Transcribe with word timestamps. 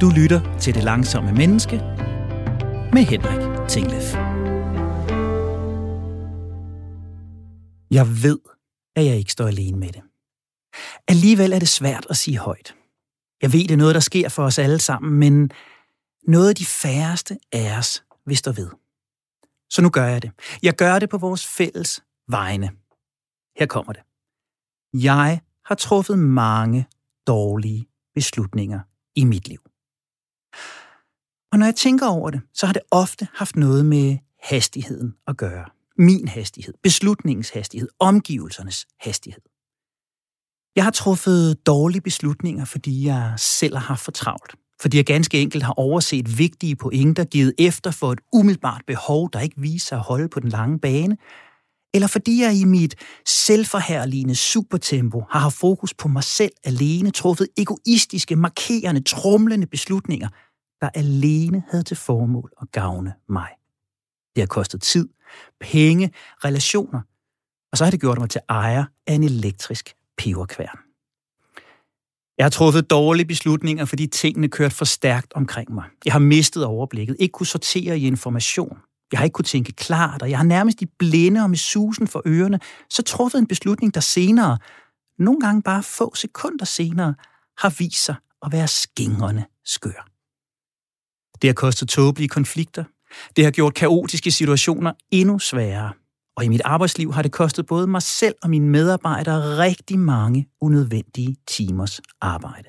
Du 0.00 0.10
lytter 0.10 0.58
til 0.58 0.74
Det 0.74 0.84
Langsomme 0.84 1.32
Menneske 1.32 1.76
med 2.92 3.02
Henrik 3.02 3.68
Tinglef. 3.68 4.14
Jeg 7.90 8.22
ved, 8.22 8.38
at 8.96 9.04
jeg 9.04 9.16
ikke 9.16 9.32
står 9.32 9.46
alene 9.46 9.78
med 9.78 9.88
det. 9.88 10.02
Alligevel 11.08 11.52
er 11.52 11.58
det 11.58 11.68
svært 11.68 12.06
at 12.10 12.16
sige 12.16 12.38
højt. 12.38 12.74
Jeg 13.42 13.52
ved, 13.52 13.60
det 13.60 13.70
er 13.70 13.76
noget, 13.76 13.94
der 13.94 14.00
sker 14.00 14.28
for 14.28 14.44
os 14.44 14.58
alle 14.58 14.78
sammen, 14.78 15.18
men 15.18 15.50
noget 16.26 16.48
af 16.48 16.54
de 16.54 16.66
færreste 16.66 17.38
af 17.52 17.78
os 17.78 18.04
vil 18.26 18.36
stå 18.36 18.52
ved. 18.52 18.70
Så 19.70 19.82
nu 19.82 19.90
gør 19.90 20.06
jeg 20.06 20.22
det. 20.22 20.30
Jeg 20.62 20.74
gør 20.74 20.98
det 20.98 21.10
på 21.10 21.18
vores 21.18 21.46
fælles 21.46 22.02
vegne. 22.28 22.70
Her 23.58 23.66
kommer 23.66 23.92
det. 23.92 24.02
Jeg 25.04 25.40
har 25.64 25.74
truffet 25.74 26.18
mange 26.18 26.86
dårlige 27.26 27.88
beslutninger 28.14 28.80
i 29.14 29.24
mit 29.24 29.48
liv. 29.48 29.67
Og 31.52 31.58
når 31.58 31.66
jeg 31.66 31.76
tænker 31.76 32.06
over 32.06 32.30
det, 32.30 32.40
så 32.54 32.66
har 32.66 32.72
det 32.72 32.82
ofte 32.90 33.28
haft 33.34 33.56
noget 33.56 33.86
med 33.86 34.16
hastigheden 34.42 35.14
at 35.26 35.36
gøre. 35.36 35.64
Min 35.98 36.28
hastighed, 36.28 36.74
beslutningens 36.82 37.50
hastighed, 37.50 37.88
omgivelsernes 38.00 38.86
hastighed. 39.00 39.42
Jeg 40.76 40.84
har 40.84 40.90
truffet 40.90 41.66
dårlige 41.66 42.00
beslutninger, 42.00 42.64
fordi 42.64 43.06
jeg 43.06 43.34
selv 43.36 43.76
har 43.76 43.86
haft 43.86 44.00
for 44.00 44.12
travlt. 44.12 44.54
Fordi 44.80 44.96
jeg 44.96 45.06
ganske 45.06 45.42
enkelt 45.42 45.62
har 45.62 45.72
overset 45.72 46.38
vigtige 46.38 46.76
pointer, 46.76 47.24
givet 47.24 47.54
efter 47.58 47.90
for 47.90 48.12
et 48.12 48.18
umiddelbart 48.32 48.82
behov, 48.86 49.30
der 49.32 49.40
ikke 49.40 49.60
viser 49.60 49.96
at 49.96 50.02
holde 50.02 50.28
på 50.28 50.40
den 50.40 50.48
lange 50.48 50.78
bane, 50.78 51.16
eller 51.94 52.08
fordi 52.08 52.42
jeg 52.42 52.54
i 52.54 52.64
mit 52.64 52.94
selvforherligende 53.26 54.34
supertempo 54.34 55.22
har 55.30 55.40
haft 55.40 55.56
fokus 55.56 55.94
på 55.94 56.08
mig 56.08 56.24
selv 56.24 56.52
alene, 56.64 57.10
truffet 57.10 57.48
egoistiske, 57.56 58.36
markerende, 58.36 59.00
trumlende 59.00 59.66
beslutninger, 59.66 60.28
der 60.80 60.88
alene 60.94 61.62
havde 61.70 61.84
til 61.84 61.96
formål 61.96 62.52
at 62.62 62.72
gavne 62.72 63.14
mig. 63.28 63.48
Det 64.34 64.42
har 64.42 64.46
kostet 64.46 64.82
tid, 64.82 65.08
penge, 65.60 66.12
relationer, 66.44 67.00
og 67.72 67.78
så 67.78 67.84
har 67.84 67.90
det 67.90 68.00
gjort 68.00 68.18
mig 68.18 68.30
til 68.30 68.40
ejer 68.48 68.84
af 69.06 69.14
en 69.14 69.22
elektrisk 69.22 69.94
peberkværn. 70.18 70.78
Jeg 72.38 72.44
har 72.44 72.50
truffet 72.50 72.90
dårlige 72.90 73.26
beslutninger, 73.26 73.84
fordi 73.84 74.06
tingene 74.06 74.48
kørte 74.48 74.74
for 74.74 74.84
stærkt 74.84 75.32
omkring 75.32 75.74
mig. 75.74 75.84
Jeg 76.04 76.12
har 76.12 76.20
mistet 76.20 76.64
overblikket, 76.64 77.16
ikke 77.18 77.32
kunne 77.32 77.46
sortere 77.46 77.98
i 77.98 78.06
information. 78.06 78.78
Jeg 79.12 79.20
har 79.20 79.24
ikke 79.24 79.34
kunne 79.34 79.44
tænke 79.44 79.72
klart, 79.72 80.22
og 80.22 80.30
jeg 80.30 80.38
har 80.38 80.44
nærmest 80.44 80.82
i 80.82 80.86
blinde 80.98 81.42
og 81.42 81.50
med 81.50 81.58
susen 81.58 82.06
for 82.06 82.22
ørerne, 82.26 82.60
så 82.90 83.02
truffet 83.02 83.38
en 83.38 83.46
beslutning, 83.46 83.94
der 83.94 84.00
senere, 84.00 84.58
nogle 85.18 85.40
gange 85.40 85.62
bare 85.62 85.82
få 85.82 86.14
sekunder 86.14 86.64
senere, 86.64 87.14
har 87.58 87.74
vist 87.78 88.04
sig 88.04 88.14
at 88.42 88.52
være 88.52 88.68
skingrende 88.68 89.44
skør. 89.64 90.07
Det 91.42 91.48
har 91.48 91.54
kostet 91.54 91.88
tåbelige 91.88 92.28
konflikter. 92.28 92.84
Det 93.36 93.44
har 93.44 93.50
gjort 93.50 93.74
kaotiske 93.74 94.30
situationer 94.30 94.92
endnu 95.10 95.38
sværere. 95.38 95.92
Og 96.36 96.44
i 96.44 96.48
mit 96.48 96.62
arbejdsliv 96.64 97.12
har 97.12 97.22
det 97.22 97.32
kostet 97.32 97.66
både 97.66 97.86
mig 97.86 98.02
selv 98.02 98.34
og 98.42 98.50
mine 98.50 98.68
medarbejdere 98.68 99.58
rigtig 99.58 99.98
mange 99.98 100.48
unødvendige 100.60 101.36
timers 101.46 102.00
arbejde. 102.20 102.68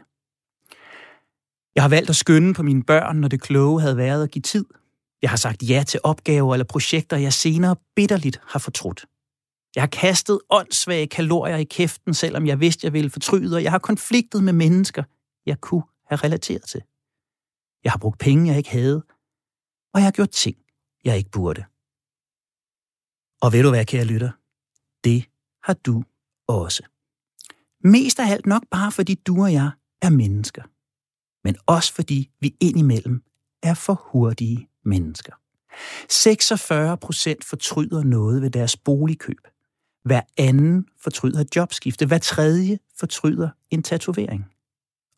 Jeg 1.75 1.83
har 1.83 1.89
valgt 1.89 2.09
at 2.09 2.15
skynde 2.15 2.53
på 2.53 2.63
mine 2.63 2.83
børn, 2.83 3.17
når 3.17 3.27
det 3.27 3.41
kloge 3.41 3.81
havde 3.81 3.97
været 3.97 4.23
at 4.23 4.31
give 4.31 4.41
tid. 4.41 4.65
Jeg 5.21 5.29
har 5.29 5.37
sagt 5.37 5.63
ja 5.69 5.83
til 5.87 5.99
opgaver 6.03 6.53
eller 6.53 6.65
projekter, 6.65 7.17
jeg 7.17 7.33
senere 7.33 7.75
bitterligt 7.95 8.41
har 8.47 8.59
fortrudt. 8.59 9.05
Jeg 9.75 9.81
har 9.81 9.87
kastet 9.87 10.39
åndssvage 10.49 11.07
kalorier 11.07 11.57
i 11.57 11.63
kæften, 11.63 12.13
selvom 12.13 12.47
jeg 12.47 12.59
vidste, 12.59 12.85
jeg 12.85 12.93
ville 12.93 13.09
fortryde, 13.09 13.55
og 13.55 13.63
jeg 13.63 13.71
har 13.71 13.79
konfliktet 13.79 14.43
med 14.43 14.53
mennesker, 14.53 15.03
jeg 15.45 15.61
kunne 15.61 15.83
have 16.07 16.19
relateret 16.23 16.61
til. 16.61 16.81
Jeg 17.83 17.91
har 17.91 17.97
brugt 17.97 18.19
penge, 18.19 18.47
jeg 18.47 18.57
ikke 18.57 18.69
havde, 18.69 19.03
og 19.93 19.99
jeg 19.99 20.03
har 20.03 20.11
gjort 20.11 20.29
ting, 20.29 20.57
jeg 21.03 21.17
ikke 21.17 21.29
burde. 21.31 21.65
Og 23.41 23.53
ved 23.53 23.63
du 23.63 23.69
hvad, 23.69 23.85
kære 23.85 24.05
lytter? 24.05 24.31
Det 25.03 25.29
har 25.63 25.73
du 25.73 26.03
også. 26.47 26.83
Mest 27.83 28.19
af 28.19 28.31
alt 28.31 28.45
nok 28.45 28.63
bare 28.71 28.91
fordi 28.91 29.15
du 29.15 29.43
og 29.43 29.53
jeg 29.53 29.71
er 30.01 30.09
mennesker. 30.09 30.63
Men 31.43 31.55
også 31.65 31.93
fordi 31.93 32.31
vi 32.39 32.55
indimellem 32.61 33.23
er 33.63 33.73
for 33.73 33.93
hurtige 33.93 34.69
mennesker. 34.85 35.33
46 36.09 36.97
procent 36.97 37.43
fortryder 37.43 38.03
noget 38.03 38.41
ved 38.41 38.49
deres 38.49 38.77
boligkøb. 38.77 39.47
Hver 40.03 40.21
anden 40.37 40.87
fortryder 40.97 41.39
et 41.39 41.55
jobskifte. 41.55 42.05
Hver 42.05 42.17
tredje 42.17 42.79
fortryder 42.99 43.49
en 43.69 43.83
tatovering. 43.83 44.45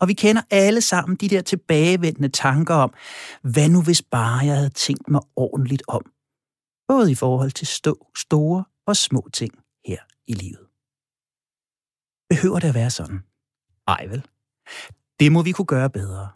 Og 0.02 0.08
vi 0.08 0.14
kender 0.14 0.42
alle 0.50 0.82
sammen 0.82 1.16
de 1.18 1.30
der 1.30 1.42
tilbagevendende 1.42 2.30
tanker 2.30 2.76
om, 2.76 2.94
hvad 3.42 3.70
nu 3.70 3.82
hvis 3.82 4.02
bare 4.02 4.46
jeg 4.46 4.56
havde 4.56 4.70
tænkt 4.70 5.10
mig 5.10 5.22
ordentligt 5.36 5.84
om? 5.88 6.02
Både 6.88 7.12
i 7.12 7.16
forhold 7.16 7.52
til 7.52 7.68
stå, 7.68 8.08
store 8.18 8.64
og 8.88 8.98
små 8.98 9.30
ting 9.34 9.54
her 9.86 10.00
i 10.28 10.34
livet. 10.34 10.68
Behøver 12.30 12.60
det 12.60 12.68
at 12.68 12.76
være 12.76 12.90
sådan? 12.90 13.20
Ej 13.88 14.06
vel. 14.06 14.26
Det 15.20 15.32
må 15.32 15.42
vi 15.42 15.52
kunne 15.52 15.66
gøre 15.66 15.90
bedre. 15.90 16.30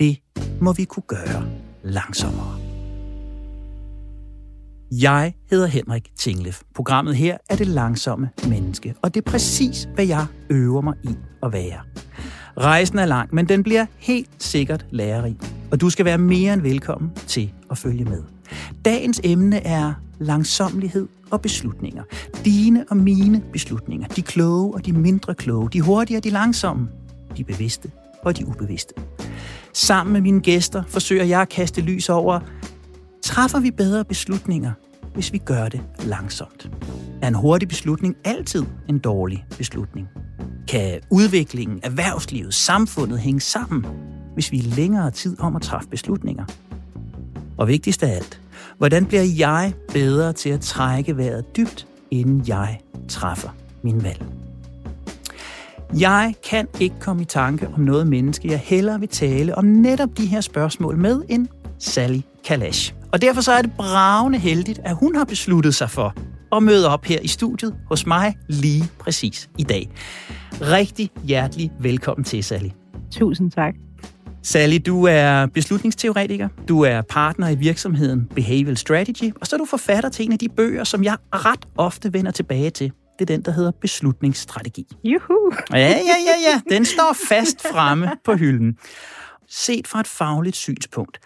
Det 0.00 0.22
må 0.60 0.72
vi 0.72 0.84
kunne 0.84 1.08
gøre 1.08 1.48
langsommere. 1.82 2.58
Jeg 4.90 5.34
hedder 5.50 5.66
Henrik 5.66 6.16
Tinglef. 6.16 6.62
Programmet 6.74 7.16
her 7.16 7.38
er 7.50 7.56
det 7.56 7.66
langsomme 7.66 8.30
menneske, 8.48 8.94
og 9.02 9.14
det 9.14 9.26
er 9.26 9.30
præcis, 9.30 9.88
hvad 9.94 10.06
jeg 10.06 10.26
øver 10.50 10.80
mig 10.80 10.94
i 11.04 11.16
at 11.42 11.52
være. 11.52 11.84
Rejsen 12.56 12.98
er 12.98 13.06
lang, 13.06 13.34
men 13.34 13.48
den 13.48 13.62
bliver 13.62 13.86
helt 13.98 14.28
sikkert 14.38 14.86
lærerig, 14.90 15.36
og 15.70 15.80
du 15.80 15.90
skal 15.90 16.04
være 16.04 16.18
mere 16.18 16.54
end 16.54 16.62
velkommen 16.62 17.10
til 17.26 17.52
at 17.70 17.78
følge 17.78 18.04
med. 18.04 18.22
Dagens 18.84 19.20
emne 19.24 19.66
er 19.66 19.92
langsomlighed 20.18 21.08
og 21.30 21.40
beslutninger. 21.40 22.02
Dine 22.44 22.84
og 22.90 22.96
mine 22.96 23.42
beslutninger. 23.52 24.08
De 24.08 24.22
kloge 24.22 24.74
og 24.74 24.86
de 24.86 24.92
mindre 24.92 25.34
kloge. 25.34 25.70
De 25.72 25.80
hurtige 25.80 26.16
og 26.16 26.24
de 26.24 26.30
langsomme. 26.30 26.88
De 27.36 27.44
bevidste 27.44 27.90
og 28.22 28.38
de 28.38 28.46
ubevidste. 28.46 28.94
Sammen 29.72 30.12
med 30.12 30.20
mine 30.20 30.40
gæster 30.40 30.82
forsøger 30.88 31.24
jeg 31.24 31.40
at 31.40 31.48
kaste 31.48 31.80
lys 31.80 32.08
over, 32.08 32.40
træffer 33.22 33.60
vi 33.60 33.70
bedre 33.70 34.04
beslutninger, 34.04 34.72
hvis 35.14 35.32
vi 35.32 35.38
gør 35.38 35.68
det 35.68 35.80
langsomt? 35.98 36.70
Er 37.22 37.28
en 37.28 37.34
hurtig 37.34 37.68
beslutning 37.68 38.16
altid 38.24 38.64
en 38.88 38.98
dårlig 38.98 39.44
beslutning? 39.58 40.08
Kan 40.68 41.00
udviklingen, 41.10 41.80
erhvervslivet, 41.82 42.54
samfundet 42.54 43.18
hænge 43.18 43.40
sammen, 43.40 43.86
hvis 44.34 44.52
vi 44.52 44.58
er 44.58 44.74
længere 44.76 45.10
tid 45.10 45.40
om 45.40 45.56
at 45.56 45.62
træffe 45.62 45.88
beslutninger? 45.88 46.44
Og 47.58 47.68
vigtigst 47.68 48.02
af 48.02 48.16
alt, 48.16 48.40
hvordan 48.78 49.06
bliver 49.06 49.22
jeg 49.22 49.72
bedre 49.92 50.32
til 50.32 50.50
at 50.50 50.60
trække 50.60 51.16
vejret 51.16 51.56
dybt, 51.56 51.86
inden 52.10 52.44
jeg 52.46 52.80
træffer 53.08 53.48
min 53.82 54.02
valg? 54.02 54.26
Jeg 55.98 56.34
kan 56.50 56.68
ikke 56.80 56.96
komme 57.00 57.22
i 57.22 57.24
tanke 57.24 57.68
om 57.68 57.80
noget 57.80 58.06
menneske, 58.06 58.48
jeg 58.48 58.58
hellere 58.58 59.00
vil 59.00 59.08
tale 59.08 59.58
om 59.58 59.64
netop 59.64 60.08
de 60.18 60.26
her 60.26 60.40
spørgsmål 60.40 60.96
med 60.96 61.22
end 61.28 61.48
Sally 61.78 62.20
Kalash. 62.44 62.94
Og 63.12 63.22
derfor 63.22 63.40
så 63.40 63.52
er 63.52 63.62
det 63.62 63.72
bravende 63.72 64.38
heldigt, 64.38 64.80
at 64.84 64.96
hun 64.96 65.16
har 65.16 65.24
besluttet 65.24 65.74
sig 65.74 65.90
for 65.90 66.14
at 66.56 66.62
møde 66.62 66.88
op 66.88 67.04
her 67.04 67.18
i 67.20 67.28
studiet 67.28 67.74
hos 67.88 68.06
mig 68.06 68.36
lige 68.48 68.84
præcis 68.98 69.50
i 69.58 69.62
dag. 69.62 69.90
Rigtig 70.60 71.10
hjertelig 71.24 71.72
velkommen 71.80 72.24
til, 72.24 72.44
Sally. 72.44 72.68
Tusind 73.12 73.50
tak. 73.50 73.74
Sally, 74.42 74.78
du 74.86 75.04
er 75.04 75.46
beslutningsteoretiker, 75.46 76.48
du 76.68 76.80
er 76.80 77.02
partner 77.02 77.48
i 77.48 77.54
virksomheden 77.54 78.26
Behavioral 78.34 78.76
Strategy, 78.76 79.32
og 79.40 79.46
så 79.46 79.56
er 79.56 79.58
du 79.58 79.64
forfatter 79.64 80.10
til 80.10 80.24
en 80.24 80.32
af 80.32 80.38
de 80.38 80.48
bøger, 80.48 80.84
som 80.84 81.04
jeg 81.04 81.16
ret 81.32 81.68
ofte 81.76 82.12
vender 82.12 82.30
tilbage 82.30 82.70
til. 82.70 82.92
Det 83.18 83.30
er 83.30 83.36
den, 83.36 83.42
der 83.42 83.52
hedder 83.52 83.70
beslutningsstrategi. 83.80 84.86
Juhu! 85.04 85.52
Ja, 85.72 85.78
ja, 85.78 86.16
ja, 86.26 86.50
ja. 86.52 86.76
Den 86.76 86.84
står 86.84 87.16
fast 87.28 87.62
fremme 87.72 88.10
på 88.24 88.34
hylden. 88.34 88.76
Set 89.48 89.86
fra 89.86 90.00
et 90.00 90.06
fagligt 90.06 90.56
synspunkt, 90.56 91.18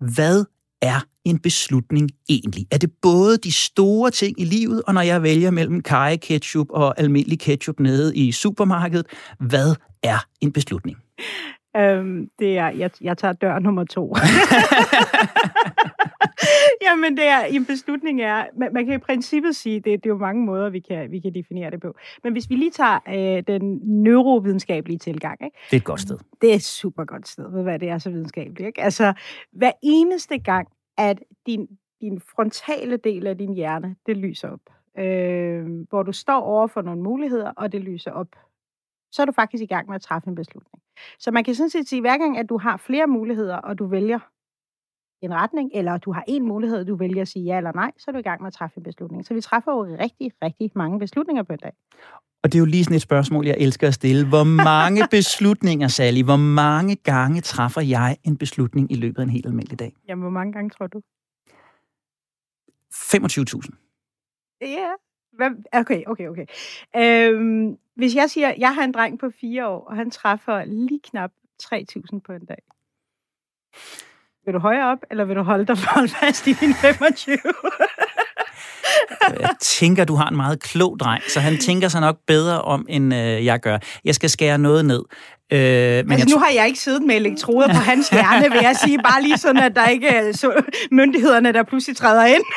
hvad 0.00 0.44
er 0.84 1.00
en 1.24 1.38
beslutning 1.38 2.10
egentlig? 2.28 2.66
Er 2.70 2.78
det 2.78 2.90
både 3.02 3.38
de 3.38 3.52
store 3.52 4.10
ting 4.10 4.40
i 4.40 4.44
livet, 4.44 4.82
og 4.86 4.94
når 4.94 5.00
jeg 5.00 5.22
vælger 5.22 5.50
mellem 5.50 5.80
kaj 5.80 6.16
ketchup 6.16 6.66
og 6.70 7.00
almindelig 7.00 7.38
ketchup 7.38 7.80
nede 7.80 8.16
i 8.16 8.32
supermarkedet, 8.32 9.06
hvad 9.38 9.74
er 10.02 10.18
en 10.40 10.52
beslutning? 10.52 10.98
Øhm, 11.76 12.30
det 12.38 12.58
er, 12.58 12.68
jeg, 12.68 12.90
jeg 13.00 13.18
tager 13.18 13.32
dør 13.32 13.58
nummer 13.58 13.84
to. 13.84 14.14
Jamen, 16.86 17.16
det 17.16 17.26
er, 17.26 17.40
en 17.40 17.66
beslutning 17.66 18.20
er, 18.22 18.44
man, 18.58 18.72
man 18.72 18.86
kan 18.86 18.94
i 18.94 18.98
princippet 18.98 19.56
sige, 19.56 19.76
det, 19.76 19.84
det 19.84 20.06
er 20.06 20.10
jo 20.10 20.18
mange 20.18 20.44
måder, 20.44 20.70
vi 20.70 20.80
kan, 20.80 21.10
vi 21.10 21.20
kan 21.20 21.34
definere 21.34 21.70
det 21.70 21.80
på. 21.80 21.94
Men 22.24 22.32
hvis 22.32 22.50
vi 22.50 22.54
lige 22.54 22.70
tager 22.70 22.98
øh, 23.08 23.42
den 23.46 23.80
neurovidenskabelige 23.84 24.98
tilgang. 24.98 25.44
Ikke? 25.44 25.56
Det 25.70 25.76
er 25.76 25.80
et 25.80 25.84
godt 25.84 26.00
sted. 26.00 26.18
Det 26.40 26.50
er 26.50 26.54
et 26.54 26.62
super 26.62 27.04
godt 27.04 27.28
sted, 27.28 27.50
ved 27.50 27.62
hvad 27.62 27.78
det 27.78 27.88
er 27.88 27.98
så 27.98 28.10
videnskabeligt. 28.10 28.66
Ikke? 28.66 28.82
Altså, 28.82 29.12
hver 29.52 29.72
eneste 29.82 30.38
gang, 30.38 30.68
at 30.98 31.18
din, 31.46 31.68
din 32.00 32.20
frontale 32.20 32.96
del 32.96 33.26
af 33.26 33.38
din 33.38 33.54
hjerne, 33.54 33.96
det 34.06 34.16
lyser 34.16 34.48
op. 34.48 34.60
Øh, 34.98 35.66
hvor 35.88 36.02
du 36.02 36.12
står 36.12 36.40
over 36.40 36.66
for 36.66 36.82
nogle 36.82 37.02
muligheder, 37.02 37.50
og 37.56 37.72
det 37.72 37.80
lyser 37.80 38.10
op 38.10 38.28
så 39.14 39.22
er 39.22 39.26
du 39.26 39.32
faktisk 39.32 39.62
i 39.62 39.66
gang 39.66 39.88
med 39.88 39.94
at 39.94 40.02
træffe 40.02 40.28
en 40.28 40.34
beslutning. 40.34 40.82
Så 41.18 41.30
man 41.30 41.44
kan 41.44 41.54
sådan 41.54 41.70
set 41.70 41.88
sige, 41.88 41.98
at 41.98 42.02
hver 42.02 42.18
gang, 42.18 42.38
at 42.38 42.48
du 42.48 42.58
har 42.58 42.76
flere 42.76 43.06
muligheder, 43.06 43.56
og 43.56 43.78
du 43.78 43.86
vælger 43.86 44.18
en 45.22 45.34
retning, 45.34 45.70
eller 45.74 45.98
du 45.98 46.12
har 46.12 46.24
en 46.28 46.48
mulighed, 46.48 46.84
du 46.84 46.96
vælger 46.96 47.22
at 47.22 47.28
sige 47.28 47.44
ja 47.44 47.56
eller 47.56 47.72
nej, 47.74 47.92
så 47.98 48.04
er 48.08 48.12
du 48.12 48.18
i 48.18 48.22
gang 48.22 48.42
med 48.42 48.46
at 48.46 48.52
træffe 48.52 48.78
en 48.78 48.82
beslutning. 48.82 49.26
Så 49.26 49.34
vi 49.34 49.40
træffer 49.40 49.72
jo 49.72 49.96
rigtig, 50.00 50.32
rigtig 50.42 50.70
mange 50.74 50.98
beslutninger 50.98 51.42
på 51.42 51.52
en 51.52 51.58
dag. 51.58 51.72
Og 52.42 52.52
det 52.52 52.54
er 52.54 52.58
jo 52.58 52.64
lige 52.64 52.84
sådan 52.84 52.96
et 52.96 53.02
spørgsmål, 53.02 53.46
jeg 53.46 53.56
elsker 53.58 53.88
at 53.88 53.94
stille. 53.94 54.28
Hvor 54.28 54.44
mange 54.44 55.08
beslutninger, 55.16 55.88
Sally, 55.88 56.22
hvor 56.22 56.36
mange 56.36 56.96
gange 56.96 57.40
træffer 57.40 57.80
jeg 57.80 58.16
en 58.24 58.36
beslutning 58.36 58.92
i 58.92 58.94
løbet 58.94 59.18
af 59.18 59.22
en 59.22 59.30
helt 59.30 59.46
almindelig 59.46 59.78
dag? 59.78 59.92
Jamen, 60.08 60.22
hvor 60.22 60.30
mange 60.30 60.52
gange 60.52 60.70
tror 60.70 60.86
du? 60.86 61.00
25.000. 62.94 64.58
Ja. 64.60 64.90
Okay, 65.72 66.02
okay, 66.06 66.28
okay. 66.28 66.46
Øhm, 66.96 67.76
hvis 67.96 68.14
jeg 68.14 68.30
siger, 68.30 68.48
at 68.48 68.58
jeg 68.58 68.74
har 68.74 68.82
en 68.82 68.92
dreng 68.92 69.18
på 69.18 69.30
fire 69.40 69.66
år, 69.66 69.86
og 69.88 69.96
han 69.96 70.10
træffer 70.10 70.64
lige 70.64 71.00
knap 71.04 71.30
3.000 71.62 72.20
på 72.26 72.32
en 72.32 72.44
dag. 72.44 72.62
Vil 74.44 74.54
du 74.54 74.58
højere 74.58 74.92
op, 74.92 74.98
eller 75.10 75.24
vil 75.24 75.36
du 75.36 75.42
holde 75.42 75.66
dig 75.66 75.78
for 75.78 76.06
fast 76.20 76.46
i 76.46 76.52
din 76.52 76.74
25? 76.74 77.38
jeg 79.40 79.54
tænker, 79.60 80.04
du 80.04 80.14
har 80.14 80.28
en 80.28 80.36
meget 80.36 80.62
klog 80.62 81.00
dreng, 81.00 81.22
så 81.28 81.40
han 81.40 81.58
tænker 81.58 81.88
sig 81.88 82.00
nok 82.00 82.16
bedre 82.26 82.62
om, 82.62 82.86
end 82.88 83.14
øh, 83.14 83.44
jeg 83.44 83.60
gør. 83.60 83.78
Jeg 84.04 84.14
skal 84.14 84.30
skære 84.30 84.58
noget 84.58 84.84
ned. 84.84 85.02
Øh, 85.52 85.58
men 85.58 86.12
altså, 86.12 86.16
jeg 86.16 86.26
nu 86.34 86.38
har 86.38 86.50
jeg 86.54 86.66
ikke 86.66 86.78
siddet 86.78 87.02
med 87.02 87.14
elektroder 87.14 87.68
på 87.68 87.80
hans 87.80 88.08
hjerne, 88.08 88.50
vil 88.50 88.60
jeg 88.62 88.76
sige. 88.76 88.98
Bare 88.98 89.22
lige 89.22 89.38
sådan, 89.38 89.62
at 89.62 89.76
der 89.76 89.88
ikke 89.88 90.08
er 90.08 90.32
så 90.32 90.62
myndighederne, 90.90 91.52
der 91.52 91.62
pludselig 91.62 91.96
træder 91.96 92.26
ind. 92.26 92.44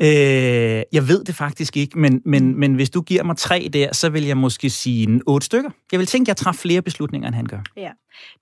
Øh, 0.00 0.82
jeg 0.92 1.08
ved 1.08 1.24
det 1.24 1.34
faktisk 1.34 1.76
ikke, 1.76 1.98
men, 1.98 2.22
men, 2.24 2.52
mm. 2.52 2.58
men 2.58 2.74
hvis 2.74 2.90
du 2.90 3.00
giver 3.00 3.22
mig 3.22 3.36
tre 3.36 3.68
der, 3.72 3.92
så 3.92 4.08
vil 4.08 4.24
jeg 4.24 4.36
måske 4.36 4.70
sige 4.70 5.20
otte 5.26 5.44
stykker. 5.44 5.70
Jeg 5.92 5.98
vil 5.98 6.06
tænke, 6.06 6.24
at 6.24 6.28
jeg 6.28 6.36
træffer 6.36 6.60
flere 6.60 6.82
beslutninger, 6.82 7.28
end 7.28 7.34
han 7.34 7.46
gør. 7.46 7.62
Ja. 7.76 7.92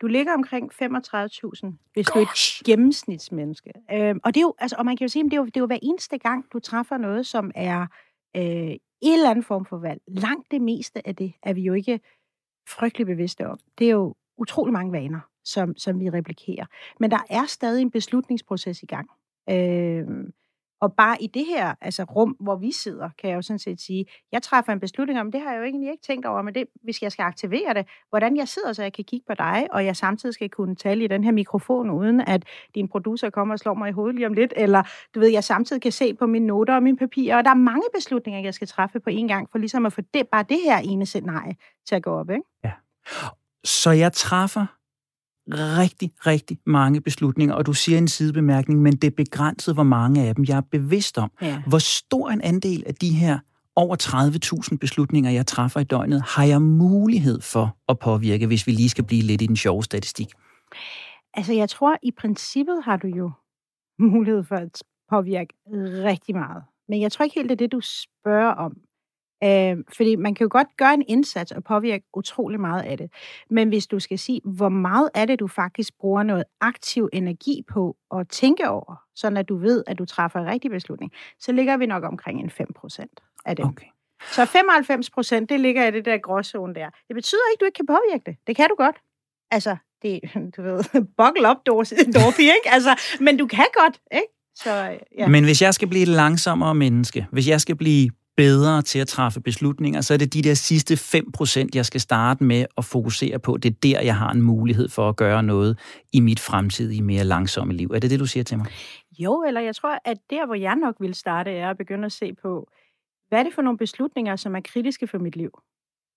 Du 0.01 0.07
ligger 0.07 0.35
omkring 0.35 0.73
35.000, 0.73 0.81
hvis 1.93 2.07
Gosh. 2.07 2.15
du 2.15 2.19
er 2.19 2.23
et 2.23 2.65
gennemsnitsmenneske. 2.65 3.73
Øh, 3.93 4.15
og, 4.25 4.35
det 4.35 4.41
er 4.41 4.45
jo, 4.45 4.55
altså, 4.59 4.77
og 4.79 4.85
man 4.85 4.97
kan 4.97 5.05
jo 5.05 5.09
sige, 5.09 5.25
at 5.25 5.31
det 5.31 5.37
er 5.37 5.41
jo, 5.41 5.45
det 5.45 5.57
er 5.57 5.61
jo 5.61 5.67
hver 5.67 5.79
eneste 5.83 6.19
gang, 6.19 6.45
du 6.53 6.59
træffer 6.59 6.97
noget, 6.97 7.27
som 7.27 7.51
er 7.55 7.81
øh, 8.37 8.77
en 9.03 9.15
eller 9.15 9.31
anden 9.31 9.45
form 9.45 9.65
for 9.65 9.77
valg. 9.77 10.01
Langt 10.09 10.51
det 10.51 10.61
meste 10.61 11.09
af 11.09 11.17
det 11.17 11.33
er 11.43 11.53
vi 11.53 11.63
jo 11.63 11.73
ikke 11.73 12.01
frygtelig 12.69 13.07
bevidste 13.07 13.49
om. 13.49 13.59
Det 13.79 13.87
er 13.87 13.91
jo 13.91 14.15
utrolig 14.39 14.73
mange 14.73 14.93
vaner, 14.93 15.21
som, 15.45 15.77
som 15.77 16.01
vi 16.01 16.11
replikerer. 16.11 16.67
Men 17.01 17.11
der 17.11 17.19
er 17.31 17.47
stadig 17.47 17.83
en 17.83 17.91
beslutningsproces 17.91 18.83
i 18.83 18.87
gang. 18.87 19.09
Øh, 19.51 20.07
og 20.85 20.93
bare 20.93 21.23
i 21.23 21.27
det 21.27 21.47
her 21.47 21.75
altså 21.81 22.03
rum, 22.03 22.37
hvor 22.41 22.57
vi 22.57 22.73
sidder, 22.73 23.11
kan 23.19 23.31
jeg 23.31 23.37
jo 23.37 23.43
sådan 23.43 23.59
set 23.59 23.81
sige, 23.81 24.07
jeg 24.33 24.43
træffer 24.43 24.73
en 24.73 24.81
beslutning 24.81 25.21
om, 25.21 25.33
det 25.33 25.41
har 25.41 25.51
jeg 25.51 25.59
jo 25.59 25.65
egentlig 25.65 25.91
ikke 25.91 26.03
tænkt 26.03 26.27
over, 26.27 26.43
men 26.43 26.55
det, 26.55 26.65
hvis 26.83 27.03
jeg 27.03 27.13
skal 27.13 27.23
aktivere 27.23 27.75
det, 27.75 27.87
hvordan 28.09 28.37
jeg 28.37 28.49
sidder, 28.49 28.73
så 28.73 28.83
jeg 28.83 28.93
kan 28.93 29.05
kigge 29.05 29.27
på 29.29 29.35
dig, 29.35 29.67
og 29.73 29.85
jeg 29.85 29.97
samtidig 29.97 30.35
skal 30.35 30.49
kunne 30.49 30.77
tale 30.77 31.05
i 31.05 31.07
den 31.07 31.25
her 31.25 31.33
mikrofon, 31.33 31.91
uden 31.91 32.21
at 32.21 32.45
din 32.75 32.89
producer 32.89 33.31
kommer 33.31 33.55
og 33.55 33.59
slår 33.59 33.75
mig 33.75 33.89
i 33.89 33.93
hovedet 33.93 34.15
lige 34.15 34.27
om 34.27 34.33
lidt, 34.33 34.53
eller 34.57 34.83
du 35.15 35.21
ved, 35.21 35.29
jeg 35.29 35.45
samtidig 35.45 35.83
kan 35.83 35.93
se 35.93 36.15
på 36.15 36.27
mine 36.27 36.47
noter 36.47 36.75
og 36.75 36.83
mine 36.83 36.97
papirer, 36.97 37.37
og 37.37 37.45
der 37.45 37.51
er 37.51 37.55
mange 37.55 37.87
beslutninger, 37.95 38.41
jeg 38.41 38.55
skal 38.55 38.69
træffe 38.69 39.01
på 39.01 39.11
en 39.11 39.29
gang, 39.29 39.49
for 39.51 39.59
ligesom 39.59 39.87
at 39.87 39.93
få 39.93 40.01
det, 40.15 40.29
bare 40.29 40.45
det 40.49 40.59
her 40.65 40.79
ene 40.79 41.05
nej 41.23 41.55
til 41.89 41.95
at 41.95 42.03
gå 42.03 42.11
op, 42.11 42.31
ikke? 42.31 42.43
Ja. 42.65 42.73
Så 43.65 43.91
jeg 43.91 44.13
træffer 44.13 44.67
rigtig, 45.53 46.13
rigtig 46.27 46.59
mange 46.67 47.01
beslutninger, 47.01 47.55
og 47.55 47.67
du 47.67 47.73
siger 47.73 47.99
en 47.99 48.09
sidebemærkning, 48.09 48.83
men 48.83 48.93
det 48.93 49.05
er 49.05 49.15
begrænset, 49.17 49.75
hvor 49.75 49.83
mange 49.83 50.29
af 50.29 50.35
dem 50.35 50.45
jeg 50.49 50.57
er 50.57 50.63
bevidst 50.71 51.19
om. 51.19 51.31
Ja. 51.43 51.63
Hvor 51.67 51.79
stor 51.79 52.31
en 52.31 52.41
andel 52.41 52.85
af 52.87 52.95
de 52.95 53.11
her 53.11 53.39
over 53.77 53.97
30.000 54.71 54.77
beslutninger, 54.79 55.31
jeg 55.31 55.47
træffer 55.47 55.81
i 55.81 55.85
døgnet, 55.85 56.23
har 56.23 56.45
jeg 56.45 56.63
mulighed 56.63 57.41
for 57.41 57.77
at 57.89 57.99
påvirke, 57.99 58.47
hvis 58.47 58.67
vi 58.67 58.73
lige 58.73 58.89
skal 58.89 59.05
blive 59.05 59.23
lidt 59.23 59.43
i 59.43 59.47
den 59.47 59.57
sjove 59.57 59.85
statistik? 59.85 60.29
Altså, 61.35 61.53
jeg 61.53 61.69
tror, 61.69 61.97
i 62.03 62.11
princippet 62.11 62.83
har 62.85 62.97
du 62.97 63.09
jo 63.09 63.31
mulighed 63.99 64.45
for 64.45 64.57
at 64.57 64.83
påvirke 65.11 65.55
rigtig 66.05 66.35
meget. 66.35 66.63
Men 66.89 67.01
jeg 67.01 67.13
tror 67.13 67.25
ikke 67.25 67.35
helt, 67.35 67.49
det 67.49 67.55
er 67.55 67.67
det, 67.67 67.73
du 67.73 67.81
spørger 67.83 68.53
om. 68.53 68.73
Øh, 69.45 69.77
fordi 69.97 70.17
man 70.17 70.35
kan 70.35 70.45
jo 70.45 70.49
godt 70.51 70.77
gøre 70.77 70.95
en 70.95 71.05
indsats 71.09 71.53
og 71.53 71.65
påvirke 71.65 72.05
utrolig 72.15 72.61
meget 72.61 72.83
af 72.83 72.99
det. 72.99 73.11
Men 73.51 73.69
hvis 73.69 73.87
du 73.87 74.01
skal 74.01 74.19
sige, 74.19 74.41
hvor 74.45 74.69
meget 74.69 75.11
er 75.15 75.25
det, 75.25 75.41
du 75.41 75.49
faktisk 75.49 75.99
bruger 75.99 76.23
noget 76.23 76.45
aktiv 76.61 77.09
energi 77.13 77.63
på 77.69 77.97
at 78.15 78.29
tænke 78.29 78.69
over, 78.69 78.95
sådan 79.15 79.37
at 79.37 79.49
du 79.49 79.57
ved, 79.57 79.85
at 79.87 79.99
du 79.99 80.05
træffer 80.05 80.41
en 80.41 80.47
rigtig 80.47 80.71
beslutning, 80.71 81.13
så 81.39 81.53
ligger 81.53 81.77
vi 81.77 81.87
nok 81.87 82.05
omkring 82.05 82.41
en 82.41 82.51
5% 82.51 83.07
af 83.45 83.57
det. 83.57 83.65
Okay. 83.65 83.87
Så 84.33 84.45
95 84.45 85.11
procent, 85.11 85.49
det 85.49 85.61
ligger 85.61 85.87
i 85.87 85.91
det 85.91 86.05
der 86.05 86.19
gråzone 86.19 86.75
der. 86.75 86.91
Det 87.09 87.15
betyder 87.15 87.41
ikke, 87.53 87.57
at 87.57 87.61
du 87.61 87.65
ikke 87.65 87.77
kan 87.77 87.87
påvirke 87.87 88.23
det. 88.27 88.37
Det 88.47 88.57
kan 88.57 88.69
du 88.69 88.75
godt. 88.79 88.97
Altså, 89.51 89.77
det, 90.03 90.21
du 90.57 90.63
ved, 90.63 90.85
buckle 91.19 91.51
up, 91.51 91.57
Dorothy, 91.67 92.41
ikke? 92.57 92.71
Altså, 92.71 93.01
men 93.21 93.37
du 93.37 93.47
kan 93.47 93.67
godt, 93.75 94.01
ikke? 94.13 94.27
Så, 94.55 94.99
ja. 95.19 95.29
Men 95.29 95.45
hvis 95.45 95.63
jeg 95.63 95.75
skal 95.75 95.89
blive 95.89 96.03
et 96.03 96.09
langsommere 96.09 96.75
menneske, 96.75 97.27
hvis 97.33 97.49
jeg 97.49 97.61
skal 97.61 97.77
blive 97.77 98.11
bedre 98.37 98.83
til 98.83 98.99
at 98.99 99.09
træffe 99.09 99.41
beslutninger, 99.41 100.01
så 100.01 100.15
er 100.15 100.19
det 100.19 100.35
de 100.35 100.43
der 100.43 100.55
sidste 100.55 100.95
5%, 100.95 101.69
jeg 101.75 101.87
skal 101.87 102.01
starte 102.01 102.45
med 102.45 102.67
at 102.77 102.85
fokusere 102.85 103.39
på. 103.39 103.57
Det 103.57 103.71
er 103.71 103.75
der, 103.83 104.01
jeg 104.01 104.17
har 104.17 104.31
en 104.31 104.43
mulighed 104.43 104.89
for 104.89 105.09
at 105.09 105.17
gøre 105.17 105.43
noget 105.43 105.79
i 106.13 106.21
mit 106.21 106.41
fremtidige, 106.41 107.03
mere 107.03 107.25
langsomme 107.25 107.75
liv. 107.75 107.91
Er 107.95 107.99
det 107.99 108.11
det, 108.11 108.21
du 108.21 108.27
siger 108.27 108.45
til 108.45 108.59
mig? 108.59 108.67
Jo, 109.19 109.45
eller 109.47 109.61
jeg 109.61 109.77
tror, 109.77 109.99
at 110.05 110.17
der, 110.31 110.47
hvor 110.47 110.55
jeg 110.55 110.77
nok 110.77 110.95
vil 111.01 111.15
starte, 111.15 111.51
er 111.51 111.71
at 111.71 111.77
begynde 111.77 112.07
at 112.07 112.13
se 112.13 112.35
på, 112.43 112.69
hvad 113.29 113.39
er 113.39 113.43
det 113.43 113.55
for 113.55 113.63
nogle 113.63 113.79
beslutninger, 113.79 114.37
som 114.37 114.57
er 114.57 114.61
kritiske 114.61 115.07
for 115.07 115.19
mit 115.19 115.37
liv? 115.37 115.51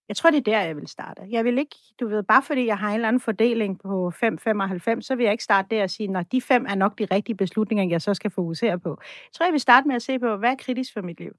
Jeg 0.10 0.16
tror, 0.18 0.30
det 0.30 0.38
er 0.38 0.42
der, 0.42 0.62
jeg 0.62 0.76
vil 0.76 0.88
starte. 0.88 1.22
Jeg 1.30 1.46
vil 1.46 1.58
ikke, 1.58 1.76
du 2.00 2.08
ved, 2.08 2.24
bare 2.24 2.42
fordi 2.44 2.66
jeg 2.66 2.78
har 2.78 2.88
en 2.90 2.94
eller 2.94 3.08
anden 3.08 3.20
fordeling 3.20 3.80
på 3.80 4.12
5-95, 4.16 5.02
så 5.02 5.14
vil 5.16 5.24
jeg 5.24 5.32
ikke 5.32 5.44
starte 5.44 5.76
der 5.76 5.84
og 5.84 5.90
sige, 5.90 6.08
når 6.08 6.22
de 6.22 6.42
fem 6.42 6.66
er 6.70 6.76
nok 6.76 7.00
de 7.00 7.06
rigtige 7.06 7.36
beslutninger, 7.36 7.86
jeg 7.90 8.02
så 8.02 8.14
skal 8.14 8.32
fokusere 8.32 8.80
på. 8.80 8.90
Jeg 8.90 9.34
tror, 9.34 9.46
jeg 9.46 9.54
vil 9.54 9.60
starte 9.60 9.88
med 9.88 9.96
at 9.96 10.02
se 10.02 10.20
på, 10.20 10.36
hvad 10.36 10.52
er 10.52 10.56
kritisk 10.56 10.94
for 10.94 11.02
mit 11.02 11.20
liv? 11.20 11.32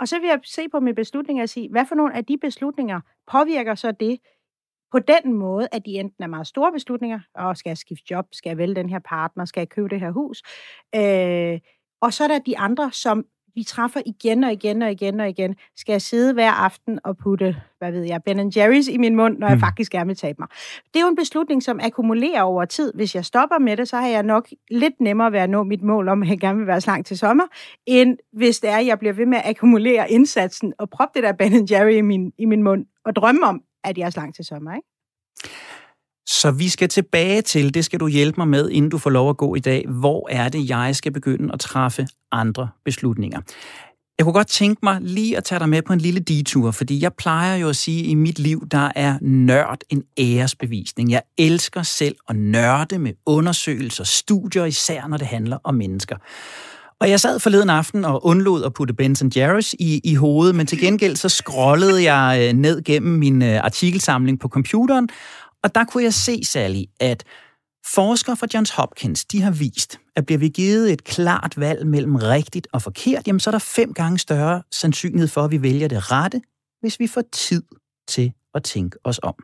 Og 0.00 0.08
så 0.08 0.18
vil 0.20 0.28
jeg 0.28 0.40
se 0.44 0.68
på 0.68 0.80
mine 0.80 0.94
beslutninger 0.94 1.42
og 1.42 1.48
sige, 1.48 1.68
hvad 1.70 1.86
for 1.86 1.94
nogle 1.94 2.16
af 2.16 2.24
de 2.24 2.38
beslutninger 2.38 3.00
påvirker 3.30 3.74
så 3.74 3.92
det 3.92 4.18
på 4.92 4.98
den 4.98 5.32
måde, 5.34 5.68
at 5.72 5.86
de 5.86 5.90
enten 5.90 6.24
er 6.24 6.28
meget 6.28 6.46
store 6.46 6.72
beslutninger, 6.72 7.20
og 7.34 7.56
skal 7.56 7.70
jeg 7.70 7.78
skifte 7.78 8.04
job, 8.10 8.26
skal 8.32 8.50
jeg 8.50 8.58
vælge 8.58 8.74
den 8.74 8.88
her 8.88 8.98
partner, 8.98 9.44
skal 9.44 9.60
jeg 9.60 9.68
købe 9.68 9.88
det 9.88 10.00
her 10.00 10.10
hus, 10.10 10.42
øh, 10.94 11.60
og 12.00 12.12
så 12.12 12.24
er 12.24 12.28
der 12.28 12.38
de 12.38 12.58
andre, 12.58 12.92
som 12.92 13.24
vi 13.54 13.62
træffer 13.62 14.00
igen 14.06 14.44
og 14.44 14.52
igen 14.52 14.82
og 14.82 14.90
igen 14.90 15.20
og 15.20 15.28
igen. 15.28 15.56
Skal 15.76 15.92
jeg 15.92 16.02
sidde 16.02 16.32
hver 16.32 16.50
aften 16.50 16.98
og 17.04 17.16
putte, 17.16 17.56
hvad 17.78 17.92
ved 17.92 18.02
jeg, 18.02 18.22
Ben 18.22 18.52
Jerry's 18.56 18.90
i 18.90 18.96
min 18.98 19.16
mund, 19.16 19.38
når 19.38 19.46
jeg 19.46 19.56
mm. 19.56 19.60
faktisk 19.60 19.92
gerne 19.92 20.06
vil 20.06 20.16
tabe 20.16 20.36
mig? 20.38 20.48
Det 20.94 20.96
er 20.96 21.00
jo 21.00 21.08
en 21.08 21.16
beslutning, 21.16 21.62
som 21.62 21.80
akkumulerer 21.82 22.42
over 22.42 22.64
tid. 22.64 22.92
Hvis 22.94 23.14
jeg 23.14 23.24
stopper 23.24 23.58
med 23.58 23.76
det, 23.76 23.88
så 23.88 23.96
har 23.96 24.08
jeg 24.08 24.22
nok 24.22 24.48
lidt 24.70 25.00
nemmere 25.00 25.32
ved 25.32 25.38
at 25.38 25.50
nå 25.50 25.62
mit 25.62 25.82
mål 25.82 26.08
om, 26.08 26.22
at 26.22 26.28
jeg 26.28 26.40
gerne 26.40 26.58
vil 26.58 26.66
være 26.66 26.80
slank 26.80 27.06
til 27.06 27.18
sommer, 27.18 27.44
end 27.86 28.18
hvis 28.32 28.60
det 28.60 28.70
er, 28.70 28.76
at 28.76 28.86
jeg 28.86 28.98
bliver 28.98 29.12
ved 29.12 29.26
med 29.26 29.38
at 29.38 29.50
akkumulere 29.50 30.10
indsatsen 30.10 30.72
og 30.78 30.90
proppe 30.90 31.20
det 31.20 31.22
der 31.22 31.32
Ben 31.32 31.68
Jerry 31.70 31.92
i 31.92 32.00
min, 32.00 32.32
i 32.38 32.44
min 32.44 32.62
mund 32.62 32.86
og 33.04 33.16
drømme 33.16 33.46
om, 33.46 33.62
at 33.84 33.98
jeg 33.98 34.06
er 34.06 34.10
slank 34.10 34.34
til 34.34 34.44
sommer. 34.44 34.74
Ikke? 34.74 34.88
Så 36.26 36.50
vi 36.50 36.68
skal 36.68 36.88
tilbage 36.88 37.42
til, 37.42 37.74
det 37.74 37.84
skal 37.84 38.00
du 38.00 38.08
hjælpe 38.08 38.40
mig 38.40 38.48
med, 38.48 38.70
inden 38.70 38.90
du 38.90 38.98
får 38.98 39.10
lov 39.10 39.30
at 39.30 39.36
gå 39.36 39.54
i 39.54 39.60
dag. 39.60 39.84
Hvor 39.88 40.28
er 40.30 40.48
det, 40.48 40.68
jeg 40.68 40.96
skal 40.96 41.12
begynde 41.12 41.52
at 41.52 41.60
træffe 41.60 42.06
andre 42.32 42.68
beslutninger? 42.84 43.40
Jeg 44.18 44.24
kunne 44.24 44.32
godt 44.32 44.48
tænke 44.48 44.80
mig 44.82 44.98
lige 45.00 45.36
at 45.36 45.44
tage 45.44 45.58
dig 45.58 45.68
med 45.68 45.82
på 45.82 45.92
en 45.92 45.98
lille 45.98 46.20
detur, 46.20 46.70
fordi 46.70 47.02
jeg 47.02 47.14
plejer 47.14 47.56
jo 47.56 47.68
at 47.68 47.76
sige, 47.76 48.00
at 48.00 48.06
i 48.06 48.14
mit 48.14 48.38
liv, 48.38 48.68
der 48.70 48.92
er 48.96 49.18
nørd 49.22 49.78
en 49.88 50.02
æresbevisning. 50.18 51.10
Jeg 51.10 51.22
elsker 51.38 51.82
selv 51.82 52.16
at 52.28 52.36
nørde 52.36 52.98
med 52.98 53.12
undersøgelser, 53.26 54.04
studier, 54.04 54.64
især 54.64 55.06
når 55.06 55.16
det 55.16 55.26
handler 55.26 55.58
om 55.64 55.74
mennesker. 55.74 56.16
Og 57.00 57.10
jeg 57.10 57.20
sad 57.20 57.40
forleden 57.40 57.70
aften 57.70 58.04
og 58.04 58.26
undlod 58.26 58.64
at 58.64 58.72
putte 58.72 58.94
Benson 58.94 59.32
Jarrus 59.36 59.74
i, 59.78 60.00
i 60.04 60.14
hovedet, 60.14 60.54
men 60.54 60.66
til 60.66 60.80
gengæld 60.80 61.16
så 61.16 61.28
scrollede 61.28 62.12
jeg 62.12 62.48
øh, 62.48 62.52
ned 62.52 62.82
gennem 62.84 63.18
min 63.18 63.42
øh, 63.42 63.64
artikelsamling 63.64 64.40
på 64.40 64.48
computeren, 64.48 65.08
og 65.62 65.74
der 65.74 65.84
kunne 65.84 66.04
jeg 66.04 66.14
se, 66.14 66.44
Sally, 66.44 66.84
at 67.00 67.24
forskere 67.86 68.36
fra 68.36 68.46
Johns 68.54 68.70
Hopkins, 68.70 69.24
de 69.24 69.42
har 69.42 69.50
vist, 69.50 70.00
at 70.16 70.26
bliver 70.26 70.38
vi 70.38 70.48
givet 70.48 70.92
et 70.92 71.04
klart 71.04 71.60
valg 71.60 71.86
mellem 71.86 72.14
rigtigt 72.14 72.68
og 72.72 72.82
forkert, 72.82 73.26
jamen 73.26 73.40
så 73.40 73.50
er 73.50 73.52
der 73.52 73.58
fem 73.58 73.94
gange 73.94 74.18
større 74.18 74.62
sandsynlighed 74.70 75.28
for, 75.28 75.42
at 75.42 75.50
vi 75.50 75.62
vælger 75.62 75.88
det 75.88 76.10
rette, 76.10 76.40
hvis 76.80 77.00
vi 77.00 77.06
får 77.06 77.22
tid 77.32 77.62
til 78.08 78.32
at 78.54 78.62
tænke 78.62 78.98
os 79.04 79.20
om. 79.22 79.34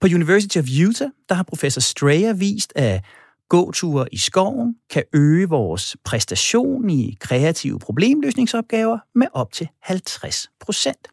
På 0.00 0.06
University 0.06 0.58
of 0.58 0.64
Utah, 0.88 1.08
der 1.28 1.34
har 1.34 1.42
professor 1.42 1.80
Strayer 1.80 2.32
vist, 2.32 2.72
at 2.76 3.04
gåture 3.48 4.06
i 4.12 4.18
skoven 4.18 4.76
kan 4.90 5.02
øge 5.12 5.48
vores 5.48 5.96
præstation 6.04 6.90
i 6.90 7.16
kreative 7.20 7.78
problemløsningsopgaver 7.78 8.98
med 9.14 9.26
op 9.32 9.52
til 9.52 9.68
50 9.82 10.50
procent. 10.60 11.08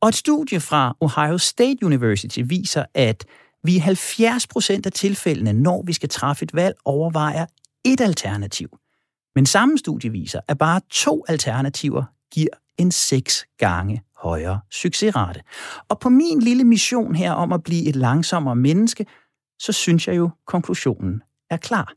Og 0.00 0.08
et 0.08 0.14
studie 0.14 0.60
fra 0.60 0.96
Ohio 1.00 1.38
State 1.38 1.86
University 1.86 2.40
viser, 2.44 2.84
at 2.94 3.24
vi 3.64 3.74
i 3.74 3.78
70 3.78 4.46
procent 4.46 4.86
af 4.86 4.92
tilfældene, 4.92 5.52
når 5.52 5.82
vi 5.82 5.92
skal 5.92 6.08
træffe 6.08 6.42
et 6.42 6.54
valg, 6.54 6.76
overvejer 6.84 7.46
et 7.84 8.00
alternativ. 8.00 8.68
Men 9.34 9.46
samme 9.46 9.78
studie 9.78 10.10
viser, 10.10 10.40
at 10.48 10.58
bare 10.58 10.80
to 10.90 11.24
alternativer 11.28 12.04
giver 12.32 12.54
en 12.78 12.92
seks 12.92 13.46
gange 13.58 14.02
højere 14.16 14.60
succesrate. 14.70 15.40
Og 15.88 15.98
på 15.98 16.08
min 16.08 16.40
lille 16.40 16.64
mission 16.64 17.14
her 17.14 17.32
om 17.32 17.52
at 17.52 17.62
blive 17.62 17.88
et 17.88 17.96
langsommere 17.96 18.56
menneske, 18.56 19.06
så 19.58 19.72
synes 19.72 20.08
jeg 20.08 20.16
jo, 20.16 20.30
konklusionen 20.46 21.22
er 21.50 21.56
klar. 21.56 21.92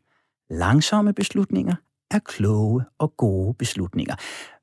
Langsomme 0.50 1.14
beslutninger 1.14 1.76
er 2.12 2.20
kloge 2.20 2.84
og 3.00 3.14
gode 3.18 3.54
beslutninger. 3.54 4.16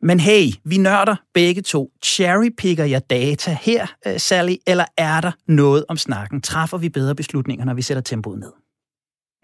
Men 0.02 0.20
hey, 0.20 0.46
vi 0.64 0.76
nørder 0.76 1.16
begge 1.34 1.62
to. 1.62 1.92
Cherrypicker 2.04 2.84
jeg 2.84 3.10
data 3.10 3.56
her, 3.60 3.86
øh, 4.06 4.20
Sally, 4.20 4.56
eller 4.66 4.84
er 4.96 5.20
der 5.20 5.32
noget 5.48 5.84
om 5.88 5.96
snakken? 5.96 6.40
Træffer 6.40 6.78
vi 6.78 6.88
bedre 6.88 7.14
beslutninger, 7.14 7.64
når 7.64 7.74
vi 7.74 7.82
sætter 7.82 8.02
tempoet 8.02 8.38
ned? 8.38 8.63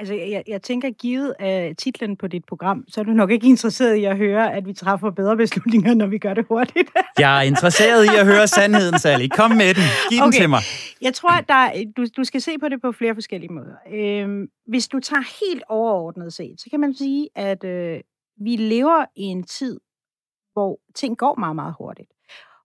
Altså, 0.00 0.14
jeg, 0.14 0.42
jeg 0.47 0.62
tænker, 0.62 0.90
givet 0.90 1.35
af 1.38 1.75
titlen 1.78 2.16
på 2.16 2.26
dit 2.26 2.45
program, 2.45 2.85
så 2.88 3.00
er 3.00 3.04
du 3.04 3.11
nok 3.11 3.30
ikke 3.30 3.47
interesseret 3.47 3.95
i 3.95 4.04
at 4.04 4.16
høre, 4.16 4.54
at 4.54 4.66
vi 4.66 4.73
træffer 4.73 5.11
bedre 5.11 5.37
beslutninger, 5.37 5.95
når 5.95 6.07
vi 6.07 6.19
gør 6.19 6.35
det 6.35 6.47
hurtigt. 6.49 6.90
jeg 7.19 7.38
er 7.38 7.42
interesseret 7.42 8.04
i 8.04 8.09
at 8.21 8.26
høre 8.26 8.49
sandheden, 8.49 8.99
Sally. 8.99 9.28
Kom 9.28 9.50
med 9.50 9.75
den. 9.75 9.83
Giv 10.11 10.19
okay. 10.19 10.25
den 10.25 10.33
til 10.33 10.49
mig. 10.49 10.61
Jeg 11.02 11.14
tror, 11.14 11.30
at 11.30 11.49
der, 11.49 11.92
du, 11.97 12.07
du 12.16 12.25
skal 12.25 12.40
se 12.40 12.59
på 12.59 12.69
det 12.69 12.80
på 12.83 12.92
flere 12.92 13.14
forskellige 13.14 13.52
måder. 13.52 13.75
Øhm, 13.92 14.49
hvis 14.66 14.88
du 14.88 15.00
tager 15.00 15.45
helt 15.45 15.62
overordnet 15.69 16.33
set, 16.33 16.61
så 16.61 16.71
kan 16.71 16.80
man 16.80 16.95
sige, 16.95 17.28
at 17.35 17.64
øh, 17.64 18.00
vi 18.40 18.57
lever 18.57 19.04
i 19.16 19.23
en 19.23 19.42
tid, 19.42 19.80
hvor 20.52 20.80
ting 20.95 21.19
går 21.19 21.35
meget, 21.38 21.57
meget 21.57 21.75
hurtigt. 21.78 22.11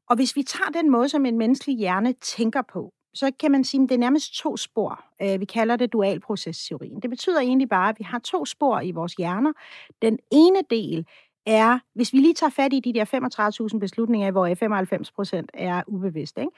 Og 0.09 0.15
hvis 0.15 0.35
vi 0.35 0.43
tager 0.43 0.69
den 0.69 0.91
måde, 0.91 1.09
som 1.09 1.25
en 1.25 1.37
menneskelig 1.37 1.77
hjerne 1.77 2.13
tænker 2.13 2.61
på, 2.73 2.93
så 3.15 3.31
kan 3.39 3.51
man 3.51 3.63
sige, 3.63 3.83
at 3.83 3.89
det 3.89 3.95
er 3.95 3.99
nærmest 3.99 4.33
to 4.33 4.57
spor. 4.57 5.03
Øh, 5.21 5.39
vi 5.39 5.45
kalder 5.45 5.75
det 5.75 5.93
dualprocessteorien. 5.93 6.99
Det 6.99 7.09
betyder 7.09 7.39
egentlig 7.39 7.69
bare, 7.69 7.89
at 7.89 7.99
vi 7.99 8.03
har 8.03 8.19
to 8.19 8.45
spor 8.45 8.79
i 8.79 8.91
vores 8.91 9.13
hjerner. 9.13 9.53
Den 10.01 10.19
ene 10.31 10.59
del 10.69 11.05
er, 11.45 11.79
hvis 11.95 12.13
vi 12.13 12.17
lige 12.17 12.33
tager 12.33 12.49
fat 12.49 12.73
i 12.73 12.79
de 12.79 12.93
der 12.93 13.69
35.000 13.73 13.79
beslutninger, 13.79 14.31
hvor 14.31 14.55
95 14.55 15.11
procent 15.11 15.51
er 15.53 15.81
ubevidste. 15.87 16.41
Ikke? 16.41 16.51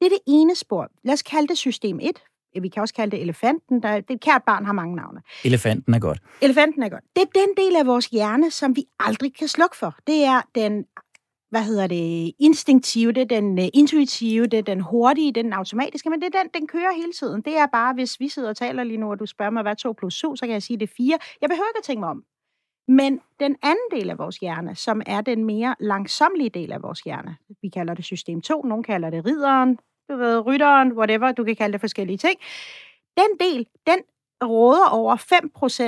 Det 0.00 0.06
er 0.06 0.10
det 0.10 0.18
ene 0.26 0.54
spor. 0.54 0.88
Lad 1.04 1.12
os 1.12 1.22
kalde 1.22 1.48
det 1.48 1.58
system 1.58 2.00
1. 2.02 2.22
Vi 2.62 2.68
kan 2.68 2.82
også 2.82 2.94
kalde 2.94 3.10
det 3.10 3.22
elefanten. 3.22 3.82
Der, 3.82 4.00
det 4.00 4.20
kært 4.20 4.42
barn 4.46 4.66
har 4.66 4.72
mange 4.72 4.96
navne. 4.96 5.22
Elefanten 5.44 5.94
er 5.94 5.98
godt. 5.98 6.18
Elefanten 6.42 6.82
er 6.82 6.88
godt. 6.88 7.04
Det 7.16 7.22
er 7.22 7.40
den 7.40 7.64
del 7.64 7.76
af 7.76 7.86
vores 7.86 8.06
hjerne, 8.06 8.50
som 8.50 8.76
vi 8.76 8.84
aldrig 9.00 9.34
kan 9.34 9.48
slukke 9.48 9.76
for. 9.76 9.94
Det 10.06 10.24
er 10.24 10.42
den 10.54 10.84
hvad 11.52 11.62
hedder 11.62 11.86
det, 11.86 12.32
instinktive, 12.38 13.12
det 13.12 13.20
er 13.20 13.40
den 13.40 13.58
uh, 13.58 13.64
intuitive, 13.74 14.46
det 14.46 14.58
er 14.58 14.62
den 14.62 14.80
hurtige, 14.80 15.32
det 15.32 15.40
er 15.40 15.42
den 15.42 15.52
automatiske, 15.52 16.10
men 16.10 16.20
det 16.20 16.34
er 16.34 16.42
den, 16.42 16.50
den 16.54 16.66
kører 16.66 16.94
hele 16.96 17.12
tiden. 17.12 17.42
Det 17.42 17.56
er 17.56 17.66
bare, 17.66 17.94
hvis 17.94 18.20
vi 18.20 18.28
sidder 18.28 18.48
og 18.48 18.56
taler 18.56 18.84
lige 18.84 18.96
nu, 18.96 19.10
og 19.10 19.18
du 19.18 19.26
spørger 19.26 19.50
mig, 19.50 19.62
hvad 19.62 19.76
2 19.76 19.92
plus 19.92 20.14
7, 20.14 20.36
så 20.36 20.46
kan 20.46 20.52
jeg 20.52 20.62
sige, 20.62 20.76
det 20.76 20.90
er 20.90 20.94
4. 20.96 21.18
Jeg 21.40 21.48
behøver 21.48 21.68
ikke 21.68 21.78
at 21.78 21.84
tænke 21.84 22.00
mig 22.00 22.08
om. 22.08 22.24
Men 22.88 23.20
den 23.40 23.56
anden 23.62 23.88
del 23.90 24.10
af 24.10 24.18
vores 24.18 24.36
hjerne, 24.36 24.74
som 24.74 25.02
er 25.06 25.20
den 25.20 25.44
mere 25.44 25.74
langsomlige 25.80 26.50
del 26.50 26.72
af 26.72 26.82
vores 26.82 27.00
hjerne, 27.00 27.36
vi 27.62 27.68
kalder 27.68 27.94
det 27.94 28.04
system 28.04 28.40
2, 28.40 28.62
nogen 28.62 28.84
kalder 28.84 29.10
det 29.10 29.26
ridderen, 29.26 29.78
du 30.08 30.16
ved, 30.16 30.46
rytteren, 30.46 30.92
whatever, 30.92 31.32
du 31.32 31.44
kan 31.44 31.56
kalde 31.56 31.72
det 31.72 31.80
forskellige 31.80 32.18
ting. 32.18 32.38
Den 33.16 33.30
del, 33.40 33.66
den 33.86 33.98
råder 34.44 34.88
over 34.88 35.16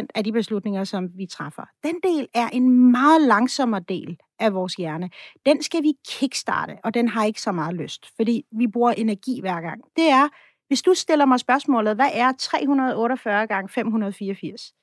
5% 0.02 0.06
af 0.14 0.24
de 0.24 0.32
beslutninger, 0.32 0.84
som 0.84 1.08
vi 1.14 1.26
træffer. 1.26 1.62
Den 1.82 1.94
del 2.02 2.28
er 2.34 2.48
en 2.48 2.90
meget 2.90 3.22
langsommere 3.22 3.80
del 3.88 4.18
af 4.38 4.54
vores 4.54 4.74
hjerne. 4.74 5.10
Den 5.46 5.62
skal 5.62 5.82
vi 5.82 5.92
kickstarte, 6.08 6.76
og 6.84 6.94
den 6.94 7.08
har 7.08 7.24
ikke 7.24 7.40
så 7.40 7.52
meget 7.52 7.74
lyst, 7.74 8.16
fordi 8.16 8.44
vi 8.52 8.66
bruger 8.66 8.92
energi 8.92 9.40
hver 9.40 9.60
gang. 9.60 9.82
Det 9.96 10.08
er, 10.08 10.28
hvis 10.66 10.82
du 10.82 10.94
stiller 10.94 11.24
mig 11.24 11.40
spørgsmålet, 11.40 11.94
hvad 11.94 12.10
er 12.12 12.32
348 12.38 13.46
gange 13.46 13.68
584? 13.68 14.74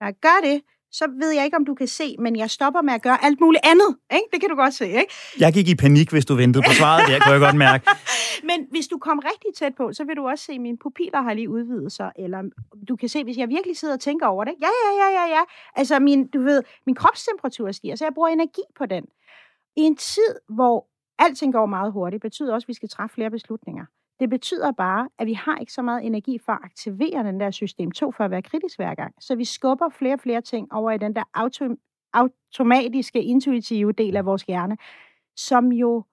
Når 0.00 0.06
jeg 0.06 0.14
gør 0.14 0.48
det, 0.48 0.62
så 0.92 1.04
ved 1.20 1.30
jeg 1.30 1.44
ikke, 1.44 1.56
om 1.56 1.64
du 1.64 1.74
kan 1.74 1.86
se, 1.86 2.16
men 2.18 2.36
jeg 2.36 2.50
stopper 2.50 2.82
med 2.82 2.94
at 2.94 3.02
gøre 3.02 3.24
alt 3.24 3.40
muligt 3.40 3.64
andet. 3.66 3.96
Ikke? 4.12 4.26
Det 4.32 4.40
kan 4.40 4.50
du 4.50 4.56
godt 4.56 4.74
se, 4.74 4.86
ikke? 4.86 5.12
Jeg 5.38 5.52
gik 5.52 5.68
i 5.68 5.74
panik, 5.74 6.10
hvis 6.10 6.24
du 6.24 6.34
ventede 6.34 6.64
på 6.66 6.72
svaret 6.72 7.02
der, 7.08 7.20
kunne 7.20 7.32
jeg 7.32 7.40
godt 7.40 7.56
mærke. 7.56 7.90
men 8.48 8.66
hvis 8.70 8.86
du 8.88 8.98
kom 8.98 9.18
rigtig 9.18 9.50
tæt 9.58 9.74
på, 9.74 9.92
så 9.92 10.04
vil 10.04 10.16
du 10.16 10.28
også 10.28 10.44
se, 10.44 10.52
at 10.52 10.60
mine 10.60 10.78
pupiller 10.78 11.22
har 11.22 11.34
lige 11.34 11.50
udvidet 11.50 11.92
sig, 11.92 12.12
eller 12.16 12.42
du 12.88 12.96
kan 12.96 13.08
se, 13.08 13.24
hvis 13.24 13.36
jeg 13.36 13.48
virkelig 13.48 13.76
sidder 13.76 13.94
og 13.94 14.00
tænker 14.00 14.26
over 14.26 14.44
det. 14.44 14.54
Ja, 14.60 14.72
ja, 14.84 15.04
ja, 15.04 15.08
ja, 15.20 15.26
ja. 15.36 15.42
Altså, 15.76 15.98
min, 15.98 16.26
du 16.26 16.42
ved, 16.42 16.62
min 16.86 16.94
kropstemperatur 16.94 17.72
stiger, 17.72 17.96
så 17.96 18.04
jeg 18.04 18.14
bruger 18.14 18.28
energi 18.28 18.62
på 18.78 18.86
den. 18.86 19.04
I 19.76 19.80
en 19.80 19.96
tid, 19.96 20.34
hvor 20.48 20.86
alting 21.18 21.52
går 21.52 21.66
meget 21.66 21.92
hurtigt, 21.92 22.22
betyder 22.22 22.54
også, 22.54 22.64
at 22.64 22.68
vi 22.68 22.74
skal 22.74 22.88
træffe 22.88 23.14
flere 23.14 23.30
beslutninger. 23.30 23.84
Det 24.20 24.30
betyder 24.30 24.72
bare, 24.72 25.08
at 25.18 25.26
vi 25.26 25.32
har 25.32 25.58
ikke 25.58 25.72
så 25.72 25.82
meget 25.82 26.06
energi 26.06 26.38
for 26.38 26.52
at 26.52 26.58
aktivere 26.62 27.24
den 27.24 27.40
der 27.40 27.50
system 27.50 27.90
2 27.90 28.10
for 28.10 28.24
at 28.24 28.30
være 28.30 28.42
kritisk 28.42 28.78
hver 28.78 28.94
gang. 28.94 29.14
Så 29.20 29.34
vi 29.36 29.44
skubber 29.44 29.88
flere 29.88 30.14
og 30.14 30.20
flere 30.20 30.40
ting 30.40 30.72
over 30.72 30.90
i 30.90 30.98
den 30.98 31.14
der 31.14 31.22
auto, 31.34 31.64
automatiske, 32.12 33.22
intuitive 33.22 33.92
del 33.92 34.16
af 34.16 34.26
vores 34.26 34.42
hjerne, 34.42 34.76
som 35.36 35.72
jo 35.72 36.04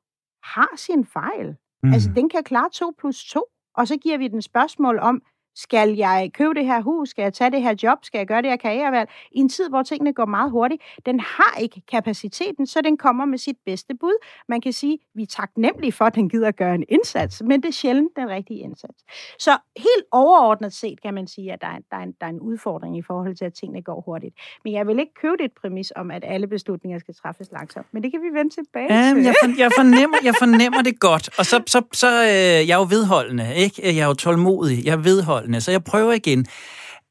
har 0.43 0.75
sin 0.75 1.05
fejl. 1.05 1.55
Mm. 1.83 1.93
Altså, 1.93 2.11
den 2.15 2.29
kan 2.29 2.43
klare 2.43 2.69
2 2.73 2.93
plus 2.97 3.25
2, 3.25 3.45
og 3.75 3.87
så 3.87 3.97
giver 3.97 4.17
vi 4.17 4.27
den 4.27 4.41
spørgsmål 4.41 4.99
om, 4.99 5.21
skal 5.61 5.95
jeg 5.95 6.31
købe 6.33 6.53
det 6.53 6.65
her 6.65 6.81
hus? 6.81 7.09
Skal 7.09 7.23
jeg 7.23 7.33
tage 7.33 7.51
det 7.51 7.61
her 7.61 7.75
job? 7.83 7.97
Skal 8.03 8.17
jeg 8.17 8.27
gøre 8.27 8.41
det 8.41 8.49
her 8.49 8.57
karrierevalg? 8.57 9.09
I 9.31 9.39
en 9.39 9.49
tid, 9.49 9.69
hvor 9.69 9.83
tingene 9.83 10.13
går 10.13 10.25
meget 10.25 10.51
hurtigt. 10.51 10.81
Den 11.05 11.19
har 11.19 11.59
ikke 11.59 11.81
kapaciteten, 11.91 12.67
så 12.67 12.81
den 12.81 12.97
kommer 12.97 13.25
med 13.25 13.37
sit 13.37 13.57
bedste 13.65 13.93
bud. 13.95 14.25
Man 14.49 14.61
kan 14.61 14.73
sige, 14.73 14.99
vi 15.15 15.21
er 15.21 15.27
taknemmelige 15.27 15.91
for, 15.91 16.05
at 16.05 16.15
den 16.15 16.29
gider 16.29 16.47
at 16.47 16.55
gøre 16.55 16.75
en 16.75 16.83
indsats, 16.89 17.41
men 17.41 17.61
det 17.61 17.67
er 17.69 17.73
sjældent 17.73 18.11
den 18.15 18.29
rigtige 18.29 18.59
indsats. 18.59 19.03
Så 19.39 19.51
helt 19.77 20.05
overordnet 20.11 20.73
set 20.73 21.01
kan 21.01 21.13
man 21.13 21.27
sige, 21.27 21.53
at 21.53 21.61
der 21.61 21.67
er, 21.67 21.79
der 21.91 21.97
er, 21.97 22.03
en, 22.03 22.13
der 22.21 22.25
er 22.25 22.29
en 22.29 22.39
udfordring 22.39 22.97
i 22.97 23.01
forhold 23.01 23.35
til, 23.35 23.45
at 23.45 23.53
tingene 23.53 23.81
går 23.81 24.01
hurtigt. 24.05 24.35
Men 24.63 24.73
jeg 24.73 24.87
vil 24.87 24.99
ikke 24.99 25.13
købe 25.21 25.37
det 25.37 25.45
et 25.45 25.51
præmis 25.61 25.93
om, 25.95 26.11
at 26.11 26.23
alle 26.27 26.47
beslutninger 26.47 26.99
skal 26.99 27.13
træffes 27.15 27.51
langsomt. 27.51 27.85
Men 27.91 28.03
det 28.03 28.11
kan 28.11 28.21
vi 28.21 28.39
vende 28.39 28.53
tilbage 28.55 28.93
ja, 28.93 29.13
til. 29.13 29.23
Jeg, 29.23 29.33
for, 29.43 29.59
jeg, 29.59 29.71
fornemmer, 29.77 30.17
jeg 30.23 30.33
fornemmer 30.39 30.81
det 30.81 30.99
godt. 30.99 31.29
Og 31.39 31.45
så, 31.45 31.63
så, 31.67 31.81
så 31.93 32.07
øh, 32.23 32.67
jeg 32.67 32.75
er 32.75 32.77
jo 32.77 32.87
vedholdende, 32.89 33.55
ikke? 33.55 33.95
Jeg 33.95 34.03
er 34.03 34.07
jo 34.07 34.13
tålmodig. 34.13 34.85
Jeg 34.85 34.91
er 34.91 34.97
vedholdende 34.97 35.48
forholdene. 35.49 35.61
Så 35.61 35.71
jeg 35.71 35.83
prøver 35.83 36.13
igen. 36.13 36.45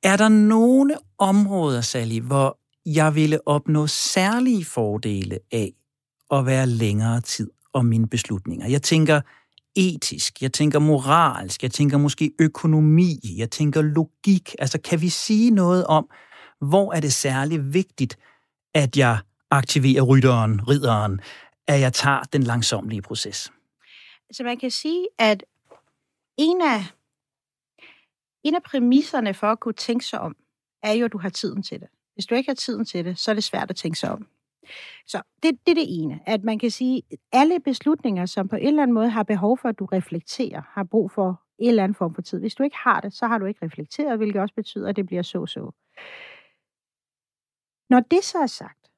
Er 0.02 0.16
der 0.16 0.28
nogle 0.28 0.96
områder, 1.18 1.80
Sally, 1.80 2.20
hvor 2.20 2.58
jeg 2.86 3.14
ville 3.14 3.38
opnå 3.46 3.86
særlige 3.86 4.64
fordele 4.64 5.38
af 5.52 5.72
at 6.30 6.46
være 6.46 6.66
længere 6.66 7.20
tid 7.20 7.50
om 7.72 7.84
mine 7.84 8.08
beslutninger? 8.08 8.68
Jeg 8.68 8.82
tænker 8.82 9.20
etisk, 9.76 10.42
jeg 10.42 10.52
tænker 10.52 10.78
moralsk, 10.78 11.62
jeg 11.62 11.70
tænker 11.70 11.98
måske 11.98 12.30
økonomi, 12.38 13.18
jeg 13.36 13.50
tænker 13.50 13.82
logik. 13.82 14.54
Altså 14.58 14.78
kan 14.80 15.00
vi 15.00 15.08
sige 15.08 15.50
noget 15.50 15.86
om, 15.86 16.08
hvor 16.60 16.92
er 16.92 17.00
det 17.00 17.12
særligt 17.12 17.72
vigtigt, 17.74 18.16
at 18.74 18.96
jeg 18.96 19.18
aktiverer 19.50 20.02
rytteren, 20.02 20.60
ridderen, 20.68 21.20
at 21.66 21.80
jeg 21.80 21.92
tager 21.92 22.22
den 22.32 22.42
langsomlige 22.42 23.02
proces? 23.02 23.52
Så 24.32 24.42
man 24.42 24.58
kan 24.58 24.70
sige, 24.70 25.06
at 25.18 25.44
en 26.38 26.60
af 26.60 26.97
en 28.48 28.54
af 28.54 28.62
præmisserne 28.62 29.34
for 29.34 29.46
at 29.46 29.60
kunne 29.60 29.74
tænke 29.74 30.04
sig 30.04 30.20
om, 30.20 30.36
er 30.82 30.92
jo, 30.92 31.04
at 31.04 31.12
du 31.12 31.18
har 31.18 31.28
tiden 31.28 31.62
til 31.62 31.80
det. 31.80 31.88
Hvis 32.14 32.26
du 32.26 32.34
ikke 32.34 32.50
har 32.50 32.54
tiden 32.54 32.84
til 32.84 33.04
det, 33.04 33.18
så 33.18 33.30
er 33.30 33.34
det 33.34 33.44
svært 33.44 33.70
at 33.70 33.76
tænke 33.76 33.98
sig 33.98 34.10
om. 34.10 34.26
Så 35.06 35.22
det, 35.42 35.58
det 35.66 35.70
er 35.70 35.74
det 35.74 36.02
ene, 36.02 36.20
at 36.26 36.44
man 36.44 36.58
kan 36.58 36.70
sige, 36.70 37.02
at 37.12 37.18
alle 37.32 37.60
beslutninger, 37.60 38.26
som 38.26 38.48
på 38.48 38.56
en 38.56 38.66
eller 38.66 38.82
anden 38.82 38.94
måde 38.94 39.08
har 39.08 39.22
behov 39.22 39.58
for, 39.58 39.68
at 39.68 39.78
du 39.78 39.84
reflekterer, 39.84 40.62
har 40.68 40.84
brug 40.84 41.10
for 41.10 41.42
en 41.58 41.68
eller 41.68 41.84
anden 41.84 41.94
form 41.94 42.14
for 42.14 42.22
tid. 42.22 42.40
Hvis 42.40 42.54
du 42.54 42.62
ikke 42.62 42.76
har 42.76 43.00
det, 43.00 43.12
så 43.12 43.26
har 43.26 43.38
du 43.38 43.44
ikke 43.44 43.66
reflekteret, 43.66 44.18
hvilket 44.18 44.42
også 44.42 44.54
betyder, 44.54 44.88
at 44.88 44.96
det 44.96 45.06
bliver 45.06 45.22
så-så. 45.22 45.70
Når 47.90 48.00
det 48.00 48.24
så 48.24 48.38
er 48.38 48.46
sagt, 48.46 48.90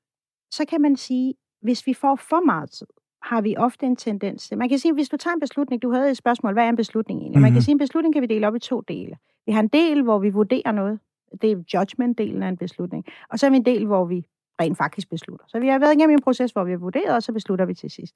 så 0.51 0.65
kan 0.69 0.81
man 0.81 0.97
sige, 0.97 1.35
hvis 1.63 1.87
vi 1.87 1.95
får 1.95 2.17
for 2.17 2.45
meget 2.45 2.71
tid, 2.71 2.87
har 3.23 3.41
vi 3.41 3.57
ofte 3.57 3.87
en 3.87 3.97
tendens 3.97 4.49
til. 4.49 4.59
Man 4.59 4.69
kan 4.69 4.79
sige, 4.79 4.95
hvis 4.95 5.09
du 5.09 5.17
tager 5.17 5.35
en 5.35 5.41
beslutning, 5.41 5.83
du 5.83 5.91
havde 5.93 6.11
et 6.11 6.17
spørgsmål, 6.17 6.53
hvad 6.53 6.65
er 6.65 6.69
en 6.69 6.77
beslutning 6.77 7.21
egentlig? 7.21 7.37
Mm-hmm. 7.37 7.43
Man 7.43 7.51
kan 7.51 7.57
mhm. 7.57 7.63
sige, 7.63 7.73
en 7.73 7.79
beslutning 7.79 8.15
kan 8.15 8.23
vi 8.23 8.27
dele 8.27 8.47
op 8.47 8.57
i 8.57 8.59
to 8.59 8.81
dele. 8.81 9.17
Vi 9.47 9.53
har 9.53 9.61
en 9.61 9.69
del, 9.69 10.03
hvor 10.03 10.19
vi 10.19 10.31
vurderer 10.31 10.73
noget. 10.73 11.01
Det 11.43 11.53
er 11.53 11.57
judgment-delen 11.75 12.43
af 12.43 12.49
en 12.49 12.57
beslutning. 12.57 13.05
Og 13.31 13.39
så 13.39 13.47
har 13.47 13.51
vi 13.51 13.57
en 13.57 13.65
del, 13.65 13.87
hvor 13.87 14.05
vi 14.05 14.27
rent 14.61 14.79
faktisk 14.79 15.11
beslutter. 15.11 15.45
Så 15.49 15.61
vi 15.61 15.69
har 15.69 15.79
været 15.79 15.95
igennem 15.95 16.15
en 16.15 16.23
proces, 16.23 16.53
hvor 16.53 16.65
vi 16.65 16.71
har 16.71 16.79
vurderet, 16.79 17.15
og 17.17 17.23
så 17.23 17.33
beslutter 17.33 17.65
vi 17.65 17.75
til 17.75 17.91
sidst. 17.91 18.15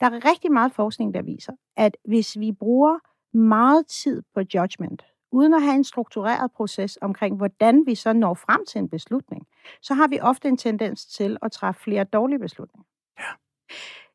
Der 0.00 0.06
er 0.06 0.30
rigtig 0.30 0.52
meget 0.52 0.72
forskning, 0.72 1.14
der 1.14 1.22
viser, 1.22 1.52
at 1.76 1.96
hvis 2.04 2.38
vi 2.38 2.52
bruger 2.52 2.98
meget 3.36 3.86
tid 3.86 4.22
på 4.34 4.40
judgment, 4.54 5.02
uden 5.32 5.54
at 5.54 5.62
have 5.62 5.74
en 5.74 5.84
struktureret 5.84 6.52
proces 6.52 6.98
omkring, 7.02 7.36
hvordan 7.36 7.82
vi 7.86 7.94
så 7.94 8.12
når 8.12 8.34
frem 8.34 8.64
til 8.66 8.78
en 8.78 8.88
beslutning, 8.88 9.46
så 9.82 9.94
har 9.94 10.08
vi 10.08 10.20
ofte 10.20 10.48
en 10.48 10.56
tendens 10.56 11.06
til 11.06 11.36
at 11.42 11.52
træffe 11.52 11.80
flere 11.80 12.04
dårlige 12.04 12.38
beslutninger. 12.38 12.84
Ja 13.18 13.24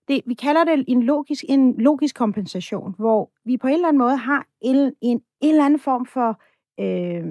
det, 0.09 0.21
vi 0.25 0.33
kalder 0.33 0.63
det 0.63 0.83
en 0.87 1.03
logisk, 1.03 1.43
en 1.49 1.81
logisk 1.81 2.15
kompensation, 2.15 2.95
hvor 2.97 3.31
vi 3.45 3.57
på 3.57 3.67
en 3.67 3.73
eller 3.73 3.87
anden 3.87 3.99
måde 3.99 4.17
har 4.17 4.47
en, 4.61 4.75
en, 5.01 5.21
en 5.41 5.49
eller 5.49 5.65
anden 5.65 5.79
form 5.79 6.05
for, 6.05 6.41
øh, 6.79 7.25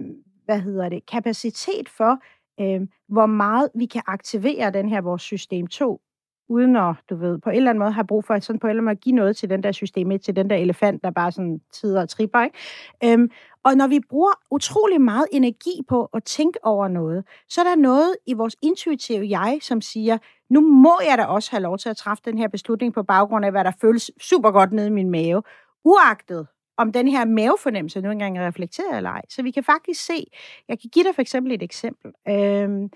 hvad 0.44 0.60
hedder 0.60 0.88
det, 0.88 1.06
kapacitet 1.06 1.88
for, 1.88 2.22
øh, 2.60 2.80
hvor 3.08 3.26
meget 3.26 3.68
vi 3.74 3.86
kan 3.86 4.02
aktivere 4.06 4.70
den 4.70 4.88
her 4.88 5.00
vores 5.00 5.22
system 5.22 5.66
2, 5.66 6.00
uden 6.48 6.76
at, 6.76 6.94
du 7.10 7.16
ved, 7.16 7.38
på 7.38 7.50
en 7.50 7.56
eller 7.56 7.70
anden 7.70 7.78
måde 7.78 7.92
har 7.92 8.02
brug 8.02 8.24
for 8.24 8.34
at 8.34 8.44
sådan 8.44 8.60
på 8.60 8.66
en 8.66 8.70
eller 8.70 8.80
anden 8.80 8.90
måde 8.90 8.96
give 8.96 9.14
noget 9.14 9.36
til 9.36 9.50
den 9.50 9.62
der 9.62 9.72
system 9.72 10.10
1, 10.12 10.20
til 10.22 10.36
den 10.36 10.50
der 10.50 10.56
elefant, 10.56 11.04
der 11.04 11.10
bare 11.10 11.32
sådan 11.32 11.60
tider 11.72 12.02
og 12.02 12.08
tripper, 12.08 12.42
ikke? 12.42 12.58
Øhm, 13.04 13.30
og 13.62 13.74
når 13.74 13.86
vi 13.86 14.00
bruger 14.08 14.32
utrolig 14.50 15.00
meget 15.00 15.26
energi 15.32 15.82
på 15.88 16.08
at 16.14 16.24
tænke 16.24 16.58
over 16.62 16.88
noget, 16.88 17.24
så 17.48 17.60
er 17.60 17.64
der 17.64 17.76
noget 17.76 18.16
i 18.26 18.32
vores 18.32 18.56
intuitive 18.62 19.26
jeg, 19.40 19.58
som 19.62 19.80
siger, 19.80 20.18
nu 20.50 20.60
må 20.60 21.00
jeg 21.08 21.18
da 21.18 21.24
også 21.24 21.50
have 21.50 21.62
lov 21.62 21.78
til 21.78 21.88
at 21.88 21.96
træffe 21.96 22.22
den 22.24 22.38
her 22.38 22.48
beslutning 22.48 22.94
på 22.94 23.02
baggrund 23.02 23.44
af, 23.44 23.50
hvad 23.50 23.64
der 23.64 23.72
føles 23.80 24.10
super 24.20 24.50
godt 24.50 24.72
nede 24.72 24.86
i 24.86 24.90
min 24.90 25.10
mave, 25.10 25.42
uagtet 25.84 26.46
om 26.76 26.92
den 26.92 27.08
her 27.08 27.24
mavefornemmelse 27.24 28.00
nu 28.00 28.10
engang 28.10 28.38
er 28.38 28.46
reflekteret 28.46 28.96
eller 28.96 29.10
ej. 29.10 29.22
Så 29.28 29.42
vi 29.42 29.50
kan 29.50 29.64
faktisk 29.64 30.04
se, 30.04 30.26
jeg 30.68 30.80
kan 30.80 30.90
give 30.90 31.04
dig 31.04 31.14
for 31.14 31.22
eksempel 31.22 31.52
et 31.52 31.62
eksempel. 31.62 32.12
Øhm, 32.28 32.90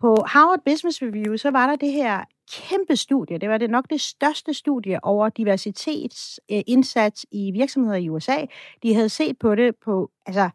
på 0.00 0.16
Harvard 0.26 0.60
Business 0.64 1.02
Review, 1.02 1.36
så 1.36 1.50
var 1.50 1.66
der 1.66 1.76
det 1.76 1.92
her 1.92 2.24
kæmpe 2.52 2.96
studie. 2.96 3.38
Det 3.38 3.48
var 3.48 3.58
det 3.58 3.70
nok 3.70 3.84
det 3.90 4.00
største 4.00 4.54
studie 4.54 4.98
over 5.04 5.28
diversitetsindsats 5.28 7.26
øh, 7.32 7.38
i 7.40 7.50
virksomheder 7.50 7.96
i 7.96 8.08
USA. 8.08 8.46
De 8.82 8.94
havde 8.94 9.08
set 9.08 9.38
på 9.38 9.54
det 9.54 9.76
på 9.84 10.10
altså, 10.26 10.50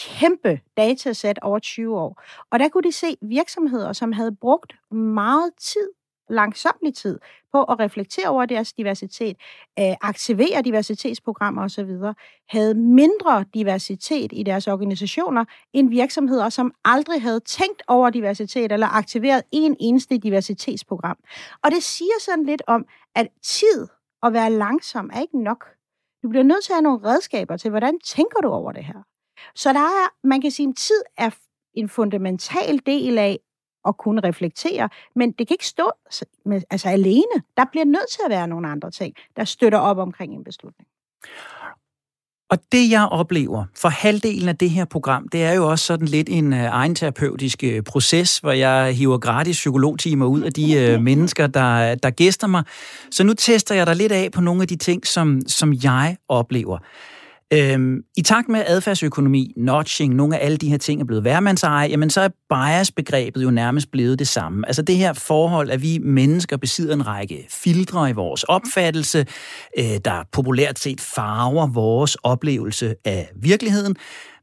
kæmpe 0.00 0.60
datasæt 0.76 1.38
over 1.42 1.58
20 1.58 1.98
år. 1.98 2.22
Og 2.50 2.58
der 2.58 2.68
kunne 2.68 2.82
de 2.82 2.92
se 2.92 3.16
virksomheder, 3.22 3.92
som 3.92 4.12
havde 4.12 4.36
brugt 4.36 4.72
meget 4.90 5.50
tid 5.60 5.88
langsomlig 6.28 6.94
tid 6.94 7.18
på 7.52 7.62
at 7.62 7.80
reflektere 7.80 8.28
over 8.28 8.46
deres 8.46 8.72
diversitet, 8.72 9.36
øh, 9.78 9.94
aktivere 10.00 10.62
diversitetsprogrammer 10.62 11.64
osv., 11.64 11.90
havde 12.48 12.74
mindre 12.74 13.44
diversitet 13.54 14.32
i 14.32 14.42
deres 14.42 14.68
organisationer 14.68 15.44
end 15.72 15.90
virksomheder, 15.90 16.48
som 16.48 16.72
aldrig 16.84 17.22
havde 17.22 17.40
tænkt 17.40 17.82
over 17.88 18.10
diversitet 18.10 18.72
eller 18.72 18.86
aktiveret 18.86 19.42
en 19.52 19.76
eneste 19.80 20.18
diversitetsprogram. 20.18 21.16
Og 21.64 21.70
det 21.70 21.82
siger 21.82 22.20
sådan 22.20 22.44
lidt 22.44 22.62
om, 22.66 22.86
at 23.14 23.28
tid 23.42 23.86
at 24.22 24.32
være 24.32 24.50
langsom 24.50 25.10
er 25.12 25.20
ikke 25.20 25.42
nok. 25.42 25.64
Du 26.22 26.28
bliver 26.28 26.42
nødt 26.42 26.64
til 26.64 26.72
at 26.72 26.76
have 26.76 26.82
nogle 26.82 27.08
redskaber 27.08 27.56
til, 27.56 27.70
hvordan 27.70 27.98
tænker 28.00 28.40
du 28.40 28.48
over 28.48 28.72
det 28.72 28.84
her? 28.84 29.02
Så 29.54 29.72
der 29.72 29.80
er, 29.80 30.26
man 30.26 30.40
kan 30.40 30.50
sige, 30.50 30.68
at 30.68 30.76
tid 30.76 31.02
er 31.18 31.30
en 31.74 31.88
fundamental 31.88 32.80
del 32.86 33.18
af 33.18 33.38
at 33.88 33.96
kunne 33.96 34.20
reflektere, 34.24 34.88
men 35.16 35.32
det 35.32 35.48
kan 35.48 35.54
ikke 35.54 35.66
stå 35.66 35.90
med, 36.44 36.62
altså 36.70 36.88
alene. 36.88 37.42
Der 37.56 37.64
bliver 37.70 37.84
nødt 37.84 38.10
til 38.10 38.20
at 38.24 38.30
være 38.30 38.48
nogle 38.48 38.68
andre 38.68 38.90
ting, 38.90 39.14
der 39.36 39.44
støtter 39.44 39.78
op 39.78 39.98
omkring 39.98 40.34
en 40.34 40.44
beslutning. 40.44 40.88
Og 42.50 42.58
det, 42.72 42.90
jeg 42.90 43.08
oplever 43.10 43.64
for 43.76 43.88
halvdelen 43.88 44.48
af 44.48 44.56
det 44.56 44.70
her 44.70 44.84
program, 44.84 45.28
det 45.28 45.44
er 45.44 45.52
jo 45.52 45.70
også 45.70 45.84
sådan 45.84 46.08
lidt 46.08 46.28
en 46.28 46.52
uh, 46.52 46.58
egen 46.58 46.94
terapeutisk 46.94 47.64
uh, 47.66 47.82
proces, 47.86 48.38
hvor 48.38 48.52
jeg 48.52 48.96
hiver 48.96 49.18
gratis 49.18 49.56
psykologtimer 49.56 50.26
ud 50.26 50.40
af 50.42 50.52
de 50.52 50.94
uh, 50.94 51.02
mennesker, 51.08 51.46
der, 51.46 51.94
der 51.94 52.10
gæster 52.10 52.46
mig. 52.46 52.64
Så 53.10 53.24
nu 53.24 53.34
tester 53.34 53.74
jeg 53.74 53.86
dig 53.86 53.96
lidt 53.96 54.12
af 54.12 54.32
på 54.32 54.40
nogle 54.40 54.62
af 54.62 54.68
de 54.68 54.76
ting, 54.76 55.06
som, 55.06 55.40
som 55.46 55.74
jeg 55.82 56.16
oplever. 56.28 56.78
Øhm, 57.52 58.00
I 58.16 58.22
takt 58.22 58.48
med 58.48 58.62
adfærdsøkonomi, 58.66 59.52
notching, 59.56 60.14
nogle 60.14 60.38
af 60.38 60.44
alle 60.44 60.56
de 60.56 60.68
her 60.68 60.78
ting 60.78 61.00
er 61.00 61.04
blevet 61.04 61.24
værmandseje, 61.24 61.88
jamen 61.88 62.10
så 62.10 62.20
er 62.20 62.28
bias-begrebet 62.28 63.42
jo 63.42 63.50
nærmest 63.50 63.90
blevet 63.90 64.18
det 64.18 64.28
samme. 64.28 64.66
Altså 64.66 64.82
det 64.82 64.96
her 64.96 65.12
forhold, 65.12 65.70
at 65.70 65.82
vi 65.82 65.98
mennesker 65.98 66.56
besidder 66.56 66.94
en 66.94 67.06
række 67.06 67.46
filtre 67.50 68.10
i 68.10 68.12
vores 68.12 68.42
opfattelse, 68.42 69.26
øh, 69.78 69.84
der 70.04 70.22
populært 70.32 70.78
set 70.78 71.00
farver 71.00 71.66
vores 71.66 72.14
oplevelse 72.14 72.94
af 73.04 73.30
virkeligheden. 73.42 73.96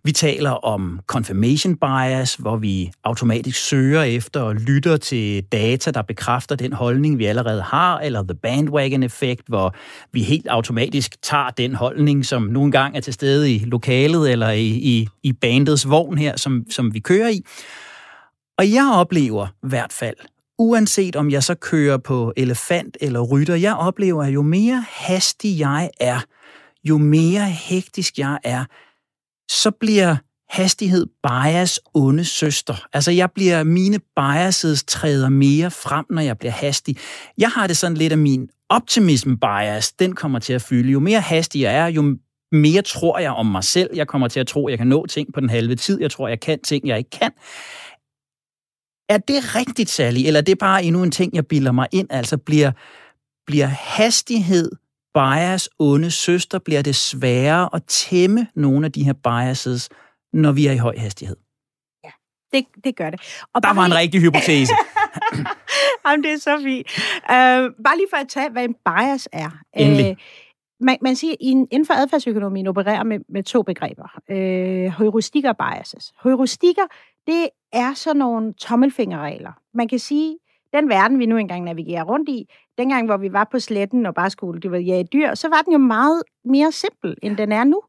Vi 0.06 0.12
taler 0.12 0.52
om 0.52 1.00
confirmation 1.08 1.76
bias, 1.76 2.36
hvor 2.36 2.58
vi 2.58 2.92
automatisk 3.04 3.60
søger 3.60 4.04
efter 4.04 4.42
og 4.42 4.56
lytter 4.56 4.98
til 4.98 5.44
data, 5.44 5.92
der 5.92 6.02
bekræfter 6.02 6.56
den 6.56 6.74
holdning, 6.74 7.18
vi 7.18 7.26
allerede 7.26 7.62
har, 7.62 8.00
eller 8.00 8.24
the 8.24 8.36
bandwagon-effekt, 8.36 9.48
hvor 9.48 9.76
vi 10.12 10.22
helt 10.22 10.48
automatisk 10.48 11.22
tager 11.22 11.50
den 11.50 11.76
holdning, 11.76 12.26
som 12.26 12.42
nogle 12.42 12.72
gange 12.72 12.98
er 12.98 13.02
til 13.02 13.14
stede 13.14 13.52
i 13.52 13.60
lokalet 13.60 14.32
eller 14.32 14.50
i, 14.50 14.68
i, 14.68 15.08
i 15.24 15.34
bandets 15.34 15.90
vogn 15.90 16.18
her, 16.18 16.38
som, 16.38 16.66
som 16.70 16.94
vi 16.94 17.00
kører 17.00 17.30
i. 17.30 17.42
Og 18.58 18.72
jeg 18.72 18.92
oplever 18.96 19.48
i 19.48 19.68
hvert 19.68 19.94
fald, 19.94 20.16
uanset 20.60 21.16
om 21.16 21.32
jeg 21.32 21.44
så 21.44 21.56
kører 21.56 21.98
på 21.98 22.34
elefant 22.38 22.98
eller 23.02 23.22
rytter, 23.22 23.56
jeg 23.56 23.76
oplever, 23.76 24.24
at 24.24 24.34
jo 24.34 24.42
mere 24.42 24.86
hastig 24.90 25.60
jeg 25.60 25.90
er, 26.00 26.20
jo 26.84 26.98
mere 26.98 27.46
hektisk 27.46 28.20
jeg 28.20 28.40
er, 28.44 28.66
så 29.50 29.72
bliver 29.72 30.16
hastighed 30.50 31.06
bias 31.24 31.80
onde 31.94 32.26
søster. 32.26 32.88
Altså 32.94 33.12
jeg 33.12 33.32
bliver, 33.32 33.64
mine 33.64 34.00
biases 34.16 34.84
træder 34.84 35.30
mere 35.30 35.72
frem, 35.72 36.06
når 36.10 36.22
jeg 36.22 36.38
bliver 36.38 36.52
hastig. 36.52 36.98
Jeg 37.38 37.50
har 37.50 37.68
det 37.68 37.78
sådan 37.78 37.98
lidt 37.98 38.12
af 38.12 38.18
min 38.18 38.50
optimism 38.70 39.36
bias, 39.36 39.92
den 39.92 40.16
kommer 40.16 40.40
til 40.40 40.54
at 40.54 40.62
fylde. 40.62 40.92
Jo 40.92 41.00
mere 41.00 41.22
hastig 41.22 41.62
jeg 41.62 41.76
er, 41.76 41.88
jo 41.88 42.18
mere 42.52 42.82
tror 42.82 43.20
jeg 43.20 43.32
om 43.32 43.46
mig 43.46 43.64
selv. 43.64 43.90
Jeg 43.94 44.08
kommer 44.08 44.28
til 44.28 44.40
at 44.40 44.48
tro, 44.48 44.68
at 44.68 44.72
jeg 44.72 44.78
kan 44.78 44.88
nå 44.88 45.06
ting 45.06 45.34
på 45.34 45.40
den 45.40 45.50
halve 45.50 45.76
tid. 45.76 46.02
Jeg 46.02 46.12
tror, 46.12 46.28
jeg 46.28 46.40
kan 46.40 46.60
ting, 46.62 46.88
jeg 46.88 46.98
ikke 46.98 47.10
kan. 47.10 47.32
Er 49.10 49.18
det 49.18 49.56
rigtigt, 49.56 49.90
Sally? 49.90 50.20
Eller 50.26 50.40
er 50.40 50.44
det 50.44 50.58
bare 50.58 50.84
endnu 50.84 51.04
en 51.04 51.12
ting, 51.12 51.36
jeg 51.36 51.48
bilder 51.48 51.72
mig 51.72 51.88
ind? 51.92 52.08
Altså 52.10 52.38
bliver, 52.38 52.72
bliver 53.48 53.66
hastighed 53.66 54.72
bias 55.14 55.70
onde 55.80 56.12
søster 56.12 56.60
bliver 56.60 56.82
det 56.82 56.96
sværere 56.96 57.70
at 57.74 57.84
tæmme 57.84 58.48
nogle 58.56 58.86
af 58.86 58.92
de 58.92 59.04
her 59.04 59.14
biases, 59.14 59.90
når 60.34 60.52
vi 60.52 60.68
er 60.68 60.72
i 60.72 60.78
høj 60.78 60.98
hastighed. 60.98 61.36
Ja, 62.04 62.12
det, 62.54 62.66
det 62.84 62.96
gør 62.96 63.10
det. 63.10 63.22
Og 63.54 63.64
Der 63.64 63.74
var 63.74 63.86
en 63.86 63.96
rigtig 63.96 64.22
hypotese. 64.22 64.74
Jamen, 66.06 66.24
det 66.24 66.32
er 66.32 66.38
så 66.38 66.62
fint. 66.64 66.88
Uh, 67.24 67.84
bare 67.84 67.98
lige 67.98 68.08
for 68.10 68.18
at 68.18 68.28
tage, 68.28 68.50
hvad 68.50 68.64
en 68.64 68.76
bias 68.86 69.30
er. 69.32 69.50
Endelig. 69.74 70.12
Uh, 70.12 70.18
man, 70.80 70.98
man 71.02 71.16
siger, 71.16 71.34
at 71.34 71.38
inden 71.42 71.86
for 71.86 71.94
adfærdsøkonomien 71.94 72.68
opererer 72.68 73.04
med, 73.04 73.20
med 73.30 73.44
to 73.44 73.62
begreber. 73.62 74.20
Uh, 74.30 74.36
heuristikker 74.98 75.50
og 75.50 75.58
biases. 75.58 76.14
Heuristikker, 76.24 76.84
det 77.28 77.50
er 77.74 77.94
sådan 77.94 78.20
nogle 78.20 78.54
tommelfingerregler. 78.54 79.52
Man 79.74 79.88
kan 79.88 80.00
sige, 80.00 80.38
den 80.74 80.90
verden, 80.90 81.20
vi 81.20 81.26
nu 81.26 81.38
engang 81.38 81.64
navigerer 81.64 82.04
rundt 82.04 82.30
i, 82.30 82.50
dengang, 82.78 83.06
hvor 83.06 83.18
vi 83.18 83.34
var 83.34 83.48
på 83.52 83.60
sletten 83.60 84.06
og 84.06 84.16
bare 84.16 84.30
skulle 84.30 84.62
det 84.62 84.72
var 84.72 84.78
jage 84.78 85.04
dyr, 85.04 85.36
så 85.36 85.50
var 85.50 85.62
den 85.62 85.74
jo 85.74 85.80
meget 85.80 86.24
mere 86.46 86.72
simpel, 86.72 87.18
end 87.24 87.38
den 87.38 87.52
er 87.52 87.64
nu. 87.64 87.82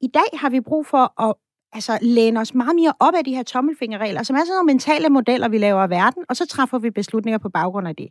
I 0.00 0.08
dag 0.14 0.38
har 0.40 0.50
vi 0.50 0.60
brug 0.60 0.86
for 0.86 1.22
at 1.22 1.34
altså, 1.72 1.98
læne 2.02 2.40
os 2.40 2.54
meget 2.54 2.76
mere 2.76 2.92
op 3.00 3.14
af 3.14 3.24
de 3.24 3.34
her 3.34 3.42
tommelfingerregler, 3.42 4.22
som 4.22 4.36
er 4.36 4.40
sådan 4.40 4.52
nogle 4.54 4.66
mentale 4.66 5.08
modeller, 5.08 5.48
vi 5.48 5.58
laver 5.58 5.82
af 5.82 5.90
verden, 5.90 6.24
og 6.28 6.36
så 6.36 6.46
træffer 6.46 6.78
vi 6.78 6.90
beslutninger 6.90 7.38
på 7.38 7.48
baggrund 7.48 7.88
af 7.88 7.96
det. 7.96 8.08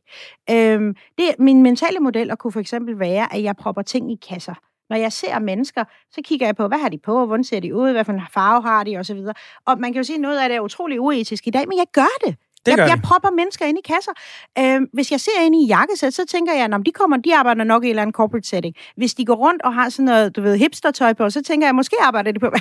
Øhm, 0.49 0.95
det 1.17 1.25
mine 1.39 1.61
mentale 1.61 1.99
modeller 1.99 2.35
kunne 2.35 2.51
for 2.51 2.59
eksempel 2.59 2.99
være, 2.99 3.33
at 3.33 3.43
jeg 3.43 3.55
propper 3.55 3.81
ting 3.81 4.11
i 4.11 4.15
kasser. 4.29 4.53
Når 4.89 4.97
jeg 4.97 5.11
ser 5.11 5.39
mennesker, 5.39 5.83
så 6.11 6.21
kigger 6.23 6.47
jeg 6.47 6.55
på, 6.55 6.67
hvad 6.67 6.77
har 6.77 6.89
de 6.89 6.97
på, 6.97 7.25
hvordan 7.25 7.43
ser 7.43 7.59
de 7.59 7.75
ud, 7.75 7.91
hvad 7.91 8.05
for 8.05 8.13
en 8.13 8.21
farve 8.33 8.61
har 8.61 8.83
de, 8.83 8.97
osv. 8.97 9.19
Og 9.65 9.79
man 9.79 9.93
kan 9.93 9.99
jo 9.99 10.03
sige, 10.03 10.15
at 10.15 10.21
noget 10.21 10.39
af 10.39 10.49
det 10.49 10.55
er 10.55 10.59
utrolig 10.59 11.01
uetisk 11.01 11.47
i 11.47 11.49
dag, 11.49 11.67
men 11.67 11.77
jeg 11.77 11.85
gør 11.93 12.25
det. 12.25 12.35
Det 12.65 12.77
jeg, 12.77 12.87
jeg 12.87 12.99
propper 13.03 13.29
mennesker 13.31 13.65
ind 13.65 13.77
i 13.77 13.81
kasser. 13.81 14.11
Øh, 14.59 14.81
hvis 14.93 15.11
jeg 15.11 15.19
ser 15.19 15.41
ind 15.45 15.55
i 15.55 15.67
jakkesæt, 15.67 16.13
så 16.13 16.25
tænker 16.25 16.53
jeg, 16.53 16.65
at 16.65 16.85
de 16.85 16.91
kommer, 16.91 17.17
de 17.17 17.35
arbejder 17.35 17.63
nok 17.63 17.83
i 17.83 17.87
en 17.87 17.89
eller 17.89 18.01
anden 18.01 18.13
corporate 18.13 18.47
setting. 18.47 18.75
Hvis 18.95 19.13
de 19.13 19.25
går 19.25 19.35
rundt 19.35 19.61
og 19.61 19.73
har 19.73 19.89
sådan 19.89 20.05
noget, 20.05 20.35
du 20.35 20.41
ved, 20.41 20.57
hipster-tøj 20.57 21.13
på, 21.13 21.29
så 21.29 21.41
tænker 21.43 21.67
jeg, 21.67 21.75
måske 21.75 21.95
arbejder 22.01 22.31
de 22.31 22.39
på... 22.39 22.51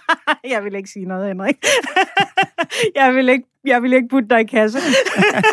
jeg 0.54 0.64
vil 0.64 0.74
ikke 0.74 0.90
sige 0.90 1.04
noget, 1.04 1.28
Henrik. 1.28 1.56
jeg, 3.00 3.14
vil 3.14 3.28
ikke, 3.28 3.44
jeg 3.64 3.82
vil 3.82 3.92
ikke 3.92 4.08
putte 4.08 4.28
dig 4.28 4.40
i 4.40 4.44
kasse. 4.44 4.78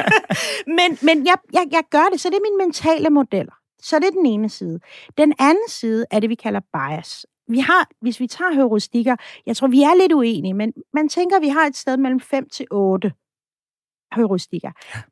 men 0.78 0.98
men 1.02 1.26
jeg, 1.26 1.36
jeg, 1.54 1.66
jeg 1.72 1.84
gør 1.92 2.06
det, 2.12 2.22
så 2.22 2.30
det 2.30 2.36
er 2.36 2.52
mine 2.52 2.66
mentale 2.66 3.10
modeller. 3.10 3.54
Så 3.82 4.00
det 4.00 4.08
er 4.08 4.12
den 4.12 4.26
ene 4.26 4.50
side. 4.50 4.80
Den 5.18 5.34
anden 5.40 5.70
side 5.70 6.06
er 6.12 6.20
det, 6.20 6.30
vi 6.30 6.36
kalder 6.36 6.60
bias. 6.74 7.26
Vi 7.48 7.60
har, 7.60 7.88
hvis 8.02 8.20
vi 8.20 8.28
tager 8.28 8.54
heuristikker, 8.54 9.16
jeg 9.46 9.58
tror, 9.58 9.68
vi 9.68 9.82
er 9.82 10.02
lidt 10.02 10.14
uenige, 10.14 10.54
men 10.54 10.74
man 10.94 11.10
tænker, 11.10 11.36
at 11.36 11.42
vi 11.42 11.48
har 11.48 11.66
et 11.66 11.78
sted 11.78 11.98
mellem 11.98 12.20
5 12.20 12.50
til 12.50 12.66
8 12.72 13.12
heuristikker. 14.16 14.72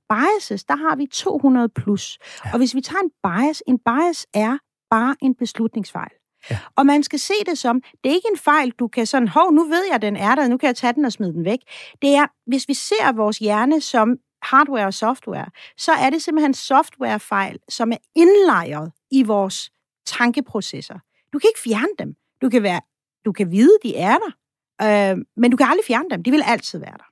Biases, 0.10 0.64
der 0.64 0.76
har 0.76 0.96
vi 0.96 1.08
200 1.08 1.70
plus. 1.70 2.18
Og 2.54 2.58
hvis 2.58 2.76
vi 2.76 2.82
tager 2.82 3.02
en 3.02 3.12
bias, 3.24 3.64
en 3.68 3.80
bias 3.80 4.28
er 4.34 4.58
bare 4.90 5.16
en 5.22 5.36
beslutningsfejl. 5.36 6.12
Ja. 6.52 6.60
Og 6.76 6.86
man 6.86 7.04
skal 7.04 7.20
se 7.20 7.34
det 7.46 7.58
som, 7.58 7.82
det 8.04 8.10
er 8.10 8.16
ikke 8.16 8.30
en 8.32 8.38
fejl, 8.38 8.70
du 8.72 8.88
kan 8.88 9.06
sådan, 9.06 9.28
hov, 9.28 9.52
nu 9.52 9.64
ved 9.64 9.84
jeg, 9.92 10.02
den 10.02 10.16
er 10.16 10.36
der, 10.36 10.48
nu 10.48 10.58
kan 10.58 10.68
jeg 10.68 10.76
tage 10.76 10.94
den 10.94 11.06
og 11.06 11.12
smide 11.12 11.34
den 11.34 11.46
væk. 11.46 11.60
Det 12.02 12.16
er, 12.16 12.28
hvis 12.48 12.68
vi 12.68 12.74
ser 12.74 13.12
vores 13.16 13.38
hjerne 13.38 13.82
som 13.82 14.18
hardware 14.42 14.86
og 14.86 14.94
software, 14.94 15.46
så 15.78 15.92
er 15.92 16.10
det 16.10 16.22
simpelthen 16.22 16.54
softwarefejl, 16.54 17.60
som 17.70 17.92
er 17.92 17.98
indlejret 18.16 18.92
i 19.12 19.24
vores 19.24 19.72
tankeprocesser. 20.06 21.00
Du 21.34 21.40
kan 21.40 21.50
ikke 21.50 21.60
fjerne 21.60 21.94
dem. 22.00 22.16
Du 22.42 22.50
kan, 22.50 22.64
være, 22.64 22.82
du 23.26 23.32
kan 23.32 23.52
vide, 23.52 23.78
de 23.84 23.96
er 23.96 24.18
der, 24.18 24.32
øh, 25.12 25.18
men 25.38 25.52
du 25.52 25.58
kan 25.58 25.68
aldrig 25.68 25.86
fjerne 25.88 26.10
dem. 26.10 26.24
De 26.24 26.32
vil 26.32 26.44
altid 26.46 26.80
være 26.80 26.98
der 26.98 27.06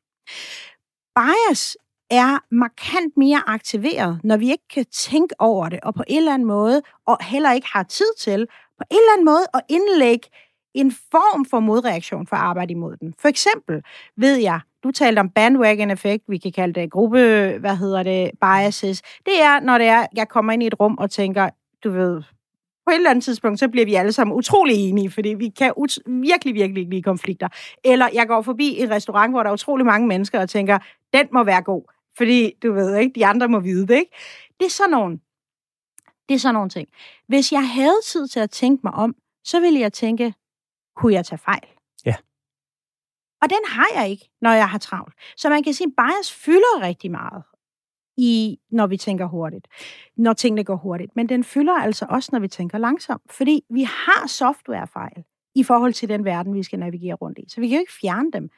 bias 1.15 1.77
er 2.11 2.39
markant 2.51 3.17
mere 3.17 3.41
aktiveret, 3.47 4.19
når 4.23 4.37
vi 4.37 4.51
ikke 4.51 4.67
kan 4.73 4.85
tænke 4.85 5.35
over 5.39 5.69
det, 5.69 5.79
og 5.83 5.93
på 5.93 6.03
en 6.07 6.17
eller 6.17 6.33
anden 6.33 6.47
måde, 6.47 6.81
og 7.07 7.17
heller 7.23 7.51
ikke 7.51 7.67
har 7.73 7.83
tid 7.83 8.13
til, 8.19 8.47
på 8.77 8.83
en 8.91 8.97
eller 8.97 9.13
anden 9.13 9.25
måde 9.25 9.45
at 9.53 9.61
indlægge 9.69 10.27
en 10.73 10.91
form 10.91 11.45
for 11.45 11.59
modreaktion 11.59 12.27
for 12.27 12.35
at 12.35 12.41
arbejde 12.41 12.71
imod 12.71 12.97
den. 12.97 13.13
For 13.19 13.27
eksempel 13.27 13.81
ved 14.17 14.35
jeg, 14.35 14.59
du 14.83 14.91
talte 14.91 15.19
om 15.19 15.29
bandwagon-effekt, 15.29 16.23
vi 16.27 16.37
kan 16.37 16.51
kalde 16.51 16.81
det 16.81 16.91
gruppe, 16.91 17.17
hvad 17.59 17.75
hedder 17.77 18.03
det, 18.03 18.31
biases. 18.41 19.01
Det 19.01 19.41
er, 19.41 19.59
når 19.59 19.77
det 19.77 19.87
er, 19.87 20.05
jeg 20.15 20.29
kommer 20.29 20.53
ind 20.53 20.63
i 20.63 20.67
et 20.67 20.79
rum 20.79 20.97
og 20.97 21.11
tænker, 21.11 21.49
du 21.83 21.89
ved, 21.91 22.21
på 22.85 22.91
et 22.91 22.95
eller 22.95 23.09
andet 23.09 23.23
tidspunkt, 23.23 23.59
så 23.59 23.67
bliver 23.67 23.85
vi 23.85 23.93
alle 23.95 24.11
sammen 24.11 24.35
utrolig 24.37 24.75
enige, 24.75 25.11
fordi 25.11 25.29
vi 25.29 25.49
kan 25.49 25.73
ut- 25.77 25.97
virkelig, 26.05 26.53
virkelig 26.53 26.81
ikke 26.81 26.91
lide 26.91 27.01
konflikter. 27.03 27.47
Eller 27.83 28.09
jeg 28.13 28.27
går 28.27 28.41
forbi 28.41 28.81
et 28.81 28.89
restaurant, 28.89 29.33
hvor 29.33 29.43
der 29.43 29.49
er 29.49 29.53
utrolig 29.53 29.85
mange 29.85 30.07
mennesker 30.07 30.39
og 30.39 30.49
tænker, 30.49 30.79
den 31.13 31.27
må 31.31 31.43
være 31.43 31.61
god. 31.61 31.83
fordi 32.17 32.53
du 32.63 32.73
ved 32.73 32.97
ikke, 32.97 33.15
de 33.15 33.25
andre 33.25 33.47
må 33.47 33.59
vide 33.59 33.87
det, 33.87 33.95
ikke? 33.95 34.15
Det 34.59 34.65
er 34.65 34.69
sådan 34.69 34.91
nogle, 34.91 35.19
det 36.29 36.35
er 36.35 36.39
sådan 36.39 36.53
nogle 36.53 36.69
ting. 36.69 36.87
Hvis 37.27 37.51
jeg 37.51 37.69
havde 37.69 38.01
tid 38.05 38.27
til 38.27 38.39
at 38.39 38.49
tænke 38.49 38.81
mig 38.83 38.93
om, 38.93 39.15
så 39.43 39.59
ville 39.59 39.79
jeg 39.79 39.93
tænke, 39.93 40.33
kunne 40.95 41.13
jeg 41.13 41.25
tage 41.25 41.39
fejl? 41.39 41.67
Ja. 42.05 42.15
Og 43.41 43.49
den 43.49 43.59
har 43.65 43.87
jeg 43.95 44.09
ikke, 44.09 44.29
når 44.41 44.51
jeg 44.51 44.69
har 44.69 44.77
travlt. 44.77 45.13
Så 45.37 45.49
man 45.49 45.63
kan 45.63 45.73
sige, 45.73 45.87
at 45.87 46.05
bias 46.05 46.31
fylder 46.31 46.81
rigtig 46.81 47.11
meget, 47.11 47.43
i, 48.17 48.59
når 48.71 48.87
vi 48.87 48.97
tænker 48.97 49.25
hurtigt. 49.25 49.67
Når 50.17 50.33
tingene 50.33 50.63
går 50.63 50.75
hurtigt. 50.75 51.15
Men 51.15 51.29
den 51.29 51.43
fylder 51.43 51.73
altså 51.73 52.05
også, 52.09 52.29
når 52.33 52.39
vi 52.39 52.47
tænker 52.47 52.77
langsomt. 52.77 53.31
Fordi 53.31 53.65
vi 53.69 53.83
har 53.83 54.27
softwarefejl 54.27 55.23
i 55.55 55.63
forhold 55.63 55.93
til 55.93 56.09
den 56.09 56.25
verden, 56.25 56.53
vi 56.53 56.63
skal 56.63 56.79
navigere 56.79 57.13
rundt 57.13 57.39
i. 57.39 57.45
Så 57.49 57.61
vi 57.61 57.67
kan 57.67 57.77
jo 57.77 57.79
ikke 57.79 57.93
fjerne 58.01 58.31
dem. 58.31 58.49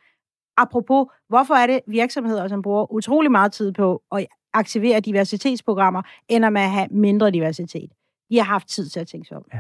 Apropos, 0.58 1.08
hvorfor 1.30 1.54
er 1.54 1.68
det 1.68 1.80
virksomheder, 1.88 2.48
som 2.48 2.62
bruger 2.62 2.94
utrolig 2.94 3.32
meget 3.32 3.52
tid 3.52 3.72
på 3.72 4.02
at 4.12 4.26
aktivere 4.54 5.00
diversitetsprogrammer, 5.00 6.02
ender 6.30 6.50
med 6.50 6.62
at 6.62 6.72
have 6.72 6.88
mindre 6.92 7.32
diversitet? 7.32 7.90
De 8.30 8.38
har 8.38 8.44
haft 8.44 8.68
tid 8.68 8.90
til 8.90 9.00
at 9.00 9.08
tænke 9.08 9.28
sig 9.28 9.38
om. 9.38 9.44
Ja. 9.54 9.60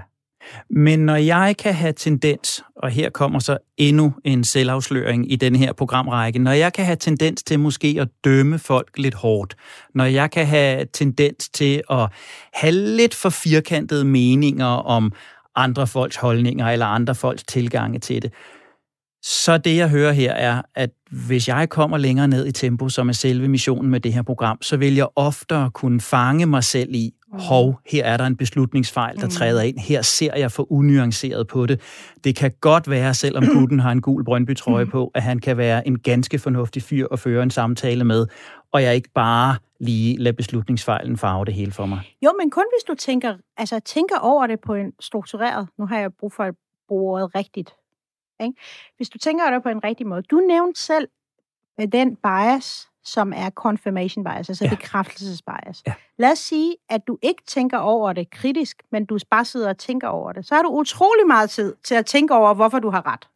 Men 0.69 1.05
når 1.05 1.15
jeg 1.15 1.55
kan 1.59 1.73
have 1.73 1.93
tendens, 1.93 2.63
og 2.75 2.89
her 2.89 3.09
kommer 3.09 3.39
så 3.39 3.57
endnu 3.77 4.13
en 4.23 4.43
selvafsløring 4.43 5.31
i 5.31 5.35
den 5.35 5.55
her 5.55 5.73
programrække, 5.73 6.39
når 6.39 6.51
jeg 6.51 6.73
kan 6.73 6.85
have 6.85 6.95
tendens 6.95 7.43
til 7.43 7.59
måske 7.59 7.97
at 7.99 8.07
dømme 8.23 8.59
folk 8.59 8.97
lidt 8.97 9.13
hårdt, 9.13 9.55
når 9.93 10.05
jeg 10.05 10.31
kan 10.31 10.45
have 10.45 10.85
tendens 10.93 11.49
til 11.49 11.81
at 11.89 12.09
have 12.53 12.71
lidt 12.71 13.15
for 13.15 13.29
firkantede 13.29 14.05
meninger 14.05 14.65
om 14.65 15.11
andre 15.55 15.87
folks 15.87 16.15
holdninger 16.15 16.67
eller 16.67 16.85
andre 16.85 17.15
folks 17.15 17.43
tilgange 17.43 17.99
til 17.99 18.21
det, 18.21 18.33
så 19.27 19.57
det, 19.57 19.77
jeg 19.77 19.89
hører 19.89 20.11
her, 20.11 20.33
er, 20.33 20.61
at 20.75 20.89
hvis 21.11 21.47
jeg 21.47 21.69
kommer 21.69 21.97
længere 21.97 22.27
ned 22.27 22.47
i 22.47 22.51
tempo, 22.51 22.89
som 22.89 23.09
er 23.09 23.13
selve 23.13 23.47
missionen 23.47 23.91
med 23.91 23.99
det 23.99 24.13
her 24.13 24.21
program, 24.21 24.61
så 24.61 24.77
vil 24.77 24.95
jeg 24.95 25.07
oftere 25.15 25.71
kunne 25.71 26.01
fange 26.01 26.45
mig 26.45 26.63
selv 26.63 26.89
i, 26.93 27.13
mm. 27.33 27.39
hov, 27.39 27.79
her 27.85 28.05
er 28.05 28.17
der 28.17 28.25
en 28.25 28.37
beslutningsfejl, 28.37 29.15
der 29.15 29.25
mm. 29.25 29.31
træder 29.31 29.61
ind. 29.61 29.79
Her 29.79 30.01
ser 30.01 30.35
jeg 30.35 30.51
for 30.51 30.71
unuanceret 30.71 31.47
på 31.47 31.65
det. 31.65 31.81
Det 32.23 32.35
kan 32.35 32.51
godt 32.61 32.89
være, 32.89 33.13
selvom 33.13 33.43
gutten 33.53 33.79
har 33.79 33.91
en 33.91 34.01
gul 34.01 34.25
Brøndby-trøje 34.25 34.85
mm. 34.85 34.91
på, 34.91 35.11
at 35.15 35.23
han 35.23 35.39
kan 35.39 35.57
være 35.57 35.87
en 35.87 35.99
ganske 35.99 36.39
fornuftig 36.39 36.83
fyr 36.83 37.07
at 37.11 37.19
føre 37.19 37.43
en 37.43 37.51
samtale 37.51 38.03
med, 38.03 38.27
og 38.71 38.83
jeg 38.83 38.95
ikke 38.95 39.09
bare 39.15 39.57
lige 39.79 40.17
lader 40.17 40.35
beslutningsfejlen 40.35 41.17
farve 41.17 41.45
det 41.45 41.53
hele 41.53 41.71
for 41.71 41.85
mig. 41.85 41.99
Jo, 42.25 42.33
men 42.39 42.49
kun 42.49 42.65
hvis 42.75 42.83
du 42.87 42.93
tænker, 42.93 43.35
altså, 43.57 43.79
tænker 43.79 44.19
over 44.19 44.47
det 44.47 44.59
på 44.65 44.73
en 44.73 44.91
struktureret, 44.99 45.67
nu 45.79 45.85
har 45.85 45.99
jeg 45.99 46.11
brug 46.19 46.33
for 46.33 46.43
at 46.43 46.53
bruge 46.87 47.13
ordet 47.13 47.35
rigtigt, 47.35 47.73
ikke? 48.39 48.61
Hvis 48.97 49.09
du 49.09 49.17
tænker 49.17 49.51
det 49.51 49.63
på 49.63 49.69
en 49.69 49.83
rigtig 49.83 50.07
måde. 50.07 50.21
Du 50.21 50.37
nævnte 50.37 50.81
selv 50.81 51.07
med 51.77 51.87
den 51.87 52.15
bias, 52.15 52.89
som 53.03 53.33
er 53.35 53.49
confirmation 53.49 54.23
bias, 54.23 54.49
altså 54.49 54.65
ja. 54.65 54.69
bekræftelsesbias. 54.69 55.83
Ja. 55.87 55.93
Lad 56.17 56.31
os 56.31 56.39
sige, 56.39 56.75
at 56.89 57.07
du 57.07 57.17
ikke 57.21 57.43
tænker 57.47 57.77
over 57.77 58.13
det 58.13 58.29
kritisk, 58.29 58.83
men 58.91 59.05
du 59.05 59.19
bare 59.31 59.45
sidder 59.45 59.69
og 59.69 59.77
tænker 59.77 60.07
over 60.07 60.31
det. 60.31 60.47
Så 60.47 60.55
har 60.55 60.61
du 60.61 60.69
utrolig 60.69 61.27
meget 61.27 61.49
tid 61.49 61.75
til 61.83 61.95
at 61.95 62.05
tænke 62.05 62.33
over, 62.33 62.53
hvorfor 62.53 62.79
du 62.79 62.89
har 62.89 63.05
ret. 63.05 63.27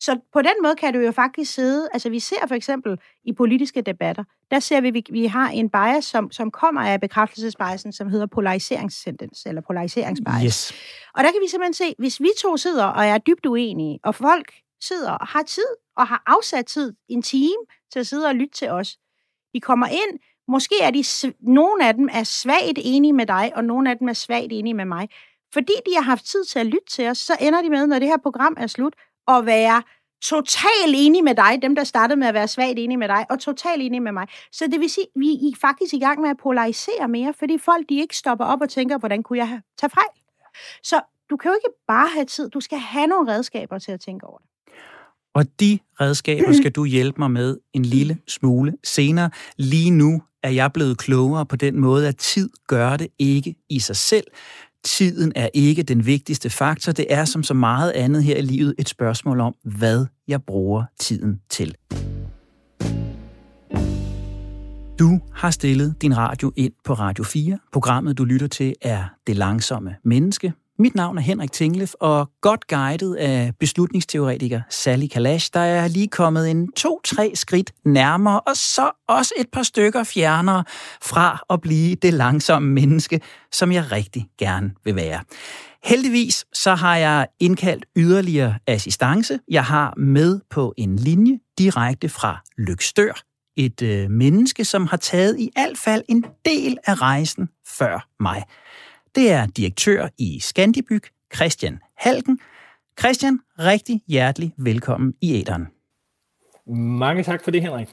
Så 0.00 0.18
på 0.32 0.42
den 0.42 0.52
måde 0.62 0.76
kan 0.76 0.94
du 0.94 1.00
jo 1.00 1.12
faktisk 1.12 1.54
sidde, 1.54 1.88
altså 1.92 2.10
vi 2.10 2.20
ser 2.20 2.46
for 2.48 2.54
eksempel 2.54 2.98
i 3.24 3.32
politiske 3.32 3.80
debatter, 3.80 4.24
der 4.50 4.60
ser 4.60 4.80
vi, 4.80 4.88
at 4.88 4.94
vi, 4.94 5.04
vi 5.10 5.26
har 5.26 5.48
en 5.48 5.70
bias, 5.70 6.04
som, 6.04 6.30
som 6.30 6.50
kommer 6.50 6.80
af 6.80 7.00
bekræftelsesbiasen, 7.00 7.92
som 7.92 8.08
hedder 8.08 8.26
polariseringstendens, 8.26 9.46
eller 9.46 9.62
polariseringsbias. 9.62 10.42
Yes. 10.44 10.72
Og 11.14 11.24
der 11.24 11.30
kan 11.30 11.40
vi 11.42 11.48
simpelthen 11.48 11.74
se, 11.74 11.94
hvis 11.98 12.20
vi 12.20 12.28
to 12.42 12.56
sidder 12.56 12.84
og 12.84 13.06
er 13.06 13.18
dybt 13.18 13.46
uenige, 13.46 14.00
og 14.02 14.14
folk 14.14 14.52
sidder 14.80 15.10
og 15.10 15.26
har 15.26 15.42
tid, 15.42 15.70
og 15.96 16.06
har 16.06 16.22
afsat 16.26 16.66
tid, 16.66 16.92
en 17.08 17.22
time, 17.22 17.62
til 17.92 17.98
at 17.98 18.06
sidde 18.06 18.26
og 18.26 18.34
lytte 18.34 18.54
til 18.54 18.68
os, 18.68 18.98
de 19.54 19.60
kommer 19.60 19.86
ind, 19.86 20.18
måske 20.48 20.74
er 20.82 20.90
de, 20.90 21.04
nogle 21.40 21.88
af 21.88 21.94
dem 21.94 22.08
er 22.12 22.24
svagt 22.24 22.78
enige 22.78 23.12
med 23.12 23.26
dig, 23.26 23.52
og 23.54 23.64
nogle 23.64 23.90
af 23.90 23.98
dem 23.98 24.08
er 24.08 24.12
svagt 24.12 24.48
enige 24.50 24.74
med 24.74 24.84
mig. 24.84 25.08
Fordi 25.52 25.72
de 25.86 25.94
har 25.94 26.02
haft 26.02 26.24
tid 26.24 26.44
til 26.44 26.58
at 26.58 26.66
lytte 26.66 26.86
til 26.90 27.08
os, 27.08 27.18
så 27.18 27.36
ender 27.40 27.62
de 27.62 27.70
med, 27.70 27.86
når 27.86 27.98
det 27.98 28.08
her 28.08 28.18
program 28.18 28.56
er 28.58 28.66
slut, 28.66 28.94
at 29.28 29.46
være 29.46 29.82
totalt 30.22 30.94
enige 30.94 31.22
med 31.22 31.34
dig, 31.34 31.58
dem 31.62 31.74
der 31.74 31.84
startede 31.84 32.18
med 32.18 32.26
at 32.26 32.34
være 32.34 32.48
svagt 32.48 32.78
enige 32.78 32.96
med 32.96 33.08
dig, 33.08 33.26
og 33.30 33.40
totalt 33.40 33.82
enige 33.82 34.00
med 34.00 34.12
mig. 34.12 34.26
Så 34.52 34.66
det 34.66 34.80
vil 34.80 34.90
sige, 34.90 35.04
at 35.04 35.20
vi 35.20 35.32
er 35.32 35.56
faktisk 35.60 35.94
i 35.94 35.98
gang 35.98 36.20
med 36.20 36.30
at 36.30 36.36
polarisere 36.42 37.08
mere, 37.08 37.34
fordi 37.38 37.58
folk 37.58 37.88
de 37.88 38.00
ikke 38.00 38.16
stopper 38.16 38.44
op 38.44 38.60
og 38.60 38.68
tænker, 38.68 38.98
hvordan 38.98 39.22
kunne 39.22 39.38
jeg 39.38 39.60
tage 39.80 39.90
fejl? 39.90 40.22
Så 40.82 41.00
du 41.30 41.36
kan 41.36 41.50
jo 41.50 41.54
ikke 41.54 41.78
bare 41.88 42.08
have 42.14 42.24
tid, 42.24 42.50
du 42.50 42.60
skal 42.60 42.78
have 42.78 43.06
nogle 43.06 43.32
redskaber 43.32 43.78
til 43.78 43.92
at 43.92 44.00
tænke 44.00 44.26
over 44.26 44.38
det. 44.38 44.46
Og 45.34 45.60
de 45.60 45.78
redskaber 46.00 46.52
skal 46.52 46.72
du 46.72 46.84
hjælpe 46.84 47.18
mig 47.18 47.30
med 47.30 47.56
en 47.72 47.84
lille 47.84 48.18
smule 48.28 48.72
senere. 48.84 49.30
Lige 49.56 49.90
nu 49.90 50.22
er 50.42 50.50
jeg 50.50 50.72
blevet 50.72 50.98
klogere 50.98 51.46
på 51.46 51.56
den 51.56 51.80
måde, 51.80 52.08
at 52.08 52.16
tid 52.16 52.50
gør 52.66 52.96
det 52.96 53.08
ikke 53.18 53.54
i 53.68 53.78
sig 53.78 53.96
selv. 53.96 54.24
Tiden 54.84 55.32
er 55.36 55.48
ikke 55.54 55.82
den 55.82 56.06
vigtigste 56.06 56.50
faktor. 56.50 56.92
Det 56.92 57.06
er 57.08 57.24
som 57.24 57.42
så 57.42 57.54
meget 57.54 57.90
andet 57.90 58.24
her 58.24 58.36
i 58.36 58.42
livet 58.42 58.74
et 58.78 58.88
spørgsmål 58.88 59.40
om, 59.40 59.54
hvad 59.64 60.06
jeg 60.28 60.42
bruger 60.42 60.84
tiden 61.00 61.40
til. 61.50 61.74
Du 64.98 65.20
har 65.34 65.50
stillet 65.50 65.94
din 66.02 66.16
radio 66.16 66.52
ind 66.56 66.72
på 66.84 66.92
Radio 66.92 67.24
4. 67.24 67.58
Programmet, 67.72 68.18
du 68.18 68.24
lytter 68.24 68.46
til, 68.46 68.74
er 68.82 69.04
Det 69.26 69.36
Langsomme 69.36 69.96
Menneske. 70.04 70.52
Mit 70.80 70.94
navn 70.94 71.18
er 71.18 71.22
Henrik 71.22 71.52
Tinglef, 71.52 71.92
og 72.00 72.30
godt 72.40 72.66
guidet 72.66 73.14
af 73.14 73.52
beslutningsteoretiker 73.60 74.60
Sally 74.70 75.06
Kalash, 75.06 75.50
der 75.54 75.60
er 75.60 75.88
lige 75.88 76.08
kommet 76.08 76.50
en 76.50 76.72
to-tre 76.72 77.32
skridt 77.34 77.72
nærmere, 77.84 78.40
og 78.40 78.56
så 78.56 78.90
også 79.08 79.34
et 79.38 79.46
par 79.52 79.62
stykker 79.62 80.04
fjernere 80.04 80.64
fra 81.02 81.42
at 81.50 81.60
blive 81.60 81.94
det 81.94 82.14
langsomme 82.14 82.68
menneske, 82.68 83.20
som 83.52 83.72
jeg 83.72 83.92
rigtig 83.92 84.26
gerne 84.38 84.70
vil 84.84 84.96
være. 84.96 85.20
Heldigvis 85.84 86.44
så 86.52 86.74
har 86.74 86.96
jeg 86.96 87.26
indkaldt 87.40 87.84
yderligere 87.96 88.54
assistance. 88.66 89.38
Jeg 89.50 89.64
har 89.64 89.94
med 89.96 90.40
på 90.50 90.74
en 90.76 90.96
linje 90.96 91.38
direkte 91.58 92.08
fra 92.08 92.42
Lykstør, 92.58 93.22
et 93.56 93.82
øh, 93.82 94.10
menneske, 94.10 94.64
som 94.64 94.86
har 94.86 94.96
taget 94.96 95.40
i 95.40 95.50
alt 95.56 95.78
fald 95.78 96.02
en 96.08 96.24
del 96.44 96.78
af 96.86 97.00
rejsen 97.00 97.48
før 97.66 98.06
mig 98.20 98.44
det 99.14 99.32
er 99.32 99.46
direktør 99.46 100.08
i 100.18 100.40
Scandibyg, 100.40 101.02
Christian 101.34 101.78
Halken. 101.96 102.38
Christian, 103.00 103.40
rigtig 103.58 104.02
hjertelig 104.08 104.52
velkommen 104.56 105.14
i 105.20 105.40
æderen. 105.40 105.66
Mange 106.76 107.22
tak 107.22 107.44
for 107.44 107.50
det, 107.50 107.62
Henrik. 107.62 107.88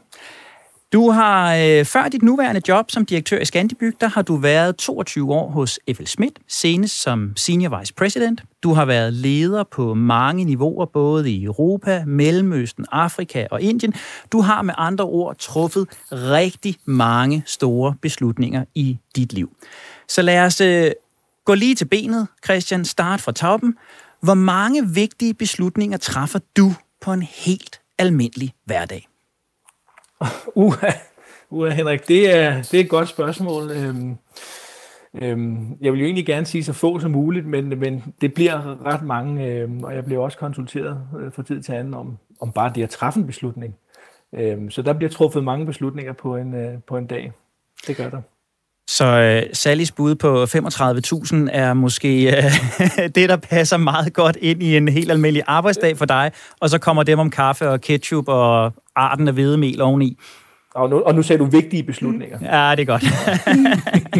Du 0.93 1.09
har 1.09 1.55
øh, 1.55 1.85
før 1.85 2.07
dit 2.09 2.21
nuværende 2.21 2.61
job 2.67 2.91
som 2.91 3.05
direktør 3.05 3.39
i 3.39 3.45
Scandibyg, 3.45 3.93
der 4.01 4.07
har 4.07 4.21
du 4.21 4.35
været 4.35 4.75
22 4.75 5.33
år 5.33 5.49
hos 5.49 5.79
F.L. 5.95 6.05
Schmidt, 6.05 6.39
senest 6.47 7.01
som 7.01 7.33
Senior 7.35 7.79
Vice 7.79 7.93
President. 7.93 8.43
Du 8.63 8.73
har 8.73 8.85
været 8.85 9.13
leder 9.13 9.63
på 9.63 9.93
mange 9.93 10.45
niveauer, 10.45 10.85
både 10.85 11.31
i 11.31 11.43
Europa, 11.43 12.03
Mellemøsten, 12.05 12.85
Afrika 12.91 13.47
og 13.51 13.61
Indien. 13.61 13.93
Du 14.31 14.41
har 14.41 14.61
med 14.61 14.73
andre 14.77 15.05
ord 15.05 15.35
truffet 15.37 15.87
rigtig 16.11 16.75
mange 16.85 17.43
store 17.45 17.95
beslutninger 18.01 18.65
i 18.75 18.97
dit 19.15 19.33
liv. 19.33 19.55
Så 20.07 20.21
lad 20.21 20.39
os 20.39 20.61
øh, 20.61 20.91
Gå 21.47 21.53
lige 21.53 21.75
til 21.75 21.85
benet, 21.85 22.27
Christian. 22.45 22.85
Start 22.85 23.21
fra 23.21 23.31
toppen. 23.31 23.77
Hvor 24.21 24.33
mange 24.33 24.89
vigtige 24.93 25.33
beslutninger 25.33 25.97
træffer 25.97 26.39
du 26.57 26.71
på 27.01 27.13
en 27.13 27.21
helt 27.21 27.81
almindelig 27.97 28.53
hverdag? 28.65 29.07
Uha, 30.55 30.91
uha 31.49 31.73
Henrik, 31.73 32.07
det 32.07 32.35
er, 32.35 32.61
det 32.61 32.73
er 32.73 32.83
et 32.83 32.89
godt 32.89 33.09
spørgsmål. 33.09 33.71
Øhm, 33.71 34.15
øhm, 35.21 35.77
jeg 35.81 35.93
vil 35.93 35.99
jo 35.99 36.05
egentlig 36.05 36.25
gerne 36.25 36.45
sige 36.45 36.63
så 36.63 36.73
få 36.73 36.99
som 36.99 37.11
muligt, 37.11 37.45
men, 37.45 37.79
men 37.79 38.13
det 38.21 38.33
bliver 38.33 38.85
ret 38.85 39.03
mange, 39.03 39.45
øhm, 39.45 39.83
og 39.83 39.95
jeg 39.95 40.05
bliver 40.05 40.21
også 40.21 40.37
konsulteret 40.37 41.07
øh, 41.19 41.33
fra 41.33 41.43
tid 41.43 41.61
til 41.61 41.71
anden 41.73 41.93
om, 41.93 42.17
om 42.39 42.51
bare 42.51 42.71
det 42.75 42.83
at 42.83 42.89
træffe 42.89 43.19
en 43.19 43.27
beslutning. 43.27 43.75
Øhm, 44.33 44.71
så 44.71 44.81
der 44.81 44.93
bliver 44.93 45.09
truffet 45.09 45.43
mange 45.43 45.65
beslutninger 45.65 46.13
på 46.13 46.35
en, 46.35 46.53
øh, 46.53 46.79
på 46.87 46.97
en 46.97 47.07
dag. 47.07 47.31
Det 47.87 47.97
gør 47.97 48.09
der. 48.09 48.21
Så 48.87 49.41
uh, 49.43 49.49
Sallys 49.53 49.91
bud 49.91 50.15
på 50.15 50.43
35.000 50.43 51.57
er 51.57 51.73
måske 51.73 52.27
uh, 52.37 53.05
det, 53.15 53.29
der 53.29 53.35
passer 53.35 53.77
meget 53.77 54.13
godt 54.13 54.37
ind 54.41 54.63
i 54.63 54.77
en 54.77 54.87
helt 54.87 55.11
almindelig 55.11 55.43
arbejdsdag 55.47 55.97
for 55.97 56.05
dig, 56.05 56.31
og 56.59 56.69
så 56.69 56.77
kommer 56.79 57.03
dem 57.03 57.19
om 57.19 57.29
kaffe 57.29 57.69
og 57.69 57.81
ketchup 57.81 58.27
og 58.27 58.73
arten 58.95 59.27
af 59.27 59.33
hvedemel 59.33 59.81
oveni. 59.81 60.17
Og 60.75 60.89
nu, 60.89 60.99
og 60.99 61.15
nu 61.15 61.21
sagde 61.21 61.39
du 61.39 61.45
vigtige 61.45 61.83
beslutninger. 61.83 62.39
Ja, 62.41 62.75
det 62.75 62.81
er 62.81 62.85
godt. 62.85 63.03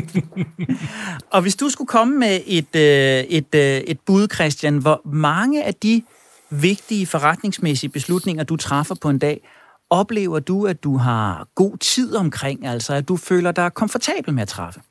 og 1.34 1.42
hvis 1.42 1.56
du 1.56 1.70
skulle 1.70 1.88
komme 1.88 2.20
med 2.20 2.40
et, 2.46 2.68
uh, 2.76 2.82
et, 2.82 3.48
uh, 3.54 3.90
et 3.90 4.00
bud, 4.06 4.28
Christian, 4.34 4.78
hvor 4.78 5.02
mange 5.06 5.64
af 5.64 5.74
de 5.74 6.04
vigtige 6.50 7.06
forretningsmæssige 7.06 7.90
beslutninger, 7.90 8.44
du 8.44 8.56
træffer 8.56 8.96
på 9.02 9.10
en 9.10 9.20
dag, 9.20 9.50
Oplever 9.90 10.40
du, 10.40 10.66
at 10.66 10.84
du 10.84 10.98
har 10.98 11.48
god 11.56 11.78
tid 11.78 12.16
omkring, 12.16 12.68
altså 12.68 12.94
at 12.94 13.08
du 13.08 13.18
føler 13.18 13.52
dig 13.52 13.74
komfortabel 13.74 14.34
med 14.34 14.42
at 14.42 14.48
træffe? 14.48 14.82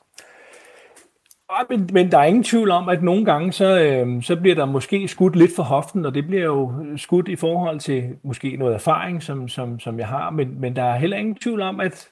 Ah, 1.51 1.67
men, 1.71 1.91
men 1.93 2.11
der 2.13 2.19
er 2.19 2.25
ingen 2.25 2.45
tvivl 2.45 2.71
om, 2.71 2.89
at 2.89 3.03
nogle 3.03 3.25
gange, 3.25 3.53
så, 3.53 3.81
øh, 3.81 4.23
så 4.23 4.37
bliver 4.37 4.55
der 4.55 4.65
måske 4.65 5.09
skudt 5.09 5.37
lidt 5.37 5.57
for 5.57 5.63
hoften, 5.63 6.07
og 6.07 6.15
det 6.15 6.27
bliver 6.27 6.45
jo 6.45 6.73
skudt 6.97 7.29
i 7.29 7.37
forhold 7.37 7.81
til 7.81 8.05
måske 8.25 8.57
noget 8.57 8.75
erfaring, 8.75 9.23
som, 9.23 9.49
som, 9.49 9.81
som 9.81 9.99
jeg 9.99 10.09
har, 10.09 10.31
men, 10.31 10.61
men 10.61 10.77
der 10.77 10.83
er 10.83 10.99
heller 10.99 11.17
ingen 11.17 11.35
tvivl 11.35 11.63
om, 11.63 11.81
at, 11.81 12.09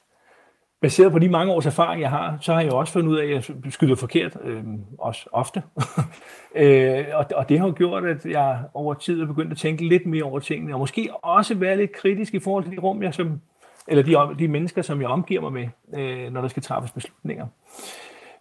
baseret 0.85 1.13
på 1.13 1.19
de 1.19 1.29
mange 1.29 1.53
års 1.53 1.67
erfaring, 1.67 2.03
jeg 2.03 2.11
har, 2.11 2.39
så 2.41 2.53
har 2.53 2.61
jeg 2.61 2.73
også 2.73 2.93
fundet 2.93 3.11
ud 3.11 3.19
af, 3.19 3.25
at 3.25 3.51
jeg 3.65 3.73
skyder 3.73 3.97
forkert, 3.97 4.37
øh, 4.45 4.65
også 4.99 5.29
ofte. 5.33 5.63
øh, 6.55 7.05
og, 7.15 7.27
og 7.35 7.49
det 7.49 7.59
har 7.59 7.67
jo 7.67 7.75
gjort, 7.77 8.05
at 8.05 8.27
jeg 8.27 8.59
over 8.75 8.95
tid 8.95 9.23
er 9.23 9.27
begyndt 9.27 9.53
at 9.53 9.59
tænke 9.59 9.89
lidt 9.89 10.07
mere 10.07 10.23
over 10.23 10.39
tingene, 10.39 10.75
og 10.75 10.79
måske 10.79 11.11
også 11.23 11.55
være 11.55 11.77
lidt 11.77 11.93
kritisk 11.93 12.35
i 12.35 12.39
forhold 12.39 12.65
til 12.65 12.73
de 12.73 12.81
rum, 12.81 13.03
jeg 13.03 13.15
som, 13.15 13.41
eller 13.89 14.03
de, 14.03 14.39
de 14.39 14.49
mennesker, 14.49 14.83
som 14.83 15.01
jeg 15.01 15.09
omgiver 15.09 15.41
mig 15.41 15.53
med, 15.53 15.69
øh, 16.01 16.33
når 16.33 16.41
der 16.41 16.49
skal 16.49 16.63
træffes 16.63 16.93
beslutninger. 16.93 17.47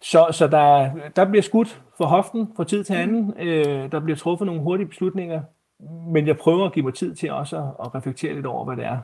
Så, 0.02 0.26
så 0.30 0.46
der, 0.46 0.90
der 1.16 1.24
bliver 1.24 1.42
skudt 1.42 1.82
for 1.96 2.04
hoften 2.04 2.48
fra 2.56 2.64
tid 2.64 2.84
til 2.84 2.94
anden. 2.94 3.34
Øh, 3.38 3.92
der 3.92 4.00
bliver 4.00 4.16
truffet 4.16 4.46
nogle 4.46 4.60
hurtige 4.60 4.86
beslutninger, 4.86 5.42
men 6.12 6.26
jeg 6.26 6.36
prøver 6.36 6.66
at 6.66 6.72
give 6.72 6.84
mig 6.84 6.94
tid 6.94 7.14
til 7.14 7.32
også 7.32 7.56
at, 7.56 7.64
at 7.84 7.94
reflektere 7.94 8.34
lidt 8.34 8.46
over, 8.46 8.64
hvad 8.64 8.76
det 8.76 8.84
er 8.84 8.98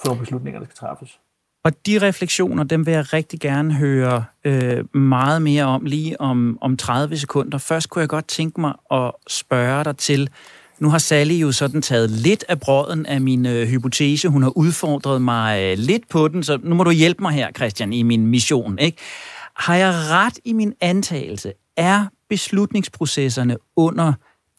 for 0.00 0.08
nogle 0.08 0.20
beslutninger, 0.20 0.60
der 0.60 0.66
skal 0.66 0.76
træffes. 0.76 1.20
Og 1.64 1.86
de 1.86 1.98
refleksioner, 1.98 2.64
dem 2.64 2.86
vil 2.86 2.92
jeg 2.92 3.12
rigtig 3.12 3.40
gerne 3.40 3.74
høre 3.74 4.24
øh, 4.44 4.96
meget 4.96 5.42
mere 5.42 5.64
om 5.64 5.84
lige 5.84 6.20
om, 6.20 6.58
om 6.60 6.76
30 6.76 7.16
sekunder. 7.16 7.58
Først 7.58 7.90
kunne 7.90 8.00
jeg 8.00 8.08
godt 8.08 8.28
tænke 8.28 8.60
mig 8.60 8.74
at 8.90 9.12
spørge 9.28 9.84
dig 9.84 9.96
til, 9.96 10.30
nu 10.78 10.90
har 10.90 10.98
Sally 10.98 11.32
jo 11.32 11.52
sådan 11.52 11.82
taget 11.82 12.10
lidt 12.10 12.44
af 12.48 12.60
brøden 12.60 13.06
af 13.06 13.20
min 13.20 13.46
øh, 13.46 13.68
hypotese. 13.68 14.28
Hun 14.28 14.42
har 14.42 14.58
udfordret 14.58 15.22
mig 15.22 15.62
øh, 15.62 15.78
lidt 15.78 16.08
på 16.08 16.28
den, 16.28 16.42
så 16.42 16.58
nu 16.62 16.74
må 16.74 16.84
du 16.84 16.90
hjælpe 16.90 17.22
mig 17.22 17.32
her, 17.32 17.52
Christian, 17.52 17.92
i 17.92 18.02
min 18.02 18.26
mission. 18.26 18.78
Ikke? 18.78 18.98
Har 19.56 19.76
jeg 19.76 19.94
ret 19.94 20.38
i 20.44 20.52
min 20.52 20.74
antagelse? 20.80 21.52
Er 21.76 22.06
beslutningsprocesserne 22.28 23.56
under 23.76 24.12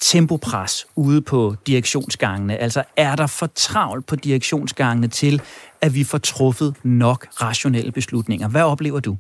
tempopres 0.04 0.88
ude 0.96 1.22
på 1.22 1.56
direktionsgangene? 1.68 2.58
Altså 2.58 2.84
er 2.98 3.16
der 3.16 3.28
for 3.28 3.50
travlt 3.56 4.06
på 4.06 4.16
direktionsgangene 4.16 5.08
til, 5.08 5.42
at 5.82 5.96
vi 5.96 6.04
får 6.04 6.18
truffet 6.18 6.76
nok 6.84 7.28
rationelle 7.42 7.92
beslutninger? 7.92 8.48
Hvad 8.48 8.62
oplever 8.62 9.00
du? 9.00 9.18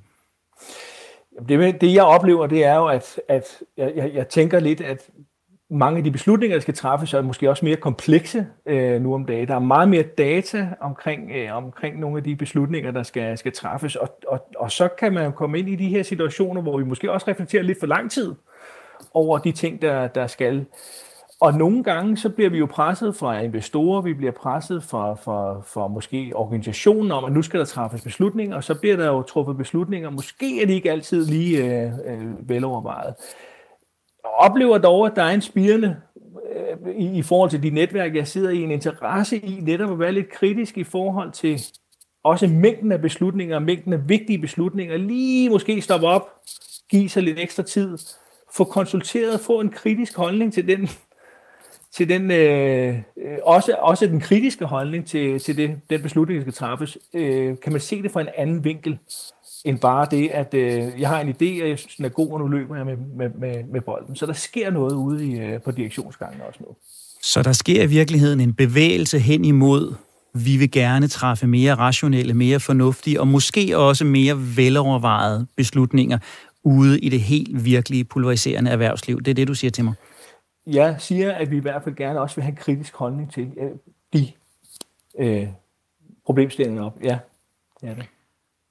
Det, 1.47 1.81
det 1.81 1.93
jeg 1.93 2.03
oplever, 2.03 2.47
det 2.47 2.65
er 2.65 2.75
jo, 2.75 2.85
at, 2.85 3.19
at 3.29 3.43
jeg, 3.77 3.93
jeg, 3.95 4.11
jeg 4.13 4.27
tænker 4.27 4.59
lidt, 4.59 4.81
at 4.81 5.09
mange 5.69 5.97
af 5.97 6.03
de 6.03 6.11
beslutninger, 6.11 6.55
der 6.55 6.61
skal 6.61 6.73
træffes, 6.73 7.13
er 7.13 7.21
måske 7.21 7.49
også 7.49 7.65
mere 7.65 7.75
komplekse 7.75 8.47
øh, 8.67 9.01
nu 9.01 9.13
om 9.13 9.25
dagen. 9.25 9.47
Der 9.47 9.55
er 9.55 9.59
meget 9.59 9.89
mere 9.89 10.03
data 10.03 10.67
omkring, 10.81 11.31
øh, 11.31 11.55
omkring 11.55 11.99
nogle 11.99 12.17
af 12.17 12.23
de 12.23 12.35
beslutninger, 12.35 12.91
der 12.91 13.03
skal, 13.03 13.37
skal 13.37 13.51
træffes, 13.51 13.95
og, 13.95 14.19
og, 14.27 14.47
og 14.55 14.71
så 14.71 14.87
kan 14.87 15.13
man 15.13 15.33
komme 15.33 15.59
ind 15.59 15.69
i 15.69 15.75
de 15.75 15.87
her 15.87 16.03
situationer, 16.03 16.61
hvor 16.61 16.77
vi 16.77 16.83
måske 16.83 17.11
også 17.11 17.27
reflekterer 17.27 17.63
lidt 17.63 17.79
for 17.79 17.87
lang 17.87 18.11
tid 18.11 18.33
over 19.13 19.37
de 19.37 19.51
ting, 19.51 19.81
der, 19.81 20.07
der 20.07 20.27
skal. 20.27 20.65
Og 21.43 21.53
nogle 21.53 21.83
gange 21.83 22.17
så 22.17 22.29
bliver 22.29 22.49
vi 22.49 22.57
jo 22.57 22.65
presset 22.65 23.15
fra 23.15 23.39
investorer, 23.39 24.01
vi 24.01 24.13
bliver 24.13 24.31
presset 24.31 24.83
fra, 24.83 25.13
fra, 25.13 25.61
fra 25.61 25.87
måske 25.87 26.31
organisationen 26.35 27.11
om, 27.11 27.25
at 27.25 27.31
nu 27.31 27.41
skal 27.41 27.59
der 27.59 27.65
træffes 27.65 28.01
beslutninger, 28.01 28.55
og 28.55 28.63
så 28.63 28.75
bliver 28.75 28.95
der 28.95 29.07
jo 29.07 29.21
truffet 29.21 29.57
beslutninger. 29.57 30.09
Måske 30.09 30.61
er 30.61 30.65
de 30.65 30.73
ikke 30.73 30.91
altid 30.91 31.25
lige 31.25 31.57
øh, 31.57 31.91
øh, 32.05 32.49
velovervejet. 32.49 33.15
Jeg 34.23 34.31
oplever 34.37 34.77
dog, 34.77 35.05
at 35.05 35.15
der 35.15 35.23
er 35.23 35.33
en 35.33 35.41
spirende 35.41 35.95
øh, 36.55 36.95
i, 36.95 37.17
i 37.17 37.21
forhold 37.21 37.49
til 37.49 37.63
de 37.63 37.69
netværk, 37.69 38.15
jeg 38.15 38.27
sidder 38.27 38.49
i, 38.49 38.61
en 38.61 38.71
interesse 38.71 39.37
i 39.37 39.59
netop 39.61 39.91
at 39.91 39.99
være 39.99 40.11
lidt 40.11 40.29
kritisk 40.29 40.77
i 40.77 40.83
forhold 40.83 41.31
til 41.31 41.61
også 42.23 42.47
mængden 42.47 42.91
af 42.91 43.01
beslutninger, 43.01 43.59
mængden 43.59 43.93
af 43.93 44.09
vigtige 44.09 44.39
beslutninger, 44.39 44.97
lige 44.97 45.49
måske 45.49 45.81
stoppe 45.81 46.07
op, 46.07 46.29
give 46.89 47.09
sig 47.09 47.23
lidt 47.23 47.39
ekstra 47.39 47.63
tid, 47.63 47.97
få 48.55 48.63
konsulteret, 48.63 49.39
få 49.39 49.59
en 49.59 49.69
kritisk 49.69 50.15
holdning 50.15 50.53
til 50.53 50.67
den, 50.67 50.89
til 51.95 52.09
den 52.09 52.31
øh, 52.31 52.97
øh, 53.17 53.37
også, 53.43 53.75
også 53.79 54.07
den 54.07 54.19
kritiske 54.19 54.65
holdning 54.65 55.05
til, 55.07 55.39
til 55.39 55.57
det, 55.57 55.75
den 55.89 56.01
beslutning, 56.01 56.37
der 56.37 56.43
skal 56.43 56.53
træffes, 56.53 56.97
øh, 57.13 57.55
kan 57.63 57.71
man 57.71 57.81
se 57.81 58.01
det 58.01 58.11
fra 58.11 58.21
en 58.21 58.27
anden 58.37 58.63
vinkel, 58.63 58.97
end 59.65 59.79
bare 59.79 60.07
det, 60.11 60.29
at 60.29 60.53
øh, 60.53 60.99
jeg 60.99 61.09
har 61.09 61.21
en 61.21 61.29
idé, 61.29 61.63
og 61.63 61.69
jeg 61.69 61.79
synes, 61.79 61.95
den 61.95 62.05
er 62.05 62.09
god, 62.09 62.31
og 62.31 62.39
nu 62.39 62.47
løber 62.47 62.75
jeg 62.75 62.85
med, 62.85 62.97
med, 62.97 63.29
med, 63.29 63.63
med 63.63 63.81
bolden. 63.81 64.15
Så 64.15 64.25
der 64.25 64.33
sker 64.33 64.71
noget 64.71 64.93
ude 64.93 65.27
i, 65.27 65.39
øh, 65.39 65.61
på 65.61 65.71
direktionsgangen 65.71 66.41
også 66.47 66.59
nu. 66.63 66.75
Så 67.21 67.41
der 67.41 67.51
sker 67.51 67.83
i 67.83 67.87
virkeligheden 67.87 68.39
en 68.39 68.53
bevægelse 68.53 69.19
hen 69.19 69.45
imod, 69.45 69.93
vi 70.33 70.57
vil 70.57 70.71
gerne 70.71 71.07
træffe 71.07 71.47
mere 71.47 71.75
rationelle, 71.75 72.33
mere 72.33 72.59
fornuftige 72.59 73.19
og 73.21 73.27
måske 73.27 73.77
også 73.77 74.05
mere 74.05 74.57
velovervejede 74.57 75.47
beslutninger 75.57 76.19
ude 76.63 76.99
i 76.99 77.09
det 77.09 77.21
helt 77.21 77.65
virkelige 77.65 78.03
pulveriserende 78.03 78.71
erhvervsliv. 78.71 79.21
Det 79.21 79.31
er 79.31 79.35
det, 79.35 79.47
du 79.47 79.53
siger 79.53 79.71
til 79.71 79.83
mig? 79.83 79.93
Jeg 80.67 80.95
siger, 80.99 81.31
at 81.31 81.51
vi 81.51 81.57
i 81.57 81.59
hvert 81.59 81.83
fald 81.83 81.95
gerne 81.95 82.21
også 82.21 82.35
vil 82.35 82.43
have 82.43 82.51
en 82.51 82.57
kritisk 82.57 82.95
holdning 82.95 83.31
til 83.31 83.51
øh, 83.57 83.69
de 84.13 84.31
øh, 85.19 85.47
problemstillinger 86.25 86.83
op. 86.83 86.97
Ja, 87.03 87.17
det 87.81 87.89
er 87.89 87.95
det. 87.95 88.05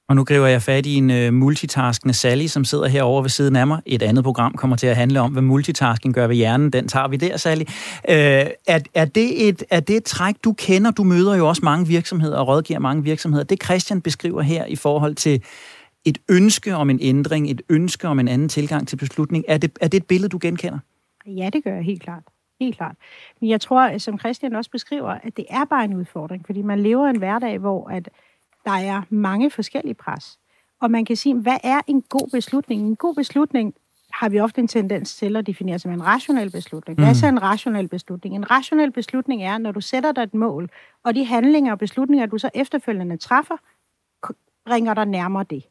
Og 0.09 0.15
nu 0.15 0.23
griber 0.23 0.47
jeg 0.47 0.61
fat 0.61 0.85
i 0.85 0.95
en 0.95 1.09
uh, 1.11 1.33
multitaskende 1.33 2.13
Sally, 2.13 2.47
som 2.47 2.65
sidder 2.65 2.87
herovre 2.87 3.23
ved 3.23 3.29
siden 3.29 3.55
af 3.55 3.67
mig. 3.67 3.81
Et 3.85 4.01
andet 4.01 4.23
program 4.23 4.53
kommer 4.53 4.75
til 4.75 4.87
at 4.87 4.95
handle 4.95 5.21
om, 5.21 5.31
hvad 5.31 5.41
multitasking 5.41 6.13
gør 6.13 6.27
ved 6.27 6.35
hjernen. 6.35 6.69
Den 6.73 6.87
tager 6.87 7.07
vi 7.07 7.17
der, 7.17 7.37
Sally. 7.37 7.61
Uh, 7.61 8.13
er, 8.13 8.79
er, 8.93 9.05
det 9.05 9.47
et, 9.47 9.63
er 9.69 9.79
det 9.79 9.95
et 9.95 10.03
træk, 10.03 10.35
du 10.43 10.53
kender? 10.53 10.91
Du 10.91 11.03
møder 11.03 11.35
jo 11.35 11.47
også 11.47 11.61
mange 11.65 11.87
virksomheder 11.87 12.37
og 12.37 12.47
rådgiver 12.47 12.79
mange 12.79 13.03
virksomheder. 13.03 13.43
Det 13.43 13.63
Christian 13.63 14.01
beskriver 14.01 14.41
her 14.41 14.65
i 14.65 14.75
forhold 14.75 15.15
til 15.15 15.43
et 16.05 16.17
ønske 16.29 16.75
om 16.75 16.89
en 16.89 16.99
ændring, 17.01 17.51
et 17.51 17.61
ønske 17.69 18.07
om 18.07 18.19
en 18.19 18.27
anden 18.27 18.49
tilgang 18.49 18.87
til 18.87 18.95
beslutning. 18.95 19.45
Er 19.47 19.57
det, 19.57 19.71
er 19.81 19.87
det 19.87 19.97
et 19.97 20.07
billede, 20.07 20.29
du 20.29 20.39
genkender? 20.41 20.79
Ja, 21.25 21.49
det 21.53 21.63
gør 21.63 21.73
jeg 21.73 21.83
helt 21.83 22.01
klart. 22.01 22.23
Helt 22.59 22.77
klart. 22.77 22.95
Men 23.41 23.49
jeg 23.49 23.61
tror, 23.61 23.97
som 23.97 24.19
Christian 24.19 24.55
også 24.55 24.71
beskriver, 24.71 25.09
at 25.09 25.37
det 25.37 25.45
er 25.49 25.65
bare 25.65 25.85
en 25.85 25.93
udfordring, 25.93 26.45
fordi 26.45 26.61
man 26.61 26.79
lever 26.79 27.07
en 27.07 27.17
hverdag, 27.17 27.57
hvor 27.57 27.89
at 27.89 28.09
der 28.65 28.71
er 28.71 29.01
mange 29.09 29.51
forskellige 29.51 29.93
pres. 29.93 30.39
Og 30.81 30.91
man 30.91 31.05
kan 31.05 31.15
sige, 31.15 31.35
hvad 31.35 31.57
er 31.63 31.81
en 31.87 32.01
god 32.01 32.29
beslutning? 32.31 32.81
En 32.81 32.95
god 32.95 33.15
beslutning 33.15 33.73
har 34.13 34.29
vi 34.29 34.39
ofte 34.39 34.61
en 34.61 34.67
tendens 34.67 35.15
til 35.15 35.35
at 35.35 35.47
definere 35.47 35.79
som 35.79 35.91
en 35.91 36.05
rationel 36.05 36.51
beslutning. 36.51 36.99
Hvad 36.99 37.09
er 37.09 37.13
så 37.13 37.27
en 37.27 37.41
rationel 37.41 37.87
beslutning? 37.87 38.35
En 38.35 38.51
rationel 38.51 38.91
beslutning 38.91 39.43
er, 39.43 39.57
når 39.57 39.71
du 39.71 39.81
sætter 39.81 40.11
dig 40.11 40.21
et 40.23 40.33
mål, 40.33 40.69
og 41.03 41.15
de 41.15 41.25
handlinger 41.25 41.71
og 41.71 41.79
beslutninger, 41.79 42.25
du 42.25 42.37
så 42.37 42.49
efterfølgende 42.53 43.17
træffer, 43.17 43.55
bringer 44.65 44.93
dig 44.93 45.05
nærmere 45.05 45.45
det. 45.49 45.63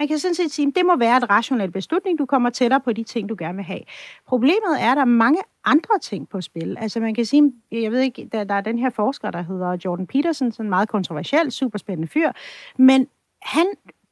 Man 0.00 0.08
kan 0.08 0.18
sådan 0.18 0.34
set 0.34 0.50
sige, 0.50 0.68
at 0.68 0.74
det 0.74 0.86
må 0.86 0.96
være 0.96 1.16
et 1.16 1.30
rationelt 1.30 1.72
beslutning, 1.72 2.18
du 2.18 2.26
kommer 2.26 2.50
tættere 2.50 2.80
på 2.80 2.92
de 2.92 3.02
ting, 3.02 3.28
du 3.28 3.36
gerne 3.38 3.56
vil 3.56 3.64
have. 3.64 3.80
Problemet 4.26 4.80
er, 4.80 4.90
at 4.90 4.96
der 4.96 5.00
er 5.00 5.04
mange 5.04 5.38
andre 5.64 5.98
ting 6.02 6.28
på 6.28 6.40
spil. 6.40 6.76
Altså 6.78 7.00
man 7.00 7.14
kan 7.14 7.24
sige, 7.24 7.52
jeg 7.72 7.92
ved 7.92 8.00
ikke, 8.00 8.28
der, 8.32 8.44
der 8.44 8.54
er 8.54 8.60
den 8.60 8.78
her 8.78 8.90
forsker, 8.90 9.30
der 9.30 9.42
hedder 9.42 9.76
Jordan 9.84 10.06
Peterson, 10.06 10.52
sådan 10.52 10.66
en 10.66 10.70
meget 10.70 10.88
kontroversiel, 10.88 11.52
superspændende 11.52 12.08
fyr, 12.08 12.32
men 12.78 13.08
han 13.42 13.66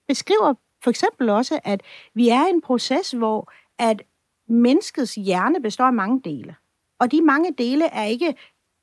beskriver 0.08 0.54
for 0.84 0.90
eksempel 0.90 1.28
også, 1.28 1.60
at 1.64 1.82
vi 2.14 2.28
er 2.28 2.46
i 2.46 2.50
en 2.50 2.60
proces, 2.60 3.10
hvor 3.10 3.52
at 3.78 4.02
menneskets 4.48 5.14
hjerne 5.14 5.62
består 5.62 5.84
af 5.84 5.92
mange 5.92 6.20
dele. 6.24 6.54
Og 7.00 7.12
de 7.12 7.22
mange 7.22 7.52
dele 7.58 7.84
er 7.84 8.04
ikke 8.04 8.34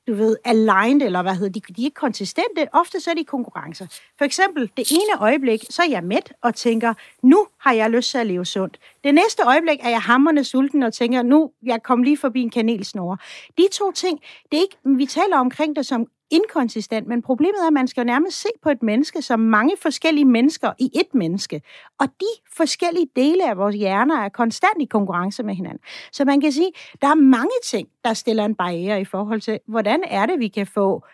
du 0.08 0.14
ved, 0.14 0.36
aligned, 0.44 1.06
eller 1.06 1.22
hvad 1.22 1.34
hedder 1.34 1.60
de, 1.60 1.60
de 1.60 1.82
er 1.82 1.84
ikke 1.84 1.94
konsistente. 1.94 2.68
Ofte 2.72 3.00
så 3.00 3.10
er 3.10 3.14
de 3.14 3.24
konkurrencer. 3.24 3.86
For 4.18 4.24
eksempel, 4.24 4.70
det 4.76 4.90
ene 4.90 5.20
øjeblik, 5.20 5.64
så 5.70 5.82
er 5.82 5.90
jeg 5.90 6.04
mæt 6.04 6.32
og 6.42 6.54
tænker, 6.54 6.94
nu 7.22 7.46
har 7.58 7.72
jeg 7.72 7.90
lyst 7.90 8.10
til 8.10 8.18
at 8.18 8.26
leve 8.26 8.44
sundt. 8.44 8.78
Det 9.04 9.14
næste 9.14 9.42
øjeblik 9.46 9.78
er 9.82 9.88
jeg 9.88 10.00
hammerne 10.00 10.44
sulten 10.44 10.82
og 10.82 10.94
tænker, 10.94 11.22
nu 11.22 11.50
jeg 11.62 11.82
kom 11.82 12.02
lige 12.02 12.16
forbi 12.16 12.40
en 12.40 12.50
kanelsnore. 12.50 13.16
De 13.58 13.68
to 13.72 13.92
ting, 13.92 14.20
det 14.52 14.58
er 14.58 14.62
ikke, 14.62 14.76
vi 14.84 15.06
taler 15.06 15.36
omkring 15.36 15.76
det 15.76 15.86
som 15.86 16.06
inkonsistent, 16.30 17.06
men 17.08 17.22
problemet 17.22 17.62
er, 17.62 17.66
at 17.66 17.72
man 17.72 17.88
skal 17.88 18.06
nærmest 18.06 18.40
se 18.40 18.48
på 18.62 18.70
et 18.70 18.82
menneske 18.82 19.22
som 19.22 19.40
mange 19.40 19.76
forskellige 19.82 20.24
mennesker 20.24 20.72
i 20.78 20.90
et 20.94 21.14
menneske. 21.14 21.62
Og 22.00 22.06
de 22.20 22.52
forskellige 22.56 23.08
dele 23.16 23.50
af 23.50 23.56
vores 23.56 23.74
hjerner 23.76 24.20
er 24.20 24.28
konstant 24.28 24.82
i 24.82 24.84
konkurrence 24.84 25.42
med 25.42 25.54
hinanden. 25.54 25.80
Så 26.12 26.24
man 26.24 26.40
kan 26.40 26.52
sige, 26.52 26.72
der 27.02 27.08
er 27.08 27.14
mange 27.14 27.58
ting, 27.64 27.88
der 28.04 28.14
stiller 28.14 28.44
en 28.44 28.54
barriere 28.54 29.00
i 29.00 29.04
forhold 29.04 29.40
til, 29.40 29.58
hvordan 29.68 30.04
er 30.06 30.26
det, 30.26 30.38
vi 30.38 30.48
kan 30.48 30.66
få 30.66 31.04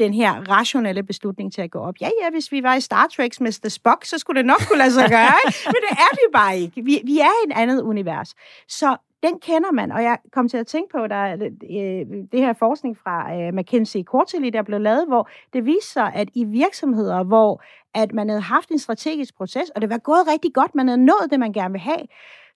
den 0.00 0.14
her 0.14 0.50
rationelle 0.50 1.02
beslutning 1.02 1.52
til 1.52 1.62
at 1.62 1.70
gå 1.70 1.78
op. 1.78 1.94
Ja, 2.00 2.10
ja, 2.22 2.30
hvis 2.30 2.52
vi 2.52 2.62
var 2.62 2.74
i 2.74 2.80
Star 2.80 3.08
Trek's 3.12 3.38
Mr. 3.40 3.68
Spock, 3.68 4.04
så 4.04 4.18
skulle 4.18 4.38
det 4.38 4.46
nok 4.46 4.60
kunne 4.68 4.78
lade 4.78 4.90
sig 4.90 5.10
gøre, 5.10 5.38
men 5.66 5.74
det 5.74 5.90
er 5.90 6.14
vi 6.14 6.32
bare 6.32 6.58
ikke. 6.58 6.84
Vi, 6.84 7.00
vi 7.04 7.18
er 7.18 7.44
i 7.44 7.50
et 7.50 7.52
andet 7.56 7.82
univers. 7.82 8.34
Så 8.68 8.96
den 9.24 9.40
kender 9.40 9.72
man, 9.72 9.92
og 9.92 10.02
jeg 10.02 10.18
kom 10.32 10.48
til 10.48 10.56
at 10.56 10.66
tænke 10.66 10.92
på, 10.92 11.06
der 11.06 11.14
er 11.14 11.34
øh, 11.34 12.06
det 12.32 12.40
her 12.40 12.52
forskning 12.52 12.98
fra 12.98 13.34
øh, 13.36 13.54
McKinsey 13.54 14.02
Quarterly, 14.10 14.48
der 14.48 14.62
blev 14.62 14.80
lavet, 14.80 15.06
hvor 15.06 15.28
det 15.52 15.64
viser 15.64 15.92
sig, 15.92 16.12
at 16.14 16.28
i 16.34 16.44
virksomheder, 16.44 17.22
hvor 17.22 17.62
at 17.94 18.12
man 18.12 18.28
havde 18.28 18.40
haft 18.40 18.68
en 18.68 18.78
strategisk 18.78 19.36
proces, 19.36 19.70
og 19.70 19.80
det 19.80 19.90
var 19.90 19.98
gået 19.98 20.26
rigtig 20.32 20.54
godt, 20.54 20.74
man 20.74 20.88
havde 20.88 21.04
nået 21.04 21.26
det, 21.30 21.40
man 21.40 21.52
gerne 21.52 21.72
vil 21.72 21.80
have, 21.80 22.06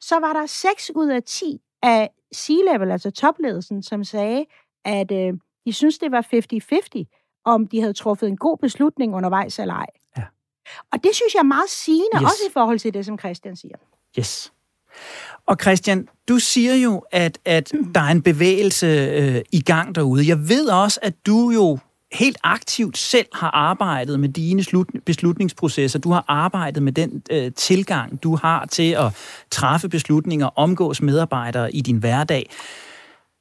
så 0.01 0.21
var 0.21 0.33
der 0.33 0.47
6 0.47 0.91
ud 0.95 1.09
af 1.09 1.23
10 1.23 1.61
af 1.83 2.11
C-level, 2.35 2.91
altså 2.91 3.11
topledelsen, 3.11 3.83
som 3.83 4.05
sagde, 4.05 4.47
at 4.85 5.13
øh, 5.13 5.35
de 5.67 5.73
synes, 5.73 5.99
det 5.99 6.13
var 6.13 6.27
50-50, 7.03 7.43
om 7.45 7.67
de 7.67 7.81
havde 7.81 7.93
truffet 7.93 8.29
en 8.29 8.37
god 8.37 8.59
beslutning 8.59 9.15
undervejs 9.15 9.59
eller 9.59 9.75
ej. 9.75 9.87
Ja. 10.19 10.25
Og 10.93 11.05
det 11.05 11.15
synes 11.15 11.35
jeg 11.35 11.41
er 11.41 11.45
meget 11.45 11.69
sigende, 11.69 12.17
yes. 12.17 12.23
også 12.23 12.43
i 12.49 12.53
forhold 12.53 12.79
til 12.79 12.95
det, 12.95 13.07
som 13.07 13.19
Christian 13.19 13.57
siger. 13.57 13.77
Yes. 14.19 14.53
Og 15.47 15.57
Christian, 15.63 16.09
du 16.29 16.39
siger 16.39 16.75
jo, 16.75 17.03
at, 17.13 17.39
at 17.45 17.73
der 17.95 18.01
er 18.01 18.11
en 18.11 18.23
bevægelse 18.23 18.87
øh, 18.87 19.41
i 19.53 19.61
gang 19.61 19.95
derude. 19.95 20.29
Jeg 20.29 20.49
ved 20.49 20.69
også, 20.69 21.01
at 21.03 21.15
du 21.27 21.51
jo 21.51 21.79
helt 22.13 22.37
aktivt 22.43 22.99
selv 22.99 23.27
har 23.35 23.51
arbejdet 23.51 24.21
med 24.21 24.29
dine 24.29 24.65
slut, 24.65 24.87
beslutningsprocesser. 25.07 25.99
Du 25.99 26.11
har 26.11 26.25
arbejdet 26.29 26.83
med 26.83 26.93
den 26.93 27.23
øh, 27.31 27.53
tilgang, 27.57 28.23
du 28.23 28.37
har 28.37 28.67
til 28.67 28.93
at 28.93 29.13
træffe 29.51 29.89
beslutninger, 29.89 30.47
omgås 30.47 31.03
medarbejdere 31.03 31.75
i 31.75 31.81
din 31.81 31.97
hverdag. 31.97 32.51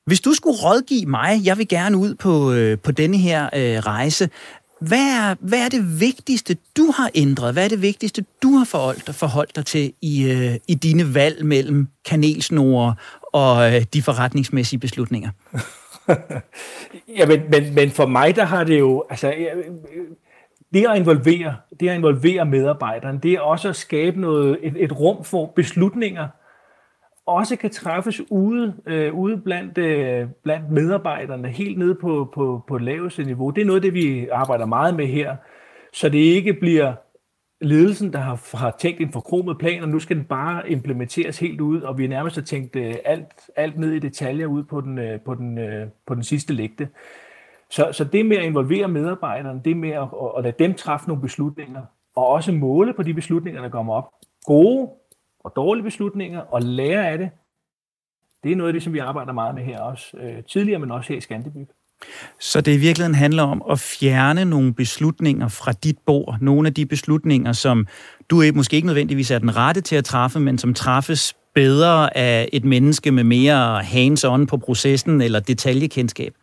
Hvis 0.06 0.22
du 0.22 0.34
skulle 0.34 0.58
rådgive 0.58 1.06
mig, 1.06 1.42
jeg 1.44 1.58
vil 1.58 1.68
gerne 1.68 1.98
ud 1.98 2.16
på, 2.16 2.52
øh, 2.52 2.80
på 2.80 2.92
denne 2.92 3.18
her 3.18 3.46
øh, 3.56 3.80
rejse, 3.80 4.30
hvad 4.80 4.98
er, 4.98 5.36
hvad 5.40 5.60
er 5.66 5.70
det 5.70 6.00
vigtigste, 6.00 6.58
du 6.78 6.92
har 6.96 7.10
ændret? 7.16 7.54
Hvad 7.54 7.66
er 7.66 7.70
det 7.70 7.82
vigtigste, 7.82 8.26
du 8.44 8.52
har 8.52 8.66
forholdt, 8.66 9.16
forholdt 9.16 9.56
dig 9.56 9.66
til 9.66 9.94
i, 10.02 10.32
øh, 10.32 10.56
i 10.68 10.76
dine 10.76 11.16
valg 11.16 11.46
mellem 11.46 11.88
kanelsnore 12.06 12.96
og 13.34 13.76
øh, 13.76 13.86
de 13.94 14.02
forretningsmæssige 14.02 14.80
beslutninger? 14.80 15.30
ja, 17.18 17.26
men, 17.26 17.42
men, 17.50 17.76
men 17.76 17.92
for 17.92 18.06
mig, 18.06 18.36
der 18.36 18.46
har 18.46 18.64
det 18.64 18.80
jo... 18.80 19.04
Altså, 19.10 19.32
øh, 19.32 19.64
det 20.74 20.86
at 20.90 20.98
involvere, 20.98 21.56
det 21.80 21.90
at 21.90 21.96
involvere 21.96 22.46
medarbejderne, 22.46 23.20
det 23.24 23.34
er 23.34 23.40
også 23.40 23.70
at 23.70 23.76
skabe 23.76 24.22
noget, 24.22 24.58
et, 24.62 24.74
et 24.78 25.00
rum 25.00 25.24
for 25.24 25.46
beslutninger, 25.56 26.28
også 27.28 27.56
kan 27.56 27.70
træffes 27.70 28.22
ude, 28.32 28.76
øh, 28.86 29.14
ude 29.14 29.38
blandt, 29.38 29.78
øh, 29.78 30.28
blandt 30.44 30.72
medarbejderne, 30.72 31.48
helt 31.48 31.78
nede 31.78 31.96
på, 31.96 32.32
på, 32.34 32.64
på 32.68 32.78
laveste 32.78 33.24
niveau. 33.24 33.50
Det 33.50 33.62
er 33.62 33.66
noget 33.66 33.78
af 33.78 33.82
det, 33.82 33.94
vi 33.94 34.28
arbejder 34.28 34.66
meget 34.66 34.96
med 34.96 35.08
her, 35.08 35.36
så 35.94 36.10
det 36.10 36.18
ikke 36.18 36.54
bliver 36.54 36.94
ledelsen, 37.62 38.14
der 38.14 38.20
har, 38.20 38.58
har 38.58 38.76
tænkt 38.80 39.02
en 39.02 39.12
forkromet 39.12 39.58
plan, 39.58 39.84
og 39.84 39.90
nu 39.90 40.00
skal 40.00 40.18
den 40.18 40.26
bare 40.26 40.72
implementeres 40.72 41.40
helt 41.40 41.62
ud, 41.62 41.82
og 41.82 41.98
vi 41.98 42.06
er 42.06 42.10
nærmest 42.10 42.36
har 42.36 42.44
tænkt 42.44 42.76
øh, 42.76 42.96
alt, 43.06 43.50
alt 43.56 43.80
ned 43.80 43.92
i 43.92 44.00
detaljer 44.00 44.46
ud 44.48 44.64
på 44.64 44.82
den, 44.82 44.98
øh, 44.98 45.20
på 45.22 45.36
den, 45.36 45.58
øh, 45.58 45.88
på 46.08 46.16
den 46.16 46.24
sidste 46.24 46.54
lægte. 46.54 46.90
Så, 47.70 47.90
så 47.92 48.04
det 48.04 48.26
med 48.26 48.38
at 48.38 48.44
involvere 48.44 48.88
medarbejderne, 48.88 49.62
det 49.66 49.78
med 49.78 49.92
at, 49.92 50.08
at 50.38 50.44
lade 50.44 50.56
dem 50.60 50.74
træffe 50.74 51.08
nogle 51.08 51.22
beslutninger, 51.22 51.82
og 52.16 52.28
også 52.28 52.52
måle 52.52 52.94
på 52.94 53.04
de 53.04 53.14
beslutninger, 53.14 53.62
der 53.62 53.70
kommer 53.70 53.94
op. 53.94 54.10
Gode 54.46 54.90
og 55.48 55.54
dårlige 55.56 55.84
beslutninger, 55.84 56.40
og 56.40 56.62
lære 56.62 57.10
af 57.12 57.18
det, 57.18 57.30
det 58.44 58.52
er 58.52 58.56
noget 58.56 58.70
af 58.70 58.74
det, 58.74 58.84
som 58.84 58.94
vi 58.94 59.00
arbejder 59.00 59.34
meget 59.34 59.56
med 59.56 59.64
her 59.64 59.80
også, 59.80 60.18
øh, 60.18 60.44
tidligere, 60.44 60.80
men 60.80 60.92
også 60.92 61.14
her 61.14 61.18
i 61.18 61.22
Skandibyg. 61.22 61.68
Så 62.40 62.62
det 62.62 62.74
i 62.74 62.78
virkeligheden 62.78 63.16
handler 63.16 63.44
om 63.44 63.64
at 63.72 63.80
fjerne 63.80 64.46
nogle 64.46 64.74
beslutninger 64.74 65.48
fra 65.48 65.72
dit 65.72 65.98
bord. 66.06 66.38
Nogle 66.42 66.68
af 66.68 66.74
de 66.74 66.86
beslutninger, 66.86 67.52
som 67.52 67.88
du 68.30 68.44
måske 68.56 68.76
ikke 68.76 68.86
nødvendigvis 68.86 69.32
er 69.32 69.40
den 69.40 69.56
rette 69.56 69.82
til 69.82 69.96
at 69.96 70.06
træffe, 70.06 70.40
men 70.40 70.58
som 70.58 70.74
træffes 70.74 71.36
bedre 71.56 72.18
af 72.18 72.50
et 72.54 72.66
menneske 72.66 73.12
med 73.12 73.24
mere 73.24 73.84
hands-on 73.84 74.46
på 74.46 74.58
processen 74.58 75.22
eller 75.22 75.40
detaljekendskab. 75.40 76.34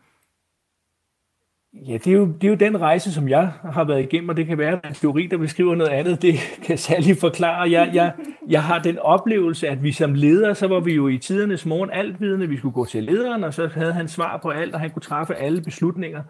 Ja, 1.83 1.93
det 1.93 2.07
er, 2.07 2.13
jo, 2.13 2.27
det 2.27 2.45
er 2.45 2.49
jo 2.49 2.55
den 2.55 2.81
rejse, 2.81 3.13
som 3.13 3.29
jeg 3.29 3.53
har 3.63 3.85
været 3.85 4.03
igennem, 4.03 4.29
og 4.29 4.37
det 4.37 4.47
kan 4.47 4.59
være, 4.59 4.73
at 4.73 4.87
en 4.87 4.95
teori, 4.95 5.27
der 5.27 5.39
beskriver 5.39 5.75
noget 5.75 5.91
andet, 5.91 6.23
det 6.23 6.35
kan 6.63 6.79
særlig 6.79 7.17
forklare. 7.17 7.71
Jeg, 7.71 7.91
jeg, 7.95 8.13
jeg 8.49 8.63
har 8.63 8.79
den 8.79 8.99
oplevelse, 8.99 9.69
at 9.69 9.83
vi 9.83 9.93
som 9.93 10.15
ledere, 10.15 10.55
så 10.55 10.69
var 10.69 10.81
vi 10.81 10.95
jo 10.95 11.09
i 11.09 11.19
tidernes 11.19 11.67
morgen 11.67 11.91
altvidende, 11.91 12.49
vi 12.49 12.57
skulle 12.57 12.75
gå 12.75 12.85
til 12.85 13.05
lederen, 13.05 13.45
og 13.45 13.55
så 13.55 13.67
havde 13.67 13.93
han 13.93 14.09
svar 14.09 14.37
på 14.37 14.51
alt, 14.51 14.75
og 14.75 14.81
han 14.81 14.91
kunne 14.91 15.03
træffe 15.03 15.35
alle 15.35 15.63
beslutninger. 15.63 16.23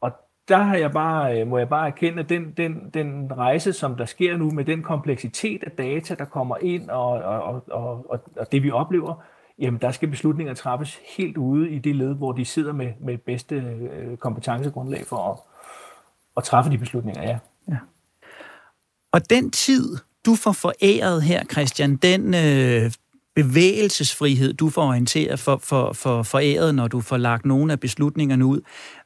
Og 0.00 0.12
der 0.48 0.56
har 0.56 0.76
jeg 0.76 0.92
bare, 0.92 1.40
øh, 1.40 1.46
må 1.46 1.58
jeg 1.58 1.68
bare 1.68 1.86
erkende, 1.86 2.20
at 2.20 2.28
den, 2.28 2.52
den, 2.56 2.90
den 2.94 3.32
rejse, 3.36 3.72
som 3.72 3.94
der 3.94 4.04
sker 4.04 4.36
nu, 4.36 4.50
med 4.50 4.64
den 4.64 4.82
kompleksitet 4.82 5.64
af 5.64 5.70
data, 5.70 6.14
der 6.14 6.24
kommer 6.24 6.56
ind, 6.60 6.90
og, 6.90 7.08
og, 7.08 7.64
og, 7.70 8.10
og, 8.10 8.20
og 8.36 8.52
det 8.52 8.62
vi 8.62 8.70
oplever, 8.70 9.22
jamen 9.58 9.80
der 9.80 9.90
skal 9.90 10.08
beslutninger 10.08 10.54
træffes 10.54 10.98
helt 11.16 11.36
ude 11.36 11.70
i 11.70 11.78
det 11.78 11.96
led, 11.96 12.14
hvor 12.14 12.32
de 12.32 12.44
sidder 12.44 12.72
med, 12.72 12.92
med 13.00 13.18
bedste 13.18 13.54
øh, 13.54 14.16
kompetencegrundlag 14.16 15.06
for 15.06 15.32
at, 15.32 15.38
at 16.36 16.44
træffe 16.44 16.70
de 16.70 16.78
beslutninger, 16.78 17.22
ja. 17.22 17.38
ja. 17.68 17.78
Og 19.12 19.30
den 19.30 19.50
tid, 19.50 19.96
du 20.26 20.34
får 20.34 20.52
foræret 20.52 21.22
her, 21.22 21.44
Christian, 21.44 21.96
den 21.96 22.34
øh, 22.34 22.92
bevægelsesfrihed, 23.34 24.52
du 24.52 24.70
får 24.70 24.82
orienteret 24.82 25.38
for, 25.38 25.56
for, 25.56 25.92
for 25.92 26.22
foræret, 26.22 26.74
når 26.74 26.88
du 26.88 27.00
får 27.00 27.16
lagt 27.16 27.46
nogle 27.46 27.72
af 27.72 27.80
beslutningerne 27.80 28.46
ud, 28.46 28.60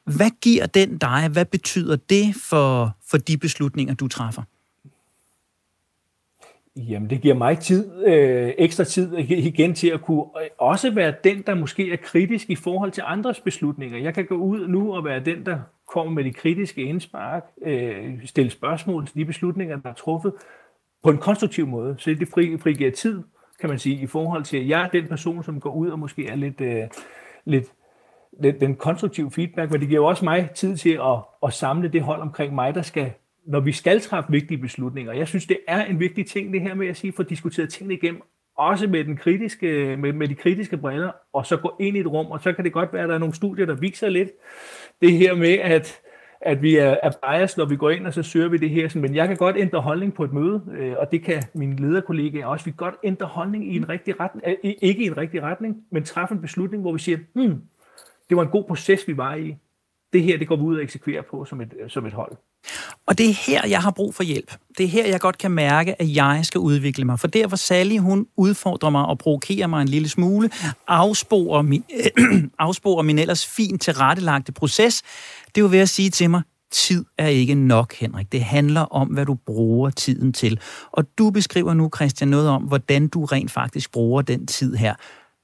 hvad 0.05 0.29
giver 0.41 0.65
den 0.65 0.97
dig? 0.97 1.29
Hvad 1.31 1.45
betyder 1.45 1.95
det 1.95 2.35
for, 2.35 2.97
for 3.09 3.17
de 3.17 3.37
beslutninger, 3.37 3.93
du 3.93 4.07
træffer? 4.07 4.43
Jamen, 6.75 7.09
det 7.09 7.21
giver 7.21 7.35
mig 7.35 7.59
tid, 7.59 8.05
øh, 8.05 8.53
ekstra 8.57 8.83
tid 8.83 9.17
igen 9.17 9.73
til 9.73 9.87
at 9.87 10.01
kunne 10.01 10.23
øh, 10.43 10.49
også 10.57 10.91
være 10.91 11.13
den, 11.23 11.41
der 11.41 11.55
måske 11.55 11.91
er 11.91 11.97
kritisk 11.97 12.49
i 12.49 12.55
forhold 12.55 12.91
til 12.91 13.03
andres 13.05 13.39
beslutninger. 13.39 13.97
Jeg 13.97 14.13
kan 14.13 14.25
gå 14.25 14.35
ud 14.35 14.67
nu 14.67 14.95
og 14.95 15.05
være 15.05 15.19
den, 15.19 15.45
der 15.45 15.59
kommer 15.93 16.13
med 16.13 16.23
de 16.23 16.33
kritiske 16.33 16.81
indspark, 16.81 17.43
øh, 17.65 18.25
stille 18.25 18.51
spørgsmål 18.51 19.07
til 19.07 19.15
de 19.15 19.25
beslutninger, 19.25 19.77
der 19.77 19.89
er 19.89 19.93
truffet 19.93 20.33
på 21.03 21.09
en 21.09 21.17
konstruktiv 21.17 21.67
måde. 21.67 21.95
Så 21.97 22.09
det 22.09 22.27
frigiver 22.27 22.91
tid, 22.91 23.23
kan 23.59 23.69
man 23.69 23.79
sige, 23.79 24.01
i 24.01 24.07
forhold 24.07 24.43
til, 24.43 24.57
at 24.57 24.67
jeg 24.67 24.83
er 24.83 24.87
den 24.87 25.07
person, 25.07 25.43
som 25.43 25.59
går 25.59 25.73
ud 25.75 25.89
og 25.89 25.99
måske 25.99 26.27
er 26.27 26.35
lidt, 26.35 26.61
øh, 26.61 26.83
lidt 27.45 27.65
den, 28.43 28.59
den 28.59 28.75
konstruktive 28.75 29.31
feedback, 29.31 29.71
men 29.71 29.81
det 29.81 29.89
giver 29.89 30.07
også 30.07 30.25
mig 30.25 30.49
tid 30.55 30.77
til 30.77 30.99
at, 31.03 31.17
at 31.43 31.53
samle 31.53 31.87
det 31.87 32.01
hold 32.01 32.21
omkring 32.21 32.55
mig, 32.55 32.75
der 32.75 32.81
skal 32.81 33.11
når 33.47 33.59
vi 33.59 33.71
skal 33.71 34.01
træffe 34.01 34.31
vigtige 34.31 34.57
beslutninger. 34.57 35.13
Jeg 35.13 35.27
synes, 35.27 35.45
det 35.45 35.57
er 35.67 35.85
en 35.85 35.99
vigtig 35.99 36.25
ting, 36.25 36.53
det 36.53 36.61
her 36.61 36.73
med 36.73 36.87
at 36.87 36.97
sige, 36.97 37.13
få 37.13 37.23
diskuteret 37.23 37.69
tingene 37.69 37.93
igennem, 37.93 38.21
også 38.57 38.87
med, 38.87 39.03
den 39.03 39.17
kritiske, 39.17 39.97
med, 39.99 40.13
med 40.13 40.27
de 40.27 40.35
kritiske 40.35 40.77
briller, 40.77 41.11
og 41.33 41.45
så 41.45 41.57
gå 41.57 41.75
ind 41.79 41.97
i 41.97 41.99
et 41.99 42.07
rum, 42.07 42.25
og 42.25 42.41
så 42.41 42.53
kan 42.53 42.63
det 42.65 42.73
godt 42.73 42.93
være, 42.93 43.03
at 43.03 43.09
der 43.09 43.15
er 43.15 43.19
nogle 43.19 43.35
studier, 43.35 43.65
der 43.65 43.75
viser 43.75 44.09
lidt 44.09 44.29
det 45.01 45.13
her 45.13 45.35
med, 45.35 45.53
at, 45.53 45.99
at 46.41 46.61
vi 46.61 46.75
er, 46.75 46.97
er 47.03 47.11
biased, 47.23 47.57
når 47.57 47.65
vi 47.65 47.75
går 47.75 47.89
ind, 47.89 48.07
og 48.07 48.13
så 48.13 48.23
søger 48.23 48.47
vi 48.47 48.57
det 48.57 48.69
her. 48.69 48.99
Men 48.99 49.15
jeg 49.15 49.27
kan 49.27 49.37
godt 49.37 49.57
ændre 49.57 49.81
holdning 49.81 50.13
på 50.13 50.23
et 50.23 50.33
møde, 50.33 50.61
øh, 50.77 50.95
og 50.97 51.11
det 51.11 51.23
kan 51.23 51.43
mine 51.53 51.75
lederkollegaer 51.75 52.45
også. 52.45 52.65
Vi 52.65 52.71
kan 52.71 52.77
godt 52.77 52.95
ændre 53.03 53.25
holdning 53.25 53.73
i 53.73 53.75
en 53.75 53.89
rigtig 53.89 54.19
retning, 54.19 54.47
øh, 54.47 54.73
ikke 54.81 55.03
i 55.03 55.07
en 55.07 55.17
rigtig 55.17 55.41
retning, 55.41 55.77
men 55.91 56.03
træffe 56.03 56.35
en 56.35 56.41
beslutning, 56.41 56.81
hvor 56.81 56.93
vi 56.93 56.99
siger, 56.99 57.17
hmm, 57.33 57.61
det 58.29 58.37
var 58.37 58.43
en 58.43 58.49
god 58.49 58.63
proces, 58.63 59.07
vi 59.07 59.17
var 59.17 59.35
i. 59.35 59.55
Det 60.13 60.23
her, 60.23 60.37
det 60.37 60.47
går 60.47 60.55
vi 60.55 60.61
ud 60.61 60.75
og 60.75 60.83
eksekverer 60.83 61.21
på 61.31 61.45
som 61.45 61.61
et, 61.61 61.73
som 61.87 62.05
et 62.05 62.13
hold. 62.13 62.31
Og 63.07 63.17
det 63.17 63.29
er 63.29 63.33
her, 63.33 63.67
jeg 63.67 63.81
har 63.81 63.91
brug 63.91 64.15
for 64.15 64.23
hjælp. 64.23 64.53
Det 64.77 64.83
er 64.83 64.87
her, 64.87 65.07
jeg 65.07 65.19
godt 65.19 65.37
kan 65.37 65.51
mærke, 65.51 66.01
at 66.01 66.15
jeg 66.15 66.39
skal 66.43 66.59
udvikle 66.59 67.05
mig. 67.05 67.19
For 67.19 67.27
der, 67.27 67.47
hvor 67.47 67.57
Sally, 67.57 67.97
hun 67.97 68.27
udfordrer 68.37 68.89
mig 68.89 69.05
og 69.05 69.17
provokerer 69.17 69.67
mig 69.67 69.81
en 69.81 69.87
lille 69.87 70.09
smule, 70.09 70.49
afsporer 70.87 71.61
min, 71.61 71.83
øh, 72.19 72.43
afsporer 72.59 73.03
min 73.03 73.19
ellers 73.19 73.47
fint 73.47 73.81
tilrettelagte 73.81 74.51
proces, 74.51 75.01
det 75.47 75.57
er 75.57 75.61
jo 75.61 75.67
ved 75.71 75.79
at 75.79 75.89
sige 75.89 76.09
til 76.09 76.29
mig, 76.29 76.41
tid 76.71 77.05
er 77.17 77.27
ikke 77.27 77.55
nok, 77.55 77.93
Henrik. 77.93 78.31
Det 78.31 78.43
handler 78.43 78.81
om, 78.81 79.07
hvad 79.07 79.25
du 79.25 79.33
bruger 79.33 79.89
tiden 79.89 80.33
til. 80.33 80.59
Og 80.91 81.17
du 81.17 81.29
beskriver 81.29 81.73
nu, 81.73 81.89
Christian, 81.95 82.27
noget 82.27 82.49
om, 82.49 82.63
hvordan 82.63 83.07
du 83.07 83.25
rent 83.25 83.51
faktisk 83.51 83.91
bruger 83.91 84.21
den 84.21 84.47
tid 84.47 84.75
her. 84.75 84.95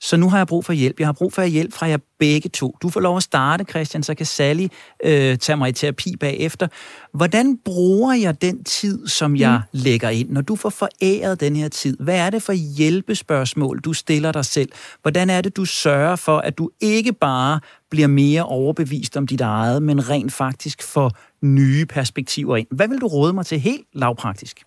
Så 0.02 0.18
nu 0.18 0.30
har 0.30 0.38
jeg 0.38 0.48
brug 0.48 0.66
for 0.66 0.74
hjælp. 0.74 1.00
Jeg 1.00 1.08
har 1.08 1.14
brug 1.14 1.34
for 1.34 1.44
hjælp 1.44 1.74
fra 1.74 1.86
jer 1.86 1.98
begge 2.20 2.50
to. 2.50 2.78
Du 2.82 2.90
får 2.90 3.00
lov 3.00 3.18
at 3.18 3.24
starte, 3.24 3.64
Christian, 3.64 4.04
så 4.04 4.16
kan 4.16 4.26
Sally 4.26 4.68
øh, 5.04 5.38
tage 5.38 5.58
mig 5.58 5.70
i 5.70 5.72
terapi 5.72 6.16
bagefter. 6.20 6.68
Hvordan 7.14 7.58
bruger 7.66 8.14
jeg 8.14 8.42
den 8.42 8.64
tid, 8.64 9.08
som 9.08 9.36
jeg 9.36 9.62
mm. 9.74 9.80
lægger 9.80 10.10
ind? 10.10 10.30
Når 10.30 10.42
du 10.42 10.56
får 10.56 10.70
foræret 10.70 11.40
den 11.40 11.56
her 11.56 11.70
tid, 11.70 11.98
hvad 12.00 12.18
er 12.18 12.30
det 12.30 12.44
for 12.44 12.54
hjælpespørgsmål, 12.54 13.80
du 13.80 13.94
stiller 13.94 14.32
dig 14.32 14.46
selv? 14.46 14.72
Hvordan 15.02 15.30
er 15.30 15.42
det, 15.42 15.58
du 15.58 15.66
sørger 15.66 16.16
for, 16.16 16.38
at 16.38 16.58
du 16.58 16.70
ikke 16.82 17.14
bare 17.14 17.60
bliver 17.92 18.08
mere 18.08 18.44
overbevist 18.44 19.18
om 19.18 19.28
dit 19.28 19.42
eget, 19.42 19.84
men 19.84 20.10
rent 20.10 20.34
faktisk 20.34 20.84
får 20.84 21.12
nye 21.46 21.86
perspektiver 21.86 22.58
ind? 22.58 22.68
Hvad 22.72 22.88
vil 22.88 23.02
du 23.02 23.08
råde 23.08 23.34
mig 23.34 23.46
til 23.46 23.60
helt 23.60 23.86
lavpraktisk? 23.94 24.67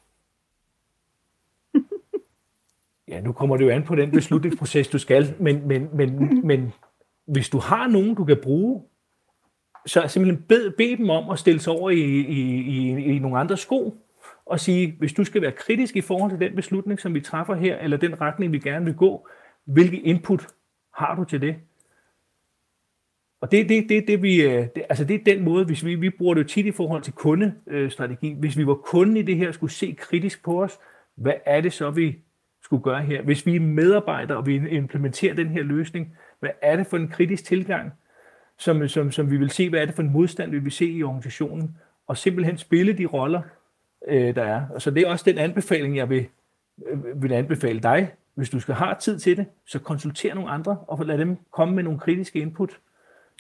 Ja, 3.11 3.21
nu 3.21 3.33
kommer 3.33 3.57
det 3.57 3.65
jo 3.65 3.71
an 3.71 3.83
på 3.83 3.95
den 3.95 4.11
beslutningsproces, 4.11 4.89
du 4.89 4.99
skal, 4.99 5.35
men, 5.39 5.69
men, 5.69 5.89
men, 5.97 6.47
men 6.47 6.73
hvis 7.27 7.49
du 7.49 7.59
har 7.59 7.89
nogen, 7.89 8.15
du 8.15 8.25
kan 8.25 8.39
bruge, 8.43 8.83
så 9.87 10.09
simpelthen 10.09 10.45
bed, 10.49 10.71
bed 10.71 10.97
dem 10.97 11.11
om 11.11 11.31
at 11.31 11.39
stille 11.39 11.61
sig 11.61 11.73
over 11.73 11.91
i, 11.91 12.01
i, 12.01 12.61
i, 12.61 13.05
i 13.05 13.19
nogle 13.19 13.39
andre 13.39 13.57
sko, 13.57 13.97
og 14.47 14.61
sige, 14.61 14.97
hvis 14.99 15.13
du 15.13 15.25
skal 15.25 15.43
være 15.43 15.53
kritisk 15.53 15.97
i 15.97 16.01
forhold 16.01 16.31
til 16.31 16.41
den 16.41 16.57
beslutning, 16.57 17.01
som 17.01 17.15
vi 17.15 17.21
træffer 17.21 17.55
her, 17.55 17.79
eller 17.79 17.97
den 17.97 18.21
retning, 18.21 18.53
vi 18.53 18.59
gerne 18.59 18.85
vil 18.85 18.95
gå, 18.95 19.29
hvilke 19.65 20.01
input 20.01 20.47
har 20.95 21.15
du 21.15 21.25
til 21.25 21.41
det? 21.41 21.57
Og 23.41 23.51
det, 23.51 23.69
det, 23.69 23.89
det, 23.89 24.05
det, 24.09 24.23
vi, 24.23 24.43
øh, 24.43 24.67
det, 24.75 24.85
altså 24.89 25.05
det 25.05 25.15
er 25.15 25.35
den 25.35 25.45
måde, 25.45 25.65
hvis 25.65 25.85
vi, 25.85 25.95
vi 25.95 26.11
bruger 26.11 26.35
det 26.35 26.43
jo 26.43 26.49
tit 26.49 26.67
i 26.67 26.73
forhold 26.73 27.03
til 27.03 27.13
kundestrategi. 27.13 28.31
Øh, 28.33 28.39
hvis 28.39 28.59
vi 28.59 28.67
var 28.67 28.75
kunden 28.75 29.17
i 29.17 29.23
det 29.23 29.37
her, 29.37 29.53
skulle 29.53 29.73
se 29.73 29.97
kritisk 29.99 30.45
på 30.45 30.63
os, 30.63 30.79
hvad 31.17 31.35
er 31.47 31.61
det 31.61 31.73
så, 31.73 31.91
vi 31.91 32.19
skulle 32.71 32.83
gøre 32.83 33.03
her. 33.03 33.23
Hvis 33.23 33.47
vi 33.47 33.57
er 33.57 33.61
medarbejdere, 33.61 34.39
og 34.39 34.47
vi 34.47 34.69
implementerer 34.69 35.35
den 35.35 35.49
her 35.49 35.63
løsning, 35.63 36.17
hvad 36.41 36.51
er 36.63 36.77
det 36.77 36.87
for 36.87 36.97
en 36.97 37.09
kritisk 37.09 37.45
tilgang, 37.45 37.93
som, 38.59 38.89
som, 38.89 39.13
som 39.13 39.31
vi 39.31 39.37
vil 39.37 39.51
se, 39.51 39.69
hvad 39.69 39.81
er 39.81 39.85
det 39.85 39.95
for 39.95 40.03
en 40.03 40.13
modstand, 40.13 40.51
vi 40.51 40.59
vil 40.59 40.73
se 40.73 40.87
i 40.87 41.03
organisationen, 41.03 41.77
og 42.07 42.17
simpelthen 42.17 42.59
spille 42.59 42.93
de 42.93 43.07
roller, 43.07 43.43
øh, 44.09 44.35
der 44.35 44.43
er. 44.43 44.67
Og 44.75 44.83
så 44.83 44.91
det 44.91 45.03
er 45.03 45.11
også 45.11 45.25
den 45.31 45.39
anbefaling, 45.39 45.97
jeg 45.97 46.11
vil, 46.11 46.27
øh, 46.87 47.23
vil 47.23 47.33
anbefale 47.33 47.81
dig. 47.81 48.15
Hvis 48.35 48.51
du 48.51 48.61
skal 48.61 48.75
have 48.75 48.95
tid 49.01 49.19
til 49.19 49.37
det, 49.37 49.47
så 49.67 49.79
konsulter 49.79 50.35
nogle 50.35 50.51
andre, 50.51 50.79
og 50.89 51.07
lad 51.07 51.19
dem 51.19 51.37
komme 51.51 51.75
med 51.75 51.83
nogle 51.83 51.99
kritiske 51.99 52.39
input 52.39 52.79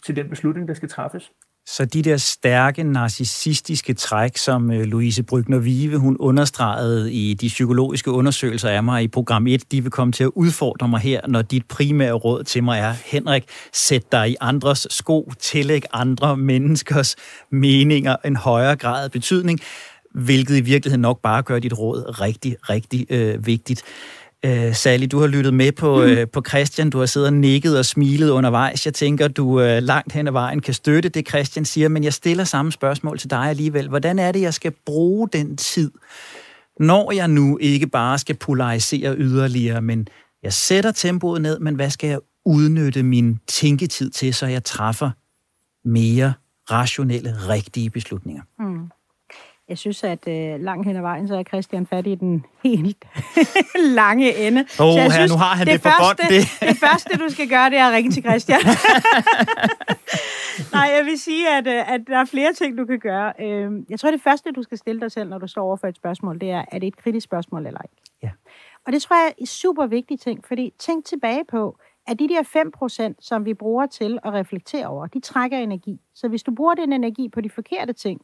til 0.05 0.17
den 0.17 0.29
beslutning, 0.29 0.69
der 0.69 0.75
skal 0.75 0.89
træffes. 0.89 1.33
Så 1.77 1.85
de 1.85 2.03
der 2.03 2.17
stærke 2.17 2.83
narcissistiske 2.83 3.95
træk, 3.95 4.37
som 4.37 4.73
øh, 4.73 4.81
Louise 4.81 5.23
Brygner 5.23 5.59
Vive, 5.59 5.97
hun 5.97 6.17
understregede 6.17 7.13
i 7.13 7.35
de 7.35 7.49
psykologiske 7.49 8.11
undersøgelser 8.11 8.69
af 8.69 8.85
mig 8.85 9.03
i 9.03 9.09
program 9.09 9.47
1, 9.47 9.73
de 9.73 9.83
vil 9.83 9.91
komme 9.91 10.13
til 10.13 10.25
at 10.25 10.31
udfordre 10.35 10.89
mig 10.89 11.01
her, 11.01 11.21
når 11.29 11.43
dit 11.43 11.67
primære 11.69 12.13
råd 12.13 12.45
til 12.45 12.65
mig 12.65 12.79
er, 12.79 12.95
Henrik, 13.05 13.45
sæt 13.73 14.13
dig 14.13 14.31
i 14.31 14.37
andres 14.41 14.87
sko, 14.91 15.33
tillæg 15.39 15.83
andre 15.93 16.37
menneskers 16.37 17.17
meninger 17.51 18.17
en 18.25 18.37
højere 18.37 18.77
grad 18.77 19.05
af 19.05 19.11
betydning, 19.11 19.61
hvilket 20.15 20.57
i 20.57 20.61
virkeligheden 20.61 21.03
nok 21.03 21.23
bare 21.23 21.43
gør 21.43 21.59
dit 21.59 21.79
råd 21.79 22.21
rigtig, 22.21 22.57
rigtig 22.63 23.07
øh, 23.11 23.47
vigtigt. 23.47 23.83
Øh, 24.45 24.75
Sally, 24.75 25.07
du 25.11 25.19
har 25.19 25.27
lyttet 25.27 25.55
med 25.55 25.73
på, 25.73 25.97
mm. 25.97 26.03
øh, 26.03 26.29
på 26.29 26.43
Christian. 26.49 26.91
Du 26.91 26.99
har 26.99 27.07
siddet 27.07 27.27
og 27.27 27.35
nikket 27.35 27.79
og 27.79 27.85
smilet 27.85 28.31
undervejs. 28.31 28.87
Jeg 28.87 28.95
tænker, 28.95 29.29
du 29.29 29.61
øh, 29.61 29.83
langt 29.83 30.13
hen 30.13 30.27
ad 30.27 30.33
vejen 30.33 30.61
kan 30.61 30.75
støtte 30.75 31.09
det, 31.09 31.29
Christian 31.29 31.65
siger, 31.65 31.89
men 31.89 32.05
jeg 32.05 32.13
stiller 32.13 32.45
samme 32.45 32.73
spørgsmål 32.73 33.19
til 33.19 33.31
dig 33.31 33.49
alligevel. 33.49 33.89
Hvordan 33.89 34.19
er 34.19 34.33
det, 34.33 34.41
jeg 34.41 34.55
skal 34.55 34.73
bruge 34.87 35.29
den 35.33 35.57
tid, 35.57 35.91
når 36.81 37.13
jeg 37.13 37.29
nu 37.29 37.59
ikke 37.61 37.87
bare 37.87 38.19
skal 38.19 38.37
polarisere 38.37 39.17
yderligere, 39.17 39.83
men 39.83 40.09
jeg 40.43 40.53
sætter 40.53 40.93
tempoet 40.93 41.43
ned, 41.43 41.59
men 41.59 41.75
hvad 41.75 41.91
skal 41.91 42.09
jeg 42.09 42.19
udnytte 42.45 43.03
min 43.03 43.39
tænketid 43.47 44.11
til, 44.11 44.35
så 44.35 44.47
jeg 44.47 44.65
træffer 44.65 45.11
mere 45.85 46.33
rationelle, 46.71 47.35
rigtige 47.49 47.91
beslutninger? 47.91 48.43
Mm. 48.59 48.91
Jeg 49.71 49.79
synes, 49.79 50.05
at 50.05 50.29
øh, 50.29 50.61
langt 50.61 50.87
hen 50.87 50.97
ad 50.97 51.01
vejen, 51.01 51.29
så 51.29 51.37
er 51.37 51.43
Christian 51.43 51.87
fat 51.87 52.07
i 52.07 52.15
den 52.15 52.45
helt 52.63 53.05
lange 54.01 54.47
ende. 54.47 54.67
Åh, 54.81 54.87
oh, 54.87 54.95
her, 54.95 55.11
synes, 55.11 55.31
nu 55.31 55.37
har 55.39 55.55
han 55.57 55.67
det, 55.67 55.73
det 55.73 55.83
på 55.83 55.89
bånd. 55.99 56.17
Det. 56.17 56.43
det 56.71 56.77
første, 56.79 57.17
du 57.25 57.29
skal 57.29 57.49
gøre, 57.49 57.71
det 57.71 57.79
er 57.79 57.87
at 57.87 57.93
ringe 57.93 58.11
til 58.11 58.23
Christian. 58.23 58.61
Nej, 60.77 60.91
jeg 60.97 61.05
vil 61.05 61.19
sige, 61.19 61.49
at, 61.49 61.67
øh, 61.67 61.93
at 61.93 62.01
der 62.07 62.19
er 62.19 62.25
flere 62.25 62.53
ting, 62.53 62.79
du 62.79 62.85
kan 62.85 62.99
gøre. 62.99 63.33
Øhm, 63.41 63.87
jeg 63.91 64.01
tror, 64.01 64.11
det 64.11 64.23
første, 64.23 64.53
du 64.53 64.63
skal 64.63 64.79
stille 64.79 65.01
dig 65.01 65.13
selv, 65.13 65.29
når 65.29 65.39
du 65.39 65.47
står 65.47 65.63
over 65.63 65.77
for 65.77 65.87
et 65.87 65.97
spørgsmål, 65.97 66.41
det 66.41 66.51
er, 66.51 66.65
er 66.73 66.79
det 66.79 66.87
et 66.87 66.97
kritisk 66.97 67.25
spørgsmål 67.25 67.67
eller 67.67 67.81
ikke? 67.83 67.97
Ja. 68.23 68.31
Og 68.87 68.93
det 68.93 69.03
tror 69.03 69.17
jeg 69.17 69.29
er 69.29 69.33
en 69.39 69.47
super 69.47 69.87
vigtig 69.87 70.21
ting, 70.21 70.47
fordi 70.47 70.73
tænk 70.79 71.05
tilbage 71.05 71.45
på, 71.51 71.77
at 72.07 72.19
de 72.19 72.29
der 72.29 72.43
5%, 73.13 73.15
som 73.21 73.45
vi 73.45 73.55
bruger 73.55 73.87
til 73.87 74.19
at 74.25 74.33
reflektere 74.33 74.87
over, 74.87 75.07
de 75.07 75.21
trækker 75.21 75.59
energi. 75.59 76.01
Så 76.15 76.29
hvis 76.29 76.43
du 76.43 76.55
bruger 76.55 76.75
den 76.75 76.93
energi 76.93 77.29
på 77.29 77.41
de 77.41 77.51
forkerte 77.51 77.93
ting, 77.93 78.21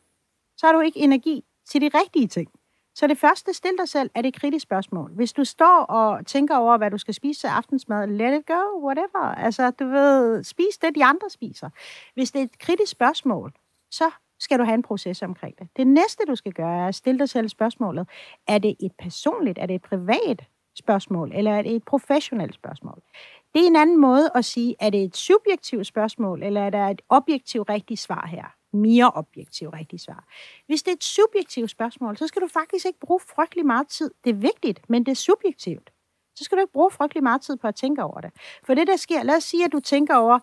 så 0.56 0.66
har 0.66 0.72
du 0.72 0.80
ikke 0.80 1.00
energi 1.00 1.44
til 1.66 1.80
de 1.80 1.90
rigtige 1.94 2.28
ting. 2.28 2.50
Så 2.94 3.06
det 3.06 3.18
første, 3.18 3.52
stil 3.52 3.70
dig 3.78 3.88
selv, 3.88 4.10
er 4.14 4.22
det 4.22 4.28
et 4.28 4.40
kritisk 4.40 4.62
spørgsmål. 4.62 5.12
Hvis 5.14 5.32
du 5.32 5.44
står 5.44 5.84
og 5.88 6.26
tænker 6.26 6.56
over, 6.56 6.76
hvad 6.76 6.90
du 6.90 6.98
skal 6.98 7.14
spise 7.14 7.40
til 7.40 7.46
aftensmad, 7.46 8.06
let 8.06 8.38
it 8.38 8.46
go, 8.46 8.86
whatever. 8.86 9.34
Altså, 9.34 9.70
du 9.70 9.88
ved, 9.88 10.44
spis 10.44 10.78
det, 10.82 10.94
de 10.94 11.04
andre 11.04 11.30
spiser. 11.30 11.70
Hvis 12.14 12.32
det 12.32 12.38
er 12.38 12.44
et 12.44 12.58
kritisk 12.58 12.92
spørgsmål, 12.92 13.52
så 13.90 14.10
skal 14.40 14.58
du 14.58 14.64
have 14.64 14.74
en 14.74 14.82
proces 14.82 15.22
omkring 15.22 15.58
det. 15.58 15.68
Det 15.76 15.86
næste, 15.86 16.24
du 16.28 16.34
skal 16.34 16.52
gøre, 16.52 16.82
er 16.82 16.88
at 16.88 16.94
stille 16.94 17.18
dig 17.18 17.28
selv 17.28 17.48
spørgsmålet. 17.48 18.08
Er 18.48 18.58
det 18.58 18.76
et 18.80 18.92
personligt, 18.98 19.58
er 19.58 19.66
det 19.66 19.74
et 19.74 19.82
privat 19.82 20.44
spørgsmål, 20.78 21.32
eller 21.34 21.50
er 21.50 21.62
det 21.62 21.76
et 21.76 21.84
professionelt 21.84 22.54
spørgsmål? 22.54 23.02
Det 23.54 23.62
er 23.62 23.66
en 23.66 23.76
anden 23.76 24.00
måde 24.00 24.30
at 24.34 24.44
sige, 24.44 24.74
er 24.80 24.90
det 24.90 25.02
et 25.02 25.16
subjektivt 25.16 25.86
spørgsmål, 25.86 26.42
eller 26.42 26.60
er 26.60 26.70
der 26.70 26.86
et 26.86 27.02
objektivt 27.08 27.68
rigtigt 27.70 28.00
svar 28.00 28.26
her? 28.26 28.55
Mere 28.72 29.10
objektivt 29.10 29.74
rigtige 29.74 30.00
svar. 30.00 30.24
Hvis 30.66 30.82
det 30.82 30.90
er 30.90 30.96
et 30.96 31.04
subjektivt 31.04 31.70
spørgsmål, 31.70 32.16
så 32.16 32.26
skal 32.26 32.42
du 32.42 32.48
faktisk 32.48 32.86
ikke 32.86 33.00
bruge 33.00 33.20
frygtelig 33.20 33.66
meget 33.66 33.88
tid. 33.88 34.10
Det 34.24 34.30
er 34.30 34.34
vigtigt, 34.34 34.90
men 34.90 35.06
det 35.06 35.12
er 35.12 35.16
subjektivt. 35.16 35.90
Så 36.34 36.44
skal 36.44 36.56
du 36.56 36.60
ikke 36.60 36.72
bruge 36.72 36.90
frygtelig 36.90 37.22
meget 37.22 37.40
tid 37.40 37.56
på 37.56 37.68
at 37.68 37.74
tænke 37.74 38.02
over 38.02 38.20
det. 38.20 38.30
For 38.64 38.74
det, 38.74 38.86
der 38.86 38.96
sker, 38.96 39.22
lad 39.22 39.36
os 39.36 39.44
sige, 39.44 39.64
at 39.64 39.72
du 39.72 39.80
tænker 39.80 40.16
over, 40.16 40.38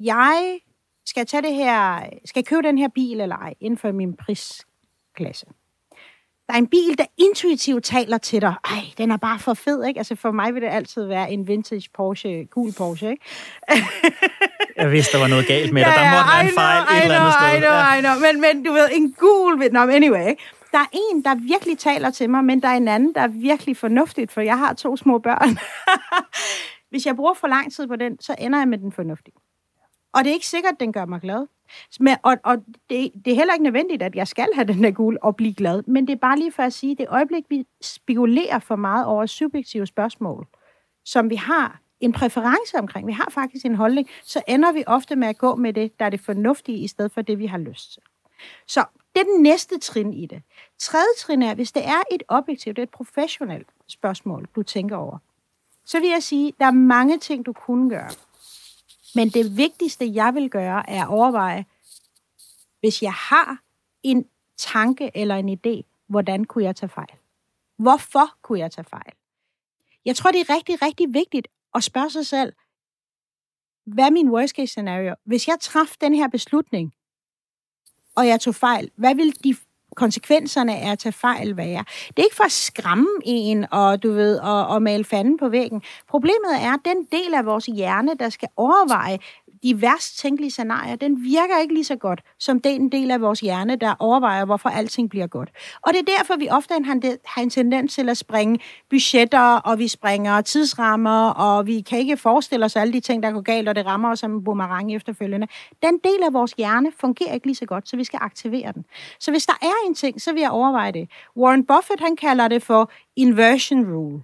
jeg 0.00 0.60
skal 1.06 1.26
tage 1.26 1.42
det 1.42 1.54
her, 1.54 2.00
skal 2.24 2.40
jeg 2.40 2.46
købe 2.46 2.62
den 2.62 2.78
her 2.78 2.88
bil 2.88 3.20
eller 3.20 3.36
ej, 3.36 3.54
inden 3.60 3.78
for 3.78 3.92
min 3.92 4.16
prisklasse 4.16 5.46
der 6.48 6.54
er 6.54 6.58
en 6.58 6.66
bil, 6.66 6.98
der 6.98 7.04
intuitivt 7.16 7.84
taler 7.84 8.18
til 8.18 8.40
dig. 8.40 8.54
Ej, 8.64 8.82
den 8.98 9.10
er 9.10 9.16
bare 9.16 9.38
for 9.38 9.54
fed, 9.54 9.84
ikke? 9.84 9.98
Altså 9.98 10.14
for 10.14 10.30
mig 10.30 10.54
vil 10.54 10.62
det 10.62 10.68
altid 10.68 11.04
være 11.04 11.32
en 11.32 11.48
vintage 11.48 11.90
Porsche, 11.94 12.46
cool 12.50 12.72
Porsche, 12.78 13.10
ikke? 13.10 13.24
jeg 14.78 14.92
vidste, 14.92 15.12
der 15.12 15.22
var 15.22 15.28
noget 15.28 15.46
galt 15.46 15.72
med 15.72 15.82
dig. 15.84 15.90
Ja, 15.90 16.00
der 16.00 16.10
måtte 16.16 16.30
være 16.34 16.44
en 16.44 16.54
fejl 16.62 16.82
know, 16.84 16.96
et 16.96 17.02
eller 17.02 17.20
andet 17.20 17.34
sted. 17.38 17.48
I 17.56 17.60
know, 17.60 17.72
ja. 17.72 17.96
I 17.96 18.00
know. 18.00 18.14
Men, 18.24 18.34
men 18.40 18.64
du 18.64 18.72
ved, 18.72 18.88
en 18.92 19.12
gul... 19.12 19.72
Nå, 19.72 19.80
anyway, 19.80 20.28
ikke? 20.28 20.42
Der 20.72 20.78
er 20.78 20.90
en, 20.92 21.24
der 21.24 21.34
virkelig 21.34 21.78
taler 21.78 22.10
til 22.10 22.30
mig, 22.30 22.44
men 22.44 22.62
der 22.62 22.68
er 22.68 22.76
en 22.76 22.88
anden, 22.88 23.14
der 23.14 23.20
er 23.20 23.28
virkelig 23.28 23.76
fornuftigt, 23.76 24.32
for 24.32 24.40
jeg 24.40 24.58
har 24.58 24.72
to 24.74 24.96
små 24.96 25.18
børn. 25.18 25.58
Hvis 26.90 27.06
jeg 27.06 27.16
bruger 27.16 27.34
for 27.34 27.46
lang 27.46 27.72
tid 27.72 27.86
på 27.86 27.96
den, 27.96 28.20
så 28.20 28.34
ender 28.38 28.58
jeg 28.58 28.68
med 28.68 28.78
den 28.78 28.92
fornuftige. 28.92 29.34
Og 30.14 30.24
det 30.24 30.30
er 30.30 30.34
ikke 30.34 30.46
sikkert, 30.46 30.72
at 30.72 30.80
den 30.80 30.92
gør 30.92 31.04
mig 31.04 31.20
glad. 31.20 31.46
Men, 32.00 32.16
og 32.22 32.36
og 32.44 32.56
det, 32.90 33.10
det 33.24 33.30
er 33.30 33.34
heller 33.34 33.54
ikke 33.54 33.64
nødvendigt, 33.64 34.02
at 34.02 34.14
jeg 34.14 34.28
skal 34.28 34.48
have 34.54 34.66
den 34.66 34.84
der 34.84 34.90
gul 34.90 35.18
og 35.22 35.36
blive 35.36 35.54
glad. 35.54 35.82
Men 35.86 36.06
det 36.06 36.12
er 36.12 36.16
bare 36.16 36.38
lige 36.38 36.52
for 36.52 36.62
at 36.62 36.72
sige, 36.72 36.92
at 36.92 36.98
det 36.98 37.06
øjeblik, 37.08 37.44
vi 37.48 37.64
spekulerer 37.82 38.58
for 38.58 38.76
meget 38.76 39.06
over 39.06 39.26
subjektive 39.26 39.86
spørgsmål, 39.86 40.46
som 41.04 41.30
vi 41.30 41.36
har 41.36 41.80
en 42.00 42.12
præference 42.12 42.78
omkring, 42.78 43.06
vi 43.06 43.12
har 43.12 43.28
faktisk 43.30 43.64
en 43.64 43.74
holdning, 43.74 44.08
så 44.22 44.42
ender 44.48 44.72
vi 44.72 44.84
ofte 44.86 45.16
med 45.16 45.28
at 45.28 45.38
gå 45.38 45.54
med 45.54 45.72
det, 45.72 45.98
der 45.98 46.04
er 46.04 46.10
det 46.10 46.20
fornuftige, 46.20 46.78
i 46.78 46.88
stedet 46.88 47.12
for 47.12 47.22
det, 47.22 47.38
vi 47.38 47.46
har 47.46 47.58
lyst 47.58 47.92
til. 47.92 48.02
Så 48.66 48.84
det 49.14 49.20
er 49.20 49.24
den 49.24 49.42
næste 49.42 49.78
trin 49.78 50.12
i 50.12 50.26
det. 50.26 50.42
Tredje 50.78 51.14
trin 51.18 51.42
er, 51.42 51.54
hvis 51.54 51.72
det 51.72 51.86
er 51.86 52.02
et 52.10 52.22
objektivt, 52.28 52.76
det 52.76 52.82
er 52.82 52.86
et 52.86 52.90
professionelt 52.90 53.68
spørgsmål, 53.88 54.48
du 54.56 54.62
tænker 54.62 54.96
over, 54.96 55.18
så 55.84 56.00
vil 56.00 56.08
jeg 56.08 56.22
sige, 56.22 56.52
der 56.58 56.66
er 56.66 56.70
mange 56.70 57.18
ting, 57.18 57.46
du 57.46 57.52
kunne 57.52 57.90
gøre. 57.90 58.10
Men 59.14 59.28
det 59.28 59.56
vigtigste, 59.56 60.14
jeg 60.14 60.34
vil 60.34 60.50
gøre, 60.50 60.90
er 60.90 61.02
at 61.02 61.08
overveje, 61.08 61.66
hvis 62.80 63.02
jeg 63.02 63.12
har 63.12 63.58
en 64.02 64.26
tanke 64.56 65.10
eller 65.14 65.34
en 65.34 65.48
idé, 65.48 65.82
hvordan 66.06 66.44
kunne 66.44 66.64
jeg 66.64 66.76
tage 66.76 66.90
fejl? 66.90 67.12
Hvorfor 67.76 68.36
kunne 68.42 68.58
jeg 68.58 68.70
tage 68.70 68.84
fejl? 68.84 69.12
Jeg 70.04 70.16
tror, 70.16 70.30
det 70.30 70.40
er 70.40 70.54
rigtig, 70.54 70.82
rigtig 70.82 71.14
vigtigt 71.14 71.48
og 71.74 71.82
spørge 71.82 72.10
sig 72.10 72.26
selv, 72.26 72.52
hvad 73.86 74.04
er 74.04 74.10
min 74.10 74.30
worst 74.30 74.56
case 74.56 74.66
scenario? 74.66 75.14
Hvis 75.24 75.48
jeg 75.48 75.56
traf 75.60 75.94
den 76.00 76.14
her 76.14 76.28
beslutning, 76.28 76.92
og 78.16 78.26
jeg 78.26 78.40
tog 78.40 78.54
fejl, 78.54 78.90
hvad 78.96 79.14
vil 79.14 79.44
de 79.44 79.56
konsekvenserne 79.96 80.76
af 80.76 80.92
at 80.92 80.98
tage 80.98 81.12
fejl 81.12 81.56
være. 81.56 81.84
Det 82.08 82.18
er 82.18 82.22
ikke 82.22 82.36
for 82.36 82.44
at 82.44 82.52
skræmme 82.52 83.08
en 83.24 83.66
og, 83.72 84.02
du 84.02 84.12
ved, 84.12 84.38
og, 84.38 84.66
og 84.66 84.82
male 84.82 85.04
fanden 85.04 85.38
på 85.38 85.48
væggen. 85.48 85.82
Problemet 86.08 86.54
er, 86.60 86.72
at 86.72 86.80
den 86.84 87.04
del 87.12 87.34
af 87.34 87.46
vores 87.46 87.66
hjerne, 87.66 88.14
der 88.14 88.28
skal 88.28 88.48
overveje, 88.56 89.18
de 89.62 89.82
værst 89.82 90.18
tænkelige 90.18 90.50
scenarier, 90.50 90.96
den 90.96 91.24
virker 91.24 91.58
ikke 91.62 91.74
lige 91.74 91.84
så 91.84 91.96
godt, 91.96 92.20
som 92.38 92.60
den 92.60 92.92
del 92.92 93.10
af 93.10 93.20
vores 93.20 93.40
hjerne, 93.40 93.76
der 93.76 93.94
overvejer, 93.98 94.44
hvorfor 94.44 94.68
alting 94.68 95.10
bliver 95.10 95.26
godt. 95.26 95.50
Og 95.82 95.92
det 95.92 96.00
er 96.00 96.16
derfor, 96.18 96.36
vi 96.36 96.48
ofte 96.48 96.74
har 97.24 97.42
en 97.42 97.50
tendens 97.50 97.94
til 97.94 98.08
at 98.08 98.16
springe 98.16 98.58
budgetter, 98.90 99.56
og 99.56 99.78
vi 99.78 99.88
springer 99.88 100.40
tidsrammer, 100.40 101.30
og 101.30 101.66
vi 101.66 101.80
kan 101.80 101.98
ikke 101.98 102.16
forestille 102.16 102.64
os 102.64 102.76
alle 102.76 102.92
de 102.92 103.00
ting, 103.00 103.22
der 103.22 103.30
går 103.30 103.40
galt, 103.40 103.68
og 103.68 103.74
det 103.74 103.86
rammer 103.86 104.10
os 104.10 104.18
som 104.18 104.32
en 104.32 104.44
boomerang 104.44 104.94
efterfølgende. 104.94 105.46
Den 105.82 105.98
del 106.04 106.22
af 106.26 106.32
vores 106.32 106.52
hjerne 106.52 106.92
fungerer 107.00 107.34
ikke 107.34 107.46
lige 107.46 107.56
så 107.56 107.66
godt, 107.66 107.88
så 107.88 107.96
vi 107.96 108.04
skal 108.04 108.18
aktivere 108.22 108.72
den. 108.72 108.84
Så 109.20 109.30
hvis 109.30 109.46
der 109.46 109.58
er 109.62 109.86
en 109.88 109.94
ting, 109.94 110.20
så 110.20 110.32
vil 110.32 110.40
jeg 110.40 110.50
overveje 110.50 110.92
det. 110.92 111.08
Warren 111.36 111.66
Buffett, 111.66 112.00
han 112.00 112.16
kalder 112.16 112.48
det 112.48 112.62
for 112.62 112.90
inversion 113.16 113.94
rule. 113.94 114.22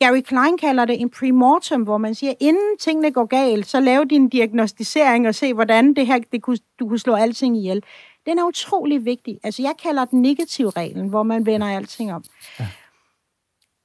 Gary 0.00 0.20
Klein 0.20 0.58
kalder 0.58 0.84
det 0.84 1.00
en 1.00 1.10
premortem, 1.10 1.82
hvor 1.82 1.98
man 1.98 2.14
siger, 2.14 2.34
inden 2.40 2.78
tingene 2.78 3.12
går 3.12 3.24
galt, 3.24 3.66
så 3.66 3.80
lav 3.80 4.04
din 4.10 4.28
diagnostisering 4.28 5.28
og 5.28 5.34
se, 5.34 5.54
hvordan 5.54 5.94
det 5.94 6.06
her, 6.06 6.18
det 6.32 6.42
kunne, 6.42 6.58
du 6.78 6.88
kunne 6.88 6.98
slå 6.98 7.14
alting 7.14 7.56
ihjel. 7.56 7.82
Den 8.26 8.38
er 8.38 8.44
utrolig 8.44 9.04
vigtig. 9.04 9.38
Altså, 9.42 9.62
jeg 9.62 9.74
kalder 9.82 10.04
den 10.04 10.22
negativ 10.22 10.68
reglen, 10.68 11.08
hvor 11.08 11.22
man 11.22 11.46
vender 11.46 11.76
alting 11.76 12.12
om. 12.14 12.24
Ja. 12.60 12.68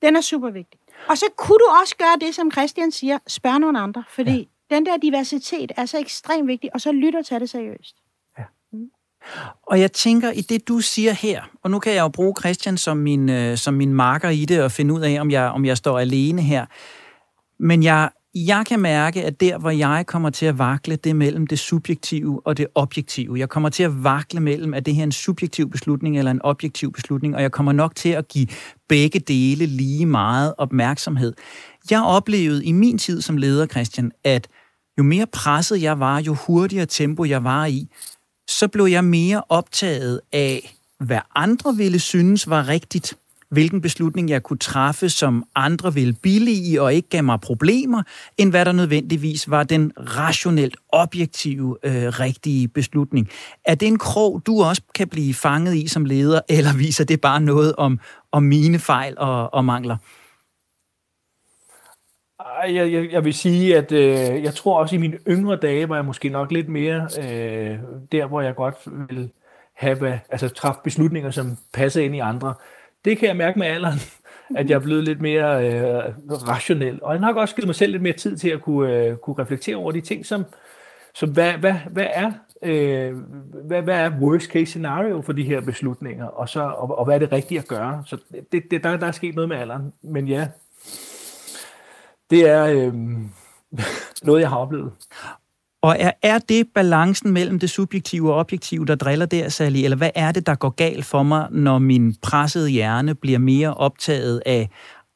Den 0.01 0.15
er 0.15 0.21
super 0.21 0.49
vigtig. 0.49 0.79
Og 1.07 1.17
så 1.17 1.25
kunne 1.37 1.57
du 1.57 1.67
også 1.81 1.95
gøre 1.97 2.17
det, 2.21 2.35
som 2.35 2.51
Christian 2.51 2.91
siger, 2.91 3.19
spørg 3.27 3.59
nogle 3.59 3.79
andre, 3.79 4.03
fordi 4.09 4.49
ja. 4.71 4.75
den 4.75 4.85
der 4.85 4.97
diversitet 4.97 5.71
er 5.77 5.85
så 5.85 5.99
ekstremt 5.99 6.47
vigtig, 6.47 6.69
og 6.73 6.81
så 6.81 6.91
lytter 6.91 7.21
til 7.21 7.39
det 7.39 7.49
seriøst. 7.49 7.95
Og 9.67 9.79
jeg 9.79 9.91
tænker, 9.91 10.31
i 10.31 10.41
det 10.41 10.67
du 10.67 10.79
siger 10.79 11.13
her, 11.13 11.41
og 11.63 11.71
nu 11.71 11.79
kan 11.79 11.93
jeg 11.93 12.01
jo 12.01 12.07
bruge 12.07 12.33
Christian 12.39 12.77
som 12.77 12.97
min, 12.97 13.29
øh, 13.29 13.57
som 13.57 13.73
min 13.73 13.93
marker 13.93 14.29
i 14.29 14.45
det, 14.45 14.63
og 14.63 14.71
finde 14.71 14.93
ud 14.93 15.01
af, 15.01 15.21
om 15.21 15.31
jeg, 15.31 15.49
om 15.49 15.65
jeg 15.65 15.77
står 15.77 15.99
alene 15.99 16.41
her. 16.41 16.65
Men 17.59 17.83
jeg, 17.83 18.09
jeg 18.35 18.65
kan 18.65 18.79
mærke, 18.79 19.23
at 19.23 19.39
der, 19.39 19.57
hvor 19.57 19.69
jeg 19.69 20.05
kommer 20.07 20.29
til 20.29 20.45
at 20.45 20.57
vakle, 20.57 20.95
det 20.95 21.09
er 21.09 21.13
mellem 21.13 21.47
det 21.47 21.59
subjektive 21.59 22.41
og 22.45 22.57
det 22.57 22.67
objektive. 22.75 23.39
Jeg 23.39 23.49
kommer 23.49 23.69
til 23.69 23.83
at 23.83 24.03
vakle 24.03 24.39
mellem, 24.39 24.73
at 24.73 24.85
det 24.85 24.95
her 24.95 25.01
er 25.01 25.03
en 25.03 25.11
subjektiv 25.11 25.69
beslutning 25.69 26.17
eller 26.17 26.31
en 26.31 26.41
objektiv 26.41 26.91
beslutning, 26.91 27.35
og 27.35 27.41
jeg 27.41 27.51
kommer 27.51 27.71
nok 27.71 27.95
til 27.95 28.09
at 28.09 28.27
give 28.27 28.47
begge 28.89 29.19
dele 29.19 29.65
lige 29.65 30.05
meget 30.05 30.53
opmærksomhed. 30.57 31.33
Jeg 31.91 32.03
oplevede 32.03 32.65
i 32.65 32.71
min 32.71 32.97
tid 32.97 33.21
som 33.21 33.37
leder, 33.37 33.65
Christian, 33.65 34.11
at 34.23 34.47
jo 34.97 35.03
mere 35.03 35.25
presset 35.27 35.81
jeg 35.81 35.99
var, 35.99 36.21
jo 36.21 36.33
hurtigere 36.33 36.85
tempo 36.85 37.25
jeg 37.25 37.43
var 37.43 37.65
i, 37.65 37.87
så 38.49 38.67
blev 38.67 38.85
jeg 38.85 39.03
mere 39.03 39.43
optaget 39.49 40.21
af, 40.31 40.75
hvad 40.99 41.19
andre 41.35 41.75
ville 41.75 41.99
synes 41.99 42.49
var 42.49 42.67
rigtigt, 42.67 43.13
hvilken 43.49 43.81
beslutning 43.81 44.29
jeg 44.29 44.43
kunne 44.43 44.59
træffe, 44.59 45.09
som 45.09 45.43
andre 45.55 45.93
ville 45.93 46.13
billige 46.13 46.81
og 46.81 46.93
ikke 46.93 47.09
gav 47.09 47.23
mig 47.23 47.41
problemer, 47.41 48.03
end 48.37 48.49
hvad 48.49 48.65
der 48.65 48.71
nødvendigvis 48.71 49.49
var 49.49 49.63
den 49.63 49.91
rationelt 49.97 50.77
objektive 50.89 51.77
øh, 51.83 52.07
rigtige 52.07 52.67
beslutning. 52.67 53.29
Er 53.65 53.75
det 53.75 53.87
en 53.87 53.97
krog, 53.97 54.41
du 54.45 54.63
også 54.63 54.81
kan 54.95 55.07
blive 55.07 55.33
fanget 55.33 55.75
i 55.75 55.87
som 55.87 56.05
leder, 56.05 56.41
eller 56.49 56.73
viser 56.73 57.03
det 57.03 57.21
bare 57.21 57.41
noget 57.41 57.75
om, 57.75 57.99
om 58.31 58.43
mine 58.43 58.79
fejl 58.79 59.13
og, 59.17 59.53
og 59.53 59.65
mangler? 59.65 59.97
Jeg, 62.67 62.93
jeg, 62.93 63.11
jeg 63.11 63.25
vil 63.25 63.33
sige, 63.33 63.77
at 63.77 63.91
øh, 63.91 64.43
jeg 64.43 64.53
tror 64.53 64.79
også 64.79 64.95
i 64.95 64.99
mine 64.99 65.17
yngre 65.27 65.55
dage 65.55 65.89
var 65.89 65.95
jeg 65.95 66.05
måske 66.05 66.29
nok 66.29 66.51
lidt 66.51 66.69
mere 66.69 67.07
øh, 67.19 67.79
der, 68.11 68.25
hvor 68.25 68.41
jeg 68.41 68.55
godt 68.55 68.75
vil 69.09 69.29
have, 69.73 70.19
altså 70.29 70.49
træffe 70.49 70.81
beslutninger, 70.83 71.31
som 71.31 71.57
passer 71.73 72.01
ind 72.01 72.15
i 72.15 72.19
andre. 72.19 72.53
Det 73.05 73.17
kan 73.17 73.27
jeg 73.27 73.35
mærke 73.35 73.59
med 73.59 73.67
alderen, 73.67 73.99
at 74.57 74.69
jeg 74.69 74.75
er 74.75 74.79
blevet 74.79 75.03
lidt 75.03 75.21
mere 75.21 75.67
øh, 75.67 76.03
rationel. 76.47 76.99
Og 77.03 77.13
jeg 77.13 77.21
har 77.21 77.27
nok 77.27 77.37
også 77.37 77.55
givet 77.55 77.67
mig 77.67 77.75
selv 77.75 77.91
lidt 77.91 78.03
mere 78.03 78.13
tid 78.13 78.37
til 78.37 78.49
at 78.49 78.61
kunne, 78.61 78.95
øh, 78.95 79.17
kunne 79.17 79.39
reflektere 79.39 79.75
over 79.75 79.91
de 79.91 80.01
ting, 80.01 80.25
som, 80.25 80.45
som 81.13 81.29
hvad, 81.29 81.53
hvad, 81.53 81.73
hvad 81.91 82.07
er 82.13 82.31
øh, 82.63 83.17
hvad, 83.65 83.81
hvad 83.81 83.95
er 83.95 84.11
worst 84.21 84.51
case 84.51 84.65
scenario 84.65 85.21
for 85.21 85.33
de 85.33 85.43
her 85.43 85.61
beslutninger, 85.61 86.25
og, 86.25 86.49
så, 86.49 86.61
og, 86.61 86.97
og 86.97 87.05
hvad 87.05 87.15
er 87.15 87.19
det 87.19 87.31
rigtige 87.31 87.59
at 87.59 87.67
gøre. 87.67 88.03
Så 88.05 88.17
det, 88.51 88.63
det, 88.71 88.83
der, 88.83 88.97
der 88.97 89.07
er 89.07 89.11
sket 89.11 89.35
noget 89.35 89.49
med 89.49 89.57
alderen. 89.57 89.93
Men 90.01 90.27
ja, 90.27 90.47
det 92.29 92.49
er 92.49 92.63
øh, 92.65 92.93
noget, 94.27 94.41
jeg 94.41 94.49
har 94.49 94.57
oplevet. 94.57 94.91
Og 95.81 95.95
er, 95.99 96.11
er 96.21 96.39
det 96.39 96.67
balancen 96.75 97.31
mellem 97.31 97.59
det 97.59 97.69
subjektive 97.69 98.33
og 98.33 98.39
objektive, 98.39 98.85
der 98.85 98.95
driller 98.95 99.25
der, 99.25 99.49
Sally? 99.49 99.77
Eller 99.77 99.97
hvad 99.97 100.09
er 100.15 100.31
det, 100.31 100.47
der 100.47 100.55
går 100.55 100.69
galt 100.69 101.05
for 101.05 101.23
mig, 101.23 101.47
når 101.51 101.79
min 101.79 102.15
pressede 102.21 102.69
hjerne 102.69 103.15
bliver 103.15 103.39
mere 103.39 103.73
optaget 103.73 104.41
af 104.45 104.69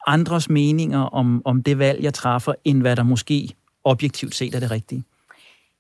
andres 0.08 0.50
meninger 0.50 1.00
om, 1.00 1.42
om 1.46 1.64
det 1.64 1.80
valg, 1.80 2.04
jeg 2.04 2.14
træffer, 2.14 2.54
end 2.66 2.82
hvad 2.82 2.96
der 2.96 3.04
måske 3.04 3.56
objektivt 3.84 4.36
set 4.36 4.56
er 4.56 4.60
det 4.60 4.72
rigtige? 4.72 5.04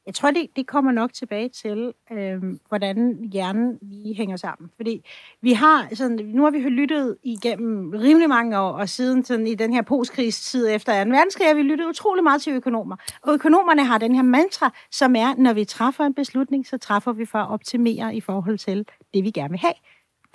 Jeg 0.05 0.13
tror, 0.13 0.31
det, 0.31 0.47
det 0.55 0.67
kommer 0.67 0.91
nok 0.91 1.13
tilbage 1.13 1.49
til, 1.49 1.93
øh, 2.11 2.41
hvordan 2.67 3.29
hjernen 3.31 3.77
lige 3.81 4.15
hænger 4.15 4.37
sammen. 4.37 4.71
Fordi 4.75 5.05
vi 5.41 5.53
har, 5.53 5.87
sådan, 5.93 6.25
nu 6.25 6.43
har 6.43 6.51
vi 6.51 6.59
lyttet 6.59 7.17
igennem 7.23 7.89
rimelig 7.89 8.29
mange 8.29 8.59
år, 8.59 8.71
og 8.71 8.89
siden 8.89 9.25
sådan, 9.25 9.47
i 9.47 9.55
den 9.55 9.73
her 9.73 9.81
postkrigstid 9.81 10.69
efter 10.69 11.03
2. 11.03 11.09
verdenskrig, 11.09 11.47
har 11.47 11.55
vi 11.55 11.61
lyttet 11.61 11.85
utrolig 11.85 12.23
meget 12.23 12.41
til 12.41 12.53
økonomer. 12.53 12.95
Og 13.21 13.33
økonomerne 13.33 13.85
har 13.85 13.97
den 13.97 14.15
her 14.15 14.23
mantra, 14.23 14.73
som 14.91 15.15
er, 15.15 15.35
når 15.37 15.53
vi 15.53 15.65
træffer 15.65 16.03
en 16.03 16.13
beslutning, 16.13 16.67
så 16.67 16.77
træffer 16.77 17.11
vi 17.11 17.25
for 17.25 17.39
at 17.39 17.49
optimere 17.49 18.15
i 18.15 18.21
forhold 18.21 18.57
til 18.57 18.87
det, 19.13 19.23
vi 19.23 19.31
gerne 19.31 19.49
vil 19.49 19.59
have. 19.59 19.73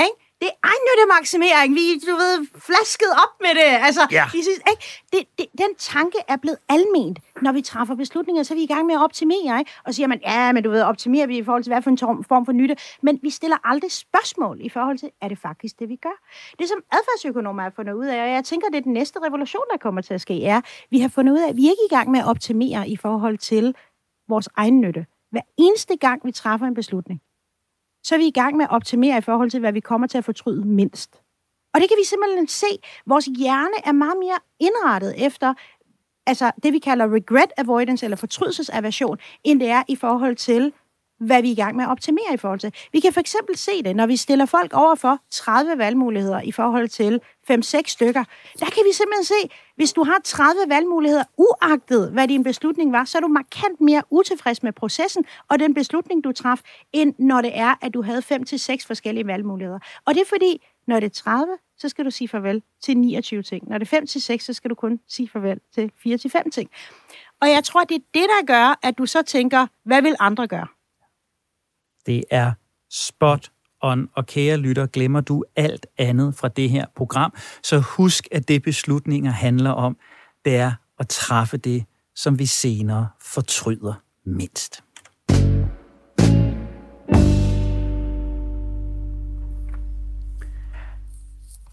Ikke? 0.01 0.28
Det 0.41 0.49
er 0.49 0.57
egennyttemaksimering. 0.71 1.75
Vi 1.75 1.85
du 2.11 2.15
ved, 2.23 2.47
flasket 2.69 3.11
op 3.25 3.35
med 3.41 3.53
det. 3.61 3.71
Altså, 3.87 4.03
ja. 4.11 4.25
de 4.33 4.43
synes, 4.43 4.61
ikke? 4.73 4.83
Det, 5.13 5.21
det, 5.39 5.47
den 5.59 5.73
tanke 5.79 6.19
er 6.29 6.37
blevet 6.37 6.59
alment, 6.69 7.19
når 7.43 7.53
vi 7.53 7.63
træffer 7.63 7.95
beslutninger, 7.95 8.43
så 8.43 8.55
er 8.55 8.57
vi 8.57 8.63
i 8.63 8.67
gang 8.67 8.87
med 8.87 8.95
at 8.95 9.03
optimere. 9.03 9.59
Ikke? 9.59 9.71
Og 9.85 9.95
siger 9.95 10.07
man, 10.07 10.21
ja, 10.27 10.53
men 10.53 10.63
du 10.63 10.71
ved, 10.71 10.83
optimerer 10.83 11.27
vi 11.27 11.39
i 11.39 11.45
forhold 11.45 11.63
til, 11.63 11.71
hvad 11.73 11.83
for 11.83 11.91
en 11.91 12.25
form 12.25 12.45
for 12.45 12.53
nytte. 12.53 12.77
Men 13.03 13.19
vi 13.23 13.31
stiller 13.31 13.57
aldrig 13.65 13.93
spørgsmål 13.93 14.59
i 14.61 14.69
forhold 14.69 14.99
til, 14.99 15.11
er 15.23 15.29
det 15.29 15.39
faktisk 15.39 15.79
det, 15.79 15.89
vi 15.89 15.97
gør? 15.97 16.17
Det, 16.59 16.69
som 16.69 16.79
adfærdsøkonomer 16.93 17.63
har 17.63 17.73
fundet 17.77 17.93
ud 17.93 18.07
af, 18.07 18.23
og 18.23 18.31
jeg 18.31 18.45
tænker, 18.45 18.69
det 18.69 18.79
er 18.79 18.83
den 18.83 18.93
næste 18.93 19.19
revolution, 19.27 19.63
der 19.73 19.79
kommer 19.79 20.01
til 20.01 20.15
at 20.15 20.21
ske, 20.21 20.45
er, 20.45 20.61
vi 20.91 21.01
har 21.01 21.09
fundet 21.09 21.33
ud 21.33 21.39
af, 21.39 21.49
at 21.49 21.57
vi 21.57 21.67
er 21.67 21.71
ikke 21.71 21.87
i 21.91 21.95
gang 21.95 22.11
med 22.11 22.21
at 22.21 22.27
optimere 22.27 22.89
i 22.89 22.97
forhold 22.97 23.39
til 23.39 23.75
vores 24.29 24.49
egen 24.57 24.81
nytte. 24.81 25.07
Hver 25.31 25.41
eneste 25.59 25.97
gang, 25.97 26.21
vi 26.25 26.33
træffer 26.33 26.67
en 26.67 26.75
beslutning, 26.75 27.21
så 28.09 28.15
er 28.15 28.19
vi 28.19 28.27
i 28.27 28.39
gang 28.41 28.57
med 28.57 28.65
at 28.65 28.71
optimere 28.71 29.19
i 29.19 29.21
forhold 29.21 29.51
til, 29.51 29.61
hvad 29.61 29.73
vi 29.73 29.81
kommer 29.81 30.07
til 30.07 30.19
at 30.19 30.25
fortryde 30.25 30.65
mindst. 30.65 31.11
Og 31.75 31.81
det 31.81 31.89
kan 31.89 31.99
vi 32.01 32.05
simpelthen 32.05 32.49
se. 32.49 32.67
Vores 33.07 33.27
hjerne 33.27 33.79
er 33.85 33.93
meget 33.93 34.19
mere 34.19 34.39
indrettet 34.61 35.27
efter 35.27 35.55
altså 36.27 36.51
det, 36.63 36.73
vi 36.73 36.79
kalder 36.79 37.09
regret 37.13 37.53
avoidance, 37.57 38.07
eller 38.07 38.17
fortrydelsesaversion, 38.17 39.19
end 39.45 39.61
det 39.61 39.69
er 39.69 39.83
i 39.89 39.97
forhold 39.97 40.37
til, 40.37 40.73
hvad 41.21 41.43
vi 41.43 41.49
er 41.49 41.53
i 41.53 41.55
gang 41.55 41.77
med 41.77 41.85
at 41.85 41.91
optimere 41.91 42.35
i 42.35 42.37
forhold 42.37 42.61
til. 42.61 42.75
Vi 42.93 43.01
kan 43.01 43.13
for 43.13 43.21
eksempel 43.21 43.57
se 43.57 43.83
det, 43.83 43.97
når 43.97 44.07
vi 44.07 44.17
stiller 44.17 44.47
folk 44.47 44.73
over 44.75 44.95
for 44.95 45.19
30 45.31 45.79
valgmuligheder 45.79 46.41
i 46.41 46.53
forhold 46.53 46.89
til 46.89 47.21
5-6 47.51 47.83
stykker. 47.87 48.25
Der 48.61 48.67
kan 48.67 48.83
vi 48.89 48.93
simpelthen 48.93 49.25
se, 49.25 49.51
hvis 49.77 49.93
du 49.93 50.05
har 50.05 50.21
30 50.25 50.61
valgmuligheder, 50.69 51.25
uagtet 51.37 52.11
hvad 52.13 52.29
din 52.29 52.45
beslutning 52.45 52.93
var, 52.93 53.05
så 53.05 53.19
er 53.19 53.23
du 53.23 53.29
markant 53.29 53.81
mere 53.81 54.03
utilfreds 54.11 54.63
med 54.63 54.73
processen 54.73 55.25
og 55.49 55.59
den 55.59 55.75
beslutning, 55.75 56.25
du 56.25 56.33
traf, 56.33 56.61
end 56.93 57.15
når 57.19 57.41
det 57.41 57.59
er, 57.59 57.75
at 57.81 57.95
du 57.95 58.03
havde 58.03 58.19
5-6 58.19 58.87
forskellige 58.87 59.27
valgmuligheder. 59.27 59.79
Og 60.05 60.15
det 60.15 60.21
er 60.21 60.27
fordi, 60.29 60.67
når 60.87 61.01
det 61.01 61.07
er 61.07 61.23
30, 61.23 61.47
så 61.79 61.89
skal 61.89 62.05
du 62.05 62.11
sige 62.11 62.29
farvel 62.29 62.63
til 62.83 62.97
29 62.97 63.43
ting. 63.43 63.69
Når 63.69 63.79
det 63.79 63.93
er 63.93 64.01
5-6, 64.01 64.39
så 64.39 64.53
skal 64.53 64.71
du 64.71 64.75
kun 64.75 65.01
sige 65.09 65.29
farvel 65.29 65.61
til 65.75 65.91
4-5 66.07 66.51
ting. 66.51 66.71
Og 67.41 67.49
jeg 67.49 67.65
tror, 67.65 67.85
det 67.85 67.95
er 67.95 68.05
det, 68.15 68.27
der 68.39 68.47
gør, 68.47 68.79
at 68.83 68.99
du 68.99 69.07
så 69.07 69.23
tænker, 69.23 69.67
hvad 69.85 70.03
vil 70.03 70.17
andre 70.21 70.47
gøre? 70.49 70.67
Det 72.09 72.25
er 72.31 72.53
spot 72.91 73.51
on, 73.83 74.09
og 74.15 74.27
kære 74.27 74.57
lytter, 74.57 74.87
glemmer 74.87 75.21
du 75.21 75.45
alt 75.57 75.87
andet 75.99 76.35
fra 76.35 76.49
det 76.49 76.71
her 76.71 76.87
program, 76.97 77.35
så 77.63 77.79
husk, 77.79 78.29
at 78.33 78.49
det 78.49 78.63
beslutninger 78.63 79.31
handler 79.31 79.71
om, 79.71 79.97
det 80.45 80.57
er 80.57 80.73
at 80.99 81.09
træffe 81.09 81.57
det, 81.57 81.85
som 82.15 82.39
vi 82.39 82.47
senere 82.47 83.09
fortryder 83.21 83.95
mindst. 84.25 84.83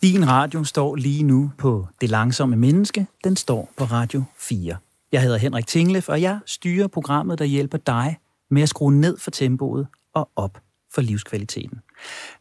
Din 0.01 0.27
radio 0.27 0.63
står 0.63 0.95
lige 0.95 1.23
nu 1.23 1.51
på 1.57 1.87
Det 2.01 2.09
Langsomme 2.09 2.55
Menneske. 2.55 3.07
Den 3.23 3.35
står 3.35 3.71
på 3.77 3.83
Radio 3.83 4.23
4. 4.37 4.77
Jeg 5.11 5.21
hedder 5.21 5.37
Henrik 5.37 5.67
Tinglef, 5.67 6.09
og 6.09 6.21
jeg 6.21 6.39
styrer 6.45 6.87
programmet, 6.87 7.39
der 7.39 7.45
hjælper 7.45 7.77
dig 7.77 8.17
med 8.49 8.61
at 8.61 8.69
skrue 8.69 8.93
ned 8.93 9.17
for 9.17 9.31
tempoet 9.31 9.87
og 10.15 10.29
op 10.35 10.57
for 10.93 11.01
livskvaliteten. 11.01 11.81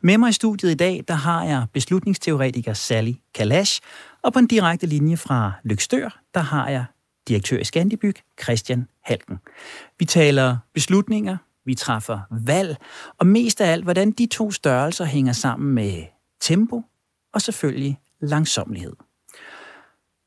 Med 0.00 0.18
mig 0.18 0.28
i 0.28 0.32
studiet 0.32 0.70
i 0.70 0.74
dag, 0.74 1.04
der 1.08 1.14
har 1.14 1.44
jeg 1.44 1.66
beslutningsteoretiker 1.72 2.72
Sally 2.72 3.12
Kalash, 3.34 3.80
og 4.22 4.32
på 4.32 4.38
en 4.38 4.46
direkte 4.46 4.86
linje 4.86 5.16
fra 5.16 5.52
Lykstør, 5.64 6.20
der 6.34 6.40
har 6.40 6.68
jeg 6.68 6.84
direktør 7.28 7.58
i 7.58 7.64
Scandibyg, 7.64 8.14
Christian 8.42 8.88
Halken. 9.02 9.38
Vi 9.98 10.04
taler 10.04 10.56
beslutninger, 10.74 11.36
vi 11.64 11.74
træffer 11.74 12.20
valg, 12.30 12.76
og 13.18 13.26
mest 13.26 13.60
af 13.60 13.72
alt, 13.72 13.84
hvordan 13.84 14.10
de 14.10 14.26
to 14.26 14.50
størrelser 14.50 15.04
hænger 15.04 15.32
sammen 15.32 15.74
med 15.74 16.02
tempo 16.40 16.82
og 17.32 17.42
selvfølgelig 17.42 17.98
langsomlighed. 18.20 18.92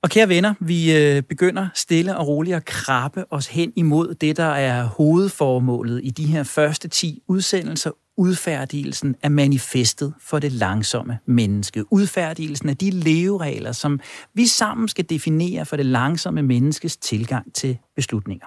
Og 0.04 0.10
kære 0.10 0.30
venner, 0.30 0.54
vi 0.60 0.98
øh, 0.98 1.24
begynder 1.24 1.68
stille 1.74 2.18
og 2.18 2.28
roligt 2.28 2.56
at 2.56 2.66
krabbe 2.66 3.34
os 3.34 3.48
hen 3.48 3.74
imod 3.76 4.14
det, 4.14 4.38
der 4.38 4.44
er 4.44 4.84
hovedformålet 4.84 6.02
i 6.04 6.10
de 6.10 6.26
her 6.26 6.44
første 6.44 6.88
10 6.88 7.22
udsendelser, 7.28 7.92
udfærdigelsen 8.18 9.16
af 9.24 9.32
manifestet 9.32 10.14
for 10.22 10.40
det 10.40 10.52
langsomme 10.52 11.20
menneske. 11.26 11.94
Udfærdigelsen 11.94 12.70
af 12.70 12.78
de 12.78 12.90
leveregler, 12.90 13.72
som 13.72 14.00
vi 14.34 14.46
sammen 14.46 14.88
skal 14.88 15.06
definere 15.10 15.66
for 15.66 15.76
det 15.76 15.86
langsomme 15.86 16.42
menneskes 16.42 16.98
tilgang 16.98 17.54
til 17.54 17.78
beslutninger. 17.96 18.46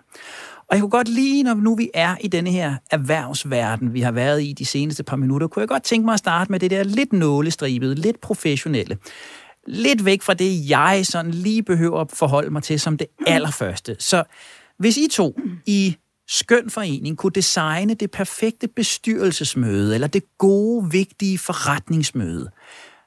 Og 0.69 0.77
jeg 0.77 0.81
kunne 0.81 0.91
godt 0.91 1.09
lide, 1.09 1.43
når 1.43 1.55
nu 1.55 1.75
vi 1.75 1.91
er 1.95 2.17
i 2.21 2.29
denne 2.29 2.51
her 2.51 2.75
erhvervsverden, 2.91 3.95
vi 3.95 4.01
har 4.01 4.13
været 4.13 4.43
i 4.43 4.53
de 4.53 4.65
seneste 4.65 5.03
par 5.03 5.17
minutter, 5.17 5.47
kunne 5.47 5.61
jeg 5.61 5.69
godt 5.69 5.83
tænke 5.83 6.05
mig 6.05 6.13
at 6.13 6.19
starte 6.19 6.53
med 6.53 6.61
det 6.61 6.71
der 6.71 6.83
lidt 6.83 7.13
nålestribede, 7.13 7.95
lidt 7.95 8.21
professionelle 8.21 8.99
lidt 9.67 10.05
væk 10.05 10.23
fra 10.23 10.35
det, 10.35 10.69
jeg 10.69 11.01
sådan 11.07 11.31
lige 11.31 11.63
behøver 11.63 12.01
at 12.01 12.11
forholde 12.11 12.51
mig 12.51 12.63
til 12.63 12.81
som 12.81 12.97
det 12.97 13.07
allerførste. 13.27 13.97
Så 13.99 14.25
hvis 14.79 14.97
I 14.97 15.09
to 15.13 15.41
i 15.67 15.97
skøn 16.29 16.71
forening 16.71 17.17
kunne 17.17 17.33
designe 17.35 17.95
det 17.95 18.11
perfekte 18.11 18.69
bestyrelsesmøde, 18.69 19.95
eller 19.95 20.07
det 20.07 20.23
gode, 20.39 20.91
vigtige 20.91 21.39
forretningsmøde, 21.39 22.51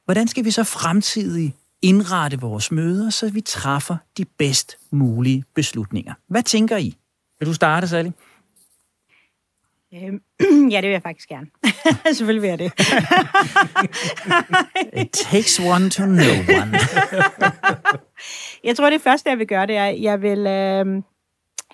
hvordan 0.05 0.27
skal 0.27 0.45
vi 0.45 0.51
så 0.51 0.63
fremtidigt 0.63 1.55
indrette 1.81 2.39
vores 2.39 2.71
møder, 2.71 3.09
så 3.09 3.29
vi 3.29 3.41
træffer 3.41 3.97
de 4.17 4.25
bedst 4.25 4.77
mulige 4.91 5.43
beslutninger? 5.55 6.13
Hvad 6.27 6.43
tænker 6.43 6.77
I? 6.77 6.95
Vil 7.39 7.47
du 7.47 7.53
starte, 7.53 7.87
Sally? 7.87 8.09
Øhm, 9.93 10.21
ja, 10.71 10.77
det 10.81 10.87
vil 10.87 10.91
jeg 10.91 11.01
faktisk 11.01 11.29
gerne. 11.29 11.47
Selvfølgelig 12.15 12.41
vil 12.41 12.49
jeg 12.49 12.59
det. 12.59 12.71
It 15.01 15.11
takes 15.11 15.59
one 15.59 15.89
to 15.89 16.03
know 16.03 16.35
one. 16.61 16.77
jeg 18.67 18.75
tror, 18.75 18.89
det 18.89 19.01
første, 19.01 19.29
jeg 19.29 19.39
vil 19.39 19.47
gøre, 19.47 19.67
det 19.67 19.77
er, 19.77 19.85
jeg 19.85 20.21
vil, 20.21 20.39
øh, 20.39 21.03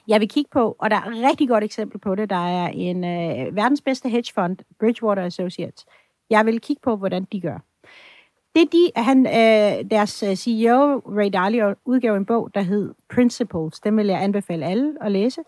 jeg 0.07 0.19
vil 0.19 0.29
kigge 0.29 0.49
på, 0.51 0.75
og 0.79 0.89
der 0.89 0.95
er 0.95 1.05
et 1.05 1.29
rigtig 1.29 1.47
godt 1.49 1.63
eksempel 1.63 1.99
på 1.99 2.15
det, 2.15 2.29
der 2.29 2.63
er 2.63 2.67
en 2.67 3.03
øh, 3.03 3.55
verdens 3.55 3.81
bedste 3.81 4.09
hedgefond, 4.09 4.57
Bridgewater 4.79 5.25
Associates. 5.25 5.85
Jeg 6.29 6.45
vil 6.45 6.61
kigge 6.61 6.81
på, 6.83 6.95
hvordan 6.95 7.27
de 7.31 7.41
gør. 7.41 7.68
Det 8.55 8.73
de, 8.73 8.91
han, 8.95 9.25
øh, 9.27 9.91
deres 9.91 10.23
øh, 10.23 10.35
CEO, 10.35 10.99
Ray 10.99 11.29
Dalio, 11.33 11.75
udgav 11.85 12.15
en 12.15 12.25
bog, 12.25 12.49
der 12.53 12.61
hed 12.61 12.93
Principles. 13.09 13.79
Den 13.79 13.97
vil 13.97 14.07
jeg 14.07 14.23
anbefale 14.23 14.65
alle 14.65 14.93
at 15.01 15.11
læse. 15.11 15.41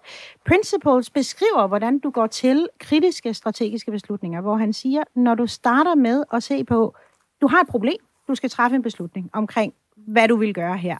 Principles 0.45 1.09
beskriver, 1.09 1.67
hvordan 1.67 1.99
du 1.99 2.09
går 2.09 2.27
til 2.27 2.67
kritiske 2.79 3.33
strategiske 3.33 3.91
beslutninger, 3.91 4.41
hvor 4.41 4.55
han 4.55 4.73
siger, 4.73 5.03
når 5.15 5.35
du 5.35 5.47
starter 5.47 5.95
med 5.95 6.23
at 6.33 6.43
se 6.43 6.63
på, 6.63 6.95
du 7.41 7.47
har 7.47 7.61
et 7.61 7.67
problem, 7.67 7.97
du 8.27 8.35
skal 8.35 8.49
træffe 8.49 8.75
en 8.75 8.81
beslutning 8.81 9.29
omkring, 9.33 9.73
hvad 9.95 10.27
du 10.27 10.35
vil 10.35 10.53
gøre 10.53 10.77
her. 10.77 10.97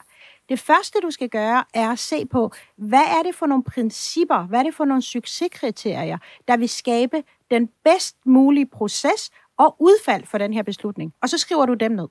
Det 0.49 0.59
første, 0.59 0.99
du 1.03 1.11
skal 1.11 1.29
gøre, 1.29 1.63
er 1.73 1.89
at 1.89 1.99
se 1.99 2.25
på, 2.25 2.51
hvad 2.75 3.03
er 3.19 3.23
det 3.23 3.35
for 3.35 3.45
nogle 3.45 3.63
principper, 3.63 4.43
hvad 4.43 4.59
er 4.59 4.63
det 4.63 4.75
for 4.75 4.85
nogle 4.85 5.01
succeskriterier, 5.01 6.17
der 6.47 6.57
vil 6.57 6.69
skabe 6.69 7.23
den 7.51 7.69
bedst 7.83 8.17
mulige 8.25 8.65
proces 8.65 9.31
og 9.61 9.75
udfald 9.79 10.25
for 10.25 10.37
den 10.37 10.53
her 10.53 10.63
beslutning. 10.63 11.13
Og 11.21 11.29
så 11.29 11.37
skriver 11.37 11.65
du 11.65 11.73
dem 11.73 11.91
ned. 11.91 12.07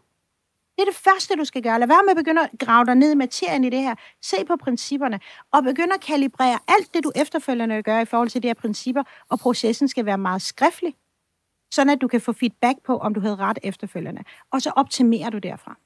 Det 0.76 0.86
er 0.86 0.90
det 0.90 0.94
første, 0.94 1.36
du 1.36 1.44
skal 1.44 1.62
gøre. 1.62 1.78
Lad 1.78 1.88
være 1.88 2.02
med 2.02 2.10
at 2.10 2.16
begynde 2.16 2.42
at 2.42 2.50
grave 2.58 2.84
dig 2.86 2.94
ned 2.94 3.12
i 3.12 3.14
materien 3.14 3.64
i 3.64 3.70
det 3.70 3.82
her. 3.82 3.94
Se 4.22 4.36
på 4.44 4.56
principperne, 4.56 5.20
og 5.52 5.62
begynde 5.62 5.94
at 5.94 6.00
kalibrere 6.00 6.58
alt 6.68 6.94
det, 6.94 7.04
du 7.04 7.12
efterfølgende 7.16 7.82
gør 7.82 8.00
i 8.00 8.04
forhold 8.04 8.28
til 8.28 8.42
de 8.42 8.46
her 8.46 8.54
principper, 8.54 9.02
og 9.28 9.38
processen 9.38 9.88
skal 9.88 10.06
være 10.06 10.18
meget 10.18 10.42
skriftlig, 10.42 10.94
sådan 11.72 11.90
at 11.90 12.00
du 12.00 12.08
kan 12.08 12.20
få 12.20 12.32
feedback 12.32 12.82
på, 12.84 12.98
om 12.98 13.14
du 13.14 13.20
havde 13.20 13.36
ret 13.36 13.58
efterfølgende. 13.62 14.22
Og 14.52 14.62
så 14.62 14.72
optimerer 14.76 15.30
du 15.30 15.38
derfra. 15.38 15.76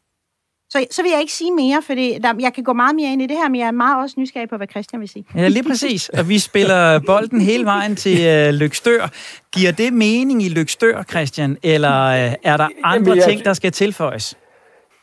Så, 0.74 0.86
så 0.90 1.02
vil 1.02 1.10
jeg 1.10 1.20
ikke 1.20 1.32
sige 1.32 1.52
mere, 1.52 1.82
for 1.82 1.92
jeg 2.40 2.52
kan 2.54 2.64
gå 2.64 2.72
meget 2.72 2.96
mere 2.96 3.12
ind 3.12 3.22
i 3.22 3.26
det 3.26 3.36
her, 3.36 3.48
men 3.48 3.60
jeg 3.60 3.66
er 3.66 3.70
meget 3.70 4.02
også 4.02 4.14
nysgerrig 4.18 4.48
på, 4.48 4.56
hvad 4.56 4.66
Christian 4.70 5.00
vil 5.00 5.08
sige. 5.08 5.24
Ja, 5.36 5.48
lige 5.48 5.62
præcis. 5.62 6.08
Og 6.08 6.28
vi 6.28 6.38
spiller 6.38 6.98
bolden 7.06 7.40
hele 7.40 7.64
vejen 7.64 7.96
til 7.96 8.48
uh, 8.48 8.54
Lykstør. 8.54 9.10
Giver 9.56 9.72
det 9.72 9.92
mening 9.92 10.42
i 10.42 10.48
Lykstør, 10.48 11.02
Christian, 11.02 11.58
eller 11.62 12.08
uh, 12.08 12.32
er 12.42 12.56
der 12.56 12.68
andre 12.84 13.10
Jamen, 13.10 13.16
jeg... 13.16 13.24
ting, 13.28 13.44
der 13.44 13.52
skal 13.52 13.72
tilføjes? 13.72 14.36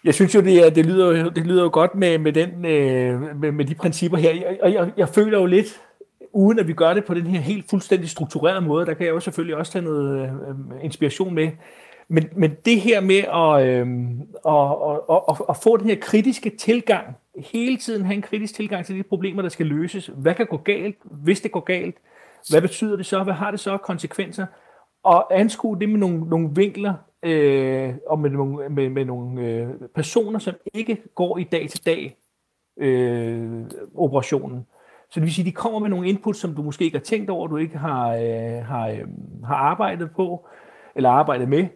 Jeg 0.03 0.13
synes 0.13 0.35
jo, 0.35 0.41
det, 0.41 0.65
er, 0.65 0.69
det, 0.69 0.85
lyder, 0.85 1.29
det 1.29 1.45
lyder 1.45 1.63
jo 1.63 1.69
godt 1.73 1.95
med, 1.95 2.17
med, 2.17 2.33
den, 2.33 2.65
øh, 2.65 3.21
med, 3.41 3.51
med 3.51 3.65
de 3.65 3.75
principper 3.75 4.17
her. 4.17 4.29
Og 4.61 4.73
jeg, 4.73 4.73
jeg, 4.73 4.91
jeg 4.97 5.09
føler 5.09 5.39
jo 5.39 5.45
lidt, 5.45 5.81
uden 6.33 6.59
at 6.59 6.67
vi 6.67 6.73
gør 6.73 6.93
det 6.93 7.05
på 7.05 7.13
den 7.13 7.25
her 7.25 7.39
helt 7.39 7.69
fuldstændig 7.69 8.09
strukturerede 8.09 8.61
måde, 8.61 8.85
der 8.85 8.93
kan 8.93 9.05
jeg 9.05 9.13
jo 9.13 9.19
selvfølgelig 9.19 9.55
også 9.55 9.71
tage 9.71 9.85
noget 9.85 10.21
øh, 10.21 10.83
inspiration 10.83 11.35
med. 11.35 11.49
Men, 12.11 12.29
men 12.35 12.51
det 12.65 12.81
her 12.81 13.01
med 13.01 13.17
at, 13.17 13.67
øh, 13.67 13.87
at, 14.45 14.61
at, 15.09 15.21
at, 15.29 15.45
at 15.49 15.57
få 15.63 15.77
den 15.77 15.85
her 15.89 15.95
kritiske 16.01 16.49
tilgang, 16.49 17.15
hele 17.51 17.77
tiden 17.77 18.05
have 18.05 18.15
en 18.15 18.21
kritisk 18.21 18.55
tilgang 18.55 18.85
til 18.85 18.97
de 18.97 19.03
problemer, 19.03 19.41
der 19.41 19.49
skal 19.49 19.65
løses. 19.65 20.11
Hvad 20.15 20.35
kan 20.35 20.45
gå 20.45 20.57
galt, 20.57 20.95
hvis 21.03 21.41
det 21.41 21.51
går 21.51 21.59
galt? 21.59 21.95
Hvad 22.49 22.61
betyder 22.61 22.95
det 22.95 23.05
så? 23.05 23.23
Hvad 23.23 23.33
har 23.33 23.51
det 23.51 23.59
så 23.59 23.71
af 23.73 23.81
konsekvenser? 23.81 24.45
Og 25.03 25.39
anskue 25.39 25.79
det 25.79 25.89
med 25.89 25.99
nogle, 25.99 26.29
nogle 26.29 26.49
vinkler, 26.55 26.93
øh, 27.23 27.93
og 28.07 28.19
med 28.19 28.29
nogle, 28.29 28.69
med, 28.69 28.89
med 28.89 29.05
nogle 29.05 29.41
øh, 29.41 29.69
personer, 29.95 30.39
som 30.39 30.53
ikke 30.73 30.97
går 31.15 31.37
i 31.37 31.43
dag-til-dag 31.43 32.17
øh, 32.77 33.61
operationen. 33.95 34.65
Så 35.09 35.19
det 35.19 35.23
vil 35.23 35.33
sige, 35.33 35.45
de 35.45 35.51
kommer 35.51 35.79
med 35.79 35.89
nogle 35.89 36.09
input, 36.09 36.35
som 36.35 36.55
du 36.55 36.61
måske 36.61 36.85
ikke 36.85 36.97
har 36.97 37.03
tænkt 37.03 37.29
over, 37.29 37.47
du 37.47 37.57
ikke 37.57 37.77
har, 37.77 38.09
øh, 38.09 38.65
har, 38.65 38.87
øh, 38.87 39.07
har 39.43 39.55
arbejdet 39.55 40.11
på, 40.15 40.47
eller 40.95 41.09
arbejdet 41.09 41.49
med. 41.49 41.67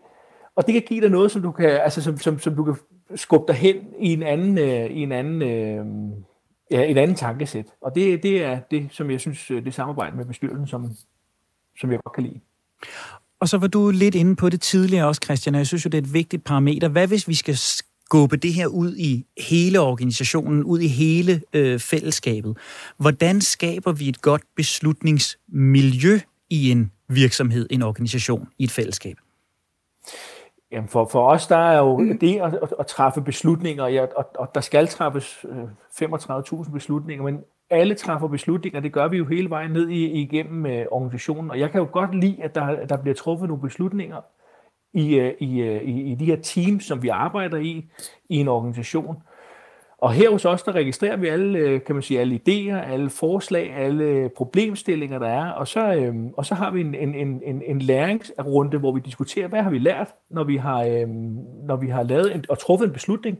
Og 0.55 0.65
det 0.65 0.73
kan 0.73 0.83
give 0.87 1.01
dig 1.01 1.09
noget, 1.09 1.31
som 1.31 1.41
du 1.41 1.51
kan, 1.51 1.69
altså, 1.69 2.01
som, 2.01 2.17
som, 2.17 2.39
som 2.39 2.55
du 2.55 2.63
kan 2.63 2.75
skubbe 3.15 3.53
dig 3.53 3.55
hen 3.55 3.75
i 3.99 4.13
en 4.13 4.23
anden, 4.23 4.57
øh, 4.57 4.85
i 4.85 5.03
en 5.03 5.11
anden, 5.11 5.41
øh, 5.41 5.85
ja, 6.71 6.83
en 6.83 6.97
anden 6.97 7.15
tankesæt. 7.15 7.65
Og 7.81 7.95
det, 7.95 8.23
det 8.23 8.43
er 8.43 8.59
det, 8.71 8.87
som 8.91 9.11
jeg 9.11 9.19
synes, 9.19 9.51
øh, 9.51 9.65
det 9.65 9.73
samarbejde 9.73 10.17
med 10.17 10.25
bestyrelsen, 10.25 10.67
som, 10.67 10.91
som 11.79 11.91
jeg 11.91 11.99
godt 12.03 12.15
kan 12.15 12.23
lide. 12.23 12.39
Og 13.39 13.49
så 13.49 13.57
var 13.57 13.67
du 13.67 13.89
lidt 13.89 14.15
inde 14.15 14.35
på 14.35 14.49
det 14.49 14.61
tidligere 14.61 15.07
også, 15.07 15.21
Christian, 15.23 15.55
og 15.55 15.59
jeg 15.59 15.67
synes 15.67 15.85
jo, 15.85 15.89
det 15.89 15.97
er 15.97 16.01
et 16.01 16.13
vigtigt 16.13 16.43
parameter. 16.43 16.87
Hvad 16.87 17.07
hvis 17.07 17.27
vi 17.27 17.35
skal 17.35 17.57
skubbe 17.57 18.37
det 18.37 18.53
her 18.53 18.67
ud 18.67 18.95
i 18.97 19.25
hele 19.37 19.79
organisationen, 19.79 20.63
ud 20.63 20.79
i 20.79 20.87
hele 20.87 21.41
øh, 21.53 21.79
fællesskabet? 21.79 22.57
Hvordan 22.97 23.41
skaber 23.41 23.91
vi 23.91 24.09
et 24.09 24.21
godt 24.21 24.41
beslutningsmiljø 24.55 26.19
i 26.49 26.71
en 26.71 26.91
virksomhed, 27.09 27.67
en 27.69 27.81
organisation, 27.81 28.47
i 28.57 28.63
et 28.63 28.71
fællesskab? 28.71 29.17
Jamen 30.75 30.89
for, 30.89 31.05
for 31.05 31.27
os, 31.29 31.47
der 31.47 31.57
er 31.57 31.77
jo 31.77 31.97
mm. 31.97 32.17
det 32.19 32.41
at, 32.41 32.53
at, 32.53 32.73
at 32.79 32.87
træffe 32.87 33.21
beslutninger, 33.21 33.87
ja, 33.87 34.05
og, 34.15 34.25
og 34.35 34.55
der 34.55 34.61
skal 34.61 34.87
træffes 34.87 35.45
35.000 36.01 36.67
øh, 36.67 36.73
beslutninger, 36.73 37.23
men 37.23 37.39
alle 37.69 37.95
træffer 37.95 38.27
beslutninger, 38.27 38.79
det 38.79 38.93
gør 38.93 39.07
vi 39.07 39.17
jo 39.17 39.25
hele 39.25 39.49
vejen 39.49 39.71
ned 39.71 39.89
i, 39.89 40.05
igennem 40.05 40.65
øh, 40.65 40.85
organisationen, 40.91 41.51
og 41.51 41.59
jeg 41.59 41.71
kan 41.71 41.81
jo 41.81 41.87
godt 41.91 42.15
lide, 42.15 42.43
at 42.43 42.55
der, 42.55 42.85
der 42.85 42.97
bliver 42.97 43.15
truffet 43.15 43.47
nogle 43.47 43.61
beslutninger 43.61 44.21
i, 44.93 45.15
øh, 45.15 45.33
i, 45.39 45.61
øh, 45.61 45.81
i, 45.81 46.11
i 46.11 46.15
de 46.15 46.25
her 46.25 46.41
teams, 46.41 46.83
som 46.83 47.03
vi 47.03 47.07
arbejder 47.07 47.57
i, 47.57 47.89
i 48.29 48.37
en 48.37 48.47
organisation. 48.47 49.15
Og 49.97 50.11
her 50.11 50.31
hos 50.31 50.45
os, 50.45 50.63
der 50.63 50.71
registrerer 50.71 51.15
vi 51.15 51.27
alle, 51.27 51.59
øh, 51.59 51.83
kan 51.83 51.95
man 51.95 52.01
sige, 52.01 52.19
alle 52.19 52.39
idéer, 52.47 52.91
alle 52.91 53.09
forslag, 53.09 53.73
alle 53.73 54.29
problemstillinger, 54.29 55.19
der 55.19 55.27
er, 55.27 55.51
og 55.51 55.67
så, 55.67 55.93
øhm, 55.93 56.33
og 56.37 56.45
så 56.45 56.55
har 56.55 56.71
vi 56.71 56.81
en, 56.81 56.95
en, 56.95 57.15
en, 57.43 57.61
en 57.65 57.79
læringsrunde, 57.79 58.77
hvor 58.77 58.91
vi 58.91 58.99
diskuterer, 58.99 59.47
hvad 59.47 59.61
har 59.61 59.69
vi 59.69 59.79
lært, 59.79 60.07
når 60.29 60.43
vi 60.43 60.57
har, 60.57 60.83
øhm, 60.83 61.37
når 61.63 61.75
vi 61.75 61.87
har 61.87 62.03
lavet 62.03 62.35
en, 62.35 62.45
og 62.49 62.59
truffet 62.59 62.87
en 62.87 62.93
beslutning, 62.93 63.37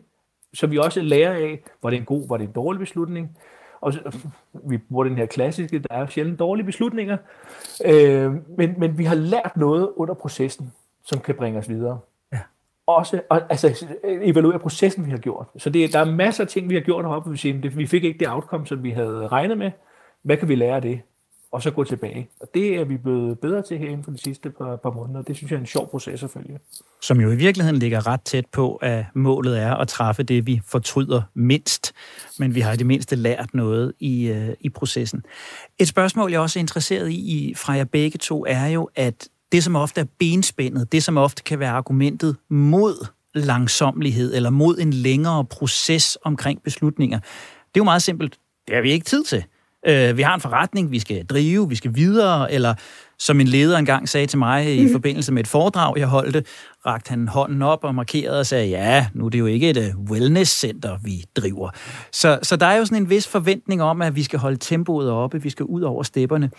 så 0.53 0.67
vi 0.67 0.77
også 0.77 1.01
lærer 1.01 1.33
af, 1.33 1.63
var 1.83 1.89
det 1.89 1.99
en 1.99 2.05
god, 2.05 2.27
var 2.27 2.37
det 2.37 2.47
en 2.47 2.53
dårlig 2.53 2.79
beslutning, 2.79 3.37
og 3.81 3.93
vi 4.69 4.77
bruger 4.77 5.03
den 5.03 5.17
her 5.17 5.25
klassiske, 5.25 5.79
der 5.79 5.95
er 5.95 6.07
sjældent 6.07 6.39
dårlige 6.39 6.65
beslutninger, 6.65 7.17
øh, 7.85 8.33
men, 8.57 8.75
men 8.77 8.97
vi 8.97 9.03
har 9.03 9.15
lært 9.15 9.51
noget 9.57 9.89
under 9.95 10.13
processen, 10.13 10.73
som 11.03 11.19
kan 11.19 11.35
bringe 11.35 11.59
os 11.59 11.69
videre. 11.69 11.99
Også, 12.87 13.21
og, 13.29 13.41
altså 13.49 13.85
evaluere 14.03 14.59
processen, 14.59 15.05
vi 15.05 15.11
har 15.11 15.17
gjort. 15.17 15.47
Så 15.57 15.69
det, 15.69 15.93
der 15.93 15.99
er 15.99 16.05
masser 16.05 16.43
af 16.43 16.47
ting, 16.47 16.69
vi 16.69 16.73
har 16.73 16.81
gjort 16.81 17.05
heroppe, 17.05 17.31
vi, 17.31 17.37
siger, 17.37 17.69
vi 17.69 17.85
fik 17.85 18.03
ikke 18.03 18.19
det 18.19 18.29
outcome, 18.29 18.67
som 18.67 18.83
vi 18.83 18.91
havde 18.91 19.27
regnet 19.27 19.57
med. 19.57 19.71
Hvad 20.23 20.37
kan 20.37 20.47
vi 20.47 20.55
lære 20.55 20.75
af 20.75 20.81
det? 20.81 21.01
og 21.55 21.61
så 21.61 21.71
gå 21.71 21.83
tilbage. 21.83 22.29
Og 22.39 22.47
det 22.53 22.75
er 22.75 22.83
vi 22.83 22.97
blevet 22.97 23.39
bedre 23.39 23.61
til 23.61 23.77
her 23.77 23.89
inden 23.89 24.03
for 24.03 24.11
de 24.11 24.17
sidste 24.17 24.49
par, 24.49 24.75
par 24.75 24.89
måneder. 24.89 25.21
Det 25.21 25.35
synes 25.35 25.51
jeg 25.51 25.57
er 25.57 25.61
en 25.61 25.65
sjov 25.65 25.89
proces 25.89 26.23
at 26.23 26.29
følge. 26.29 26.59
Som 27.01 27.21
jo 27.21 27.31
i 27.31 27.35
virkeligheden 27.35 27.79
ligger 27.79 28.07
ret 28.07 28.21
tæt 28.21 28.45
på, 28.45 28.75
at 28.75 29.05
målet 29.13 29.59
er 29.59 29.75
at 29.75 29.87
træffe 29.87 30.23
det, 30.23 30.47
vi 30.47 30.61
fortryder 30.65 31.21
mindst. 31.33 31.93
Men 32.39 32.55
vi 32.55 32.59
har 32.59 32.73
i 32.73 32.75
det 32.75 32.85
mindste 32.85 33.15
lært 33.15 33.53
noget 33.53 33.93
i, 33.99 34.27
øh, 34.27 34.49
i 34.59 34.69
processen. 34.69 35.25
Et 35.79 35.87
spørgsmål, 35.87 36.31
jeg 36.31 36.39
også 36.39 36.59
er 36.59 36.61
interesseret 36.61 37.11
i 37.11 37.53
fra 37.57 37.73
jer 37.73 37.85
begge 37.85 38.17
to, 38.17 38.45
er 38.45 38.67
jo, 38.67 38.89
at 38.95 39.27
det, 39.51 39.63
som 39.63 39.75
ofte 39.75 40.01
er 40.01 40.05
benspændet, 40.19 40.91
det, 40.91 41.03
som 41.03 41.17
ofte 41.17 41.43
kan 41.43 41.59
være 41.59 41.71
argumentet 41.71 42.35
mod 42.49 43.07
langsomlighed 43.33 44.35
eller 44.35 44.49
mod 44.49 44.77
en 44.77 44.93
længere 44.93 45.45
proces 45.45 46.17
omkring 46.23 46.63
beslutninger, 46.63 47.19
det 47.19 47.25
er 47.75 47.77
jo 47.77 47.83
meget 47.83 48.01
simpelt. 48.01 48.37
Det 48.67 48.75
har 48.75 48.81
vi 48.81 48.91
ikke 48.91 49.05
tid 49.05 49.23
til. 49.23 49.43
Øh, 49.87 50.17
vi 50.17 50.21
har 50.21 50.35
en 50.35 50.41
forretning, 50.41 50.91
vi 50.91 50.99
skal 50.99 51.25
drive, 51.25 51.69
vi 51.69 51.75
skal 51.75 51.95
videre, 51.95 52.51
eller 52.51 52.73
som 53.19 53.39
en 53.39 53.47
leder 53.47 53.77
engang 53.77 54.09
sagde 54.09 54.27
til 54.27 54.39
mig 54.39 54.75
i 54.75 54.85
mm. 54.85 54.91
forbindelse 54.91 55.31
med 55.31 55.43
et 55.43 55.47
foredrag, 55.47 55.97
jeg 55.97 56.07
holdte, 56.07 56.43
rakte 56.85 57.09
han 57.09 57.27
hånden 57.27 57.61
op 57.61 57.83
og 57.83 57.95
markerede 57.95 58.39
og 58.39 58.45
sagde, 58.45 58.67
ja, 58.67 59.07
nu 59.13 59.25
er 59.25 59.29
det 59.29 59.39
jo 59.39 59.45
ikke 59.45 59.69
et 59.69 59.77
uh, 59.77 60.11
wellness-center, 60.11 60.97
vi 61.03 61.23
driver. 61.35 61.69
Så, 62.11 62.39
så 62.43 62.55
der 62.55 62.65
er 62.65 62.77
jo 62.77 62.85
sådan 62.85 63.03
en 63.03 63.09
vis 63.09 63.27
forventning 63.27 63.83
om, 63.83 64.01
at 64.01 64.15
vi 64.15 64.23
skal 64.23 64.39
holde 64.39 64.57
tempoet 64.57 65.11
oppe, 65.11 65.41
vi 65.41 65.49
skal 65.49 65.65
ud 65.65 65.81
over 65.81 66.03
stepperne. 66.03 66.51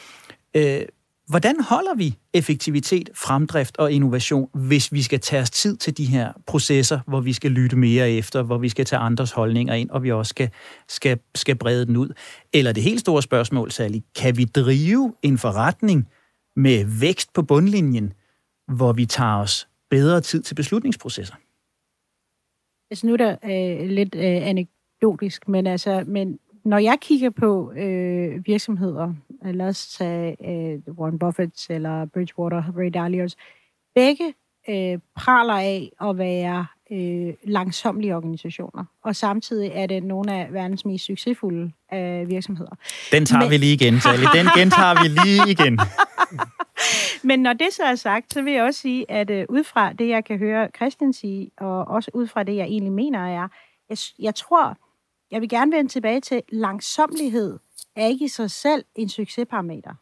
Øh, 0.55 0.81
Hvordan 1.27 1.61
holder 1.61 1.95
vi 1.95 2.19
effektivitet, 2.35 3.11
fremdrift 3.15 3.77
og 3.77 3.93
innovation, 3.93 4.51
hvis 4.55 4.93
vi 4.93 5.03
skal 5.03 5.21
tage 5.21 5.43
os 5.43 5.51
tid 5.51 5.77
til 5.77 5.97
de 5.97 6.05
her 6.05 6.33
processer, 6.47 7.01
hvor 7.07 7.21
vi 7.21 7.33
skal 7.33 7.51
lytte 7.51 7.77
mere 7.77 8.11
efter, 8.11 8.43
hvor 8.43 8.59
vi 8.59 8.69
skal 8.69 8.85
tage 8.85 9.01
andres 9.01 9.33
holdninger 9.33 9.75
ind, 9.75 9.91
og 9.91 10.03
vi 10.03 10.13
også 10.13 10.31
skal, 10.31 10.51
skal, 10.89 11.19
skal 11.35 11.57
brede 11.57 11.87
den 11.87 11.97
ud? 11.97 12.09
Eller 12.53 12.73
det 12.73 12.83
helt 12.83 13.01
store 13.01 13.23
spørgsmål, 13.23 13.71
Sally, 13.71 13.99
kan 14.17 14.37
vi 14.37 14.45
drive 14.45 15.15
en 15.23 15.39
forretning 15.39 16.09
med 16.57 17.01
vækst 17.01 17.33
på 17.33 17.43
bundlinjen, 17.43 18.13
hvor 18.77 18.93
vi 18.93 19.07
tager 19.07 19.37
os 19.37 19.69
bedre 19.91 20.21
tid 20.21 20.43
til 20.43 20.55
beslutningsprocesser? 20.55 21.35
Altså 22.91 23.07
nu 23.07 23.13
er 23.13 23.17
der 23.17 23.37
øh, 23.45 23.89
lidt 23.89 24.15
øh, 24.15 24.23
anekdotisk, 24.23 25.49
men 25.49 25.67
altså, 25.67 26.05
men 26.07 26.39
når 26.65 26.79
jeg 26.79 26.99
kigger 27.01 27.31
på 27.31 27.73
øh, 27.73 28.47
virksomheder, 28.47 29.15
lad 29.53 29.69
os 29.69 29.89
tage 29.89 30.37
øh, 30.45 30.95
Warren 30.95 31.19
Buffett 31.19 31.71
eller 31.71 32.07
Bridgewater, 32.07 32.63
Ray 32.77 32.91
Dalio's, 32.97 33.35
begge 33.95 34.35
øh, 34.69 34.99
praler 35.17 35.55
af 35.55 35.93
at 36.01 36.19
være 36.19 36.67
øh, 36.91 37.35
langsomlige 37.45 38.17
organisationer, 38.17 38.85
og 39.03 39.17
samtidig 39.17 39.71
er 39.75 39.87
det 39.87 40.03
nogle 40.03 40.33
af 40.33 40.53
verdens 40.53 40.85
mest 40.85 41.05
succesfulde 41.05 41.73
øh, 41.95 42.29
virksomheder. 42.29 42.77
Den 43.13 43.27
tager 43.27 43.43
Men... 43.43 43.51
vi 43.51 43.57
lige 43.57 43.75
igen, 43.75 44.01
Sally. 44.01 44.25
Den 44.39 44.47
gentager 44.57 45.03
vi 45.03 45.09
lige 45.09 45.51
igen. 45.51 45.79
Men 47.29 47.39
når 47.41 47.53
det 47.53 47.69
så 47.73 47.83
er 47.83 47.95
sagt, 47.95 48.33
så 48.33 48.43
vil 48.43 48.53
jeg 48.53 48.65
også 48.65 48.81
sige, 48.81 49.11
at 49.11 49.31
øh, 49.31 49.47
ud 49.49 49.65
fra 49.65 49.93
det, 49.93 50.09
jeg 50.09 50.25
kan 50.25 50.39
høre 50.39 50.69
Christian 50.77 51.13
sige, 51.13 51.51
og 51.57 51.85
også 51.85 52.11
ud 52.15 52.27
fra 52.27 52.43
det, 52.43 52.57
jeg 52.57 52.65
egentlig 52.65 52.93
mener 52.93 53.19
er, 53.19 53.49
jeg, 53.89 53.99
jeg 54.19 54.35
tror, 54.35 54.77
jeg 55.31 55.41
vil 55.41 55.49
gerne 55.49 55.73
vende 55.73 55.91
tilbage 55.91 56.21
til, 56.21 56.43
langsomlighed 56.49 57.59
er 57.97 58.07
ikke 58.07 58.25
i 58.25 58.29
sig 58.29 58.51
selv 58.51 58.85
en 58.95 59.09
succesparameter. 59.09 59.95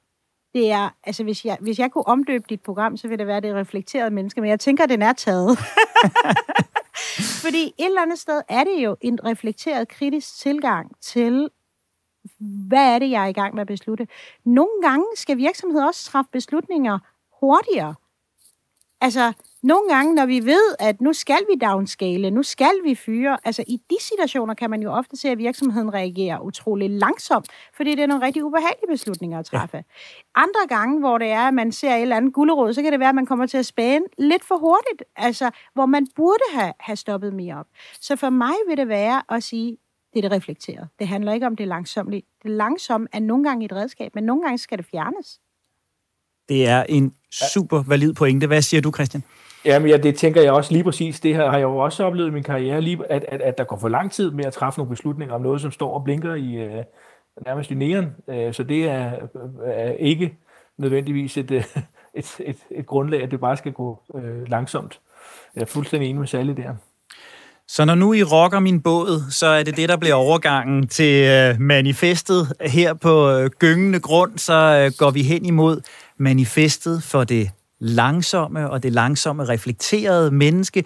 Det 0.54 0.70
er, 0.72 0.90
altså 1.04 1.24
hvis 1.24 1.44
jeg, 1.44 1.58
hvis 1.60 1.78
jeg 1.78 1.90
kunne 1.90 2.06
omdøbe 2.06 2.44
dit 2.48 2.60
program, 2.60 2.96
så 2.96 3.08
ville 3.08 3.18
det 3.18 3.26
være 3.26 3.40
det 3.40 3.54
reflekterede 3.54 4.10
menneske, 4.10 4.40
men 4.40 4.50
jeg 4.50 4.60
tænker, 4.60 4.86
den 4.86 5.02
er 5.02 5.12
taget. 5.12 5.58
Fordi 7.44 7.74
et 7.78 7.86
eller 7.86 8.02
andet 8.02 8.18
sted 8.18 8.42
er 8.48 8.64
det 8.64 8.84
jo 8.84 8.96
en 9.00 9.24
reflekteret 9.24 9.88
kritisk 9.88 10.38
tilgang 10.38 11.00
til, 11.00 11.50
hvad 12.68 12.94
er 12.94 12.98
det, 12.98 13.10
jeg 13.10 13.22
er 13.22 13.26
i 13.26 13.32
gang 13.32 13.54
med 13.54 13.60
at 13.60 13.66
beslutte. 13.66 14.08
Nogle 14.44 14.82
gange 14.82 15.04
skal 15.16 15.36
virksomheder 15.36 15.86
også 15.86 16.04
træffe 16.10 16.28
beslutninger 16.32 16.98
hurtigere. 17.40 17.94
Altså, 19.04 19.32
nogle 19.62 19.88
gange, 19.94 20.14
når 20.14 20.26
vi 20.26 20.44
ved, 20.44 20.74
at 20.78 21.00
nu 21.00 21.12
skal 21.12 21.40
vi 21.50 21.58
downscale, 21.66 22.30
nu 22.30 22.42
skal 22.42 22.74
vi 22.84 22.94
fyre, 22.94 23.38
altså 23.44 23.64
i 23.66 23.80
de 23.90 23.96
situationer 24.00 24.54
kan 24.54 24.70
man 24.70 24.82
jo 24.82 24.92
ofte 24.92 25.16
se, 25.16 25.28
at 25.28 25.38
virksomheden 25.38 25.94
reagerer 25.94 26.40
utrolig 26.40 26.90
langsomt, 26.90 27.46
fordi 27.76 27.90
det 27.90 28.02
er 28.02 28.06
nogle 28.06 28.26
rigtig 28.26 28.44
ubehagelige 28.44 28.88
beslutninger 28.88 29.38
at 29.38 29.46
træffe. 29.46 29.76
Ja. 29.76 29.82
Andre 30.34 30.60
gange, 30.68 31.00
hvor 31.00 31.18
det 31.18 31.28
er, 31.28 31.40
at 31.40 31.54
man 31.54 31.72
ser 31.72 31.94
et 31.94 32.02
eller 32.02 32.16
andet 32.16 32.32
gulderod, 32.32 32.72
så 32.72 32.82
kan 32.82 32.92
det 32.92 33.00
være, 33.00 33.08
at 33.08 33.14
man 33.14 33.26
kommer 33.26 33.46
til 33.46 33.58
at 33.58 33.66
spæne 33.66 34.04
lidt 34.18 34.44
for 34.44 34.56
hurtigt, 34.56 35.04
altså 35.16 35.50
hvor 35.74 35.86
man 35.86 36.06
burde 36.16 36.44
have, 36.54 36.72
have 36.80 36.96
stoppet 36.96 37.34
mere 37.34 37.58
op. 37.58 37.66
Så 38.00 38.16
for 38.16 38.30
mig 38.30 38.54
vil 38.68 38.76
det 38.76 38.88
være 38.88 39.22
at 39.28 39.42
sige, 39.42 39.76
det 40.12 40.24
er 40.24 40.28
det 40.28 40.32
reflekteret. 40.32 40.88
Det 40.98 41.08
handler 41.08 41.32
ikke 41.32 41.46
om 41.46 41.56
det 41.56 41.68
langsomme. 41.68 42.12
Det 42.12 42.50
langsomme 42.50 43.08
er 43.12 43.20
nogle 43.20 43.44
gange 43.44 43.64
et 43.64 43.72
redskab, 43.72 44.14
men 44.14 44.24
nogle 44.24 44.42
gange 44.42 44.58
skal 44.58 44.78
det 44.78 44.86
fjernes. 44.86 45.40
Det 46.48 46.68
er 46.68 46.82
en 46.82 47.14
super 47.52 47.82
valid 47.86 48.14
pointe. 48.14 48.46
Hvad 48.46 48.62
siger 48.62 48.80
du, 48.80 48.92
Christian? 48.92 49.22
Jamen, 49.64 49.88
ja, 49.88 49.96
det 49.96 50.16
tænker 50.16 50.42
jeg 50.42 50.52
også 50.52 50.72
lige 50.72 50.84
præcis. 50.84 51.20
Det 51.20 51.36
her 51.36 51.50
har 51.50 51.58
jeg 51.58 51.62
jo 51.62 51.76
også 51.76 52.04
oplevet 52.04 52.28
i 52.28 52.32
min 52.32 52.42
karriere, 52.42 52.80
lige, 52.80 52.98
at, 53.10 53.24
at, 53.28 53.40
at 53.40 53.58
der 53.58 53.64
går 53.64 53.78
for 53.78 53.88
lang 53.88 54.12
tid 54.12 54.30
med 54.30 54.44
at 54.44 54.52
træffe 54.52 54.78
nogle 54.78 54.90
beslutninger 54.90 55.34
om 55.34 55.40
noget, 55.40 55.60
som 55.60 55.70
står 55.70 55.94
og 55.94 56.04
blinker 56.04 56.34
i 56.34 56.66
uh, 56.66 56.84
nærmest 57.46 57.70
i 57.70 57.74
næren. 57.74 58.12
Uh, 58.26 58.52
så 58.52 58.62
det 58.62 58.84
er, 58.84 59.12
er 59.64 59.92
ikke 59.92 60.34
nødvendigvis 60.78 61.36
et, 61.36 61.50
uh, 61.50 61.56
et, 62.20 62.36
et, 62.40 62.56
et 62.70 62.86
grundlag, 62.86 63.22
at 63.22 63.30
det 63.30 63.40
bare 63.40 63.56
skal 63.56 63.72
gå 63.72 64.00
uh, 64.08 64.48
langsomt. 64.48 65.00
Jeg 65.54 65.62
er 65.62 65.66
fuldstændig 65.66 66.08
enig 66.08 66.20
med 66.20 66.28
Sally 66.28 66.52
der. 66.52 66.74
Så 67.68 67.84
når 67.84 67.94
nu 67.94 68.12
I 68.12 68.22
rocker 68.22 68.60
min 68.60 68.80
båd, 68.80 69.30
så 69.30 69.46
er 69.46 69.62
det 69.62 69.76
det, 69.76 69.88
der 69.88 69.96
bliver 69.96 70.14
overgangen 70.14 70.88
til 70.88 71.26
manifestet. 71.60 72.52
Her 72.60 72.94
på 72.94 73.38
gyngende 73.58 74.00
grund, 74.00 74.38
så 74.38 74.92
går 74.98 75.10
vi 75.10 75.22
hen 75.22 75.46
imod 75.46 75.80
manifestet 76.18 77.02
for 77.02 77.24
det 77.24 77.50
langsomme 77.80 78.70
og 78.70 78.82
det 78.82 78.92
langsomme 78.92 79.44
reflekterede 79.44 80.30
menneske. 80.30 80.84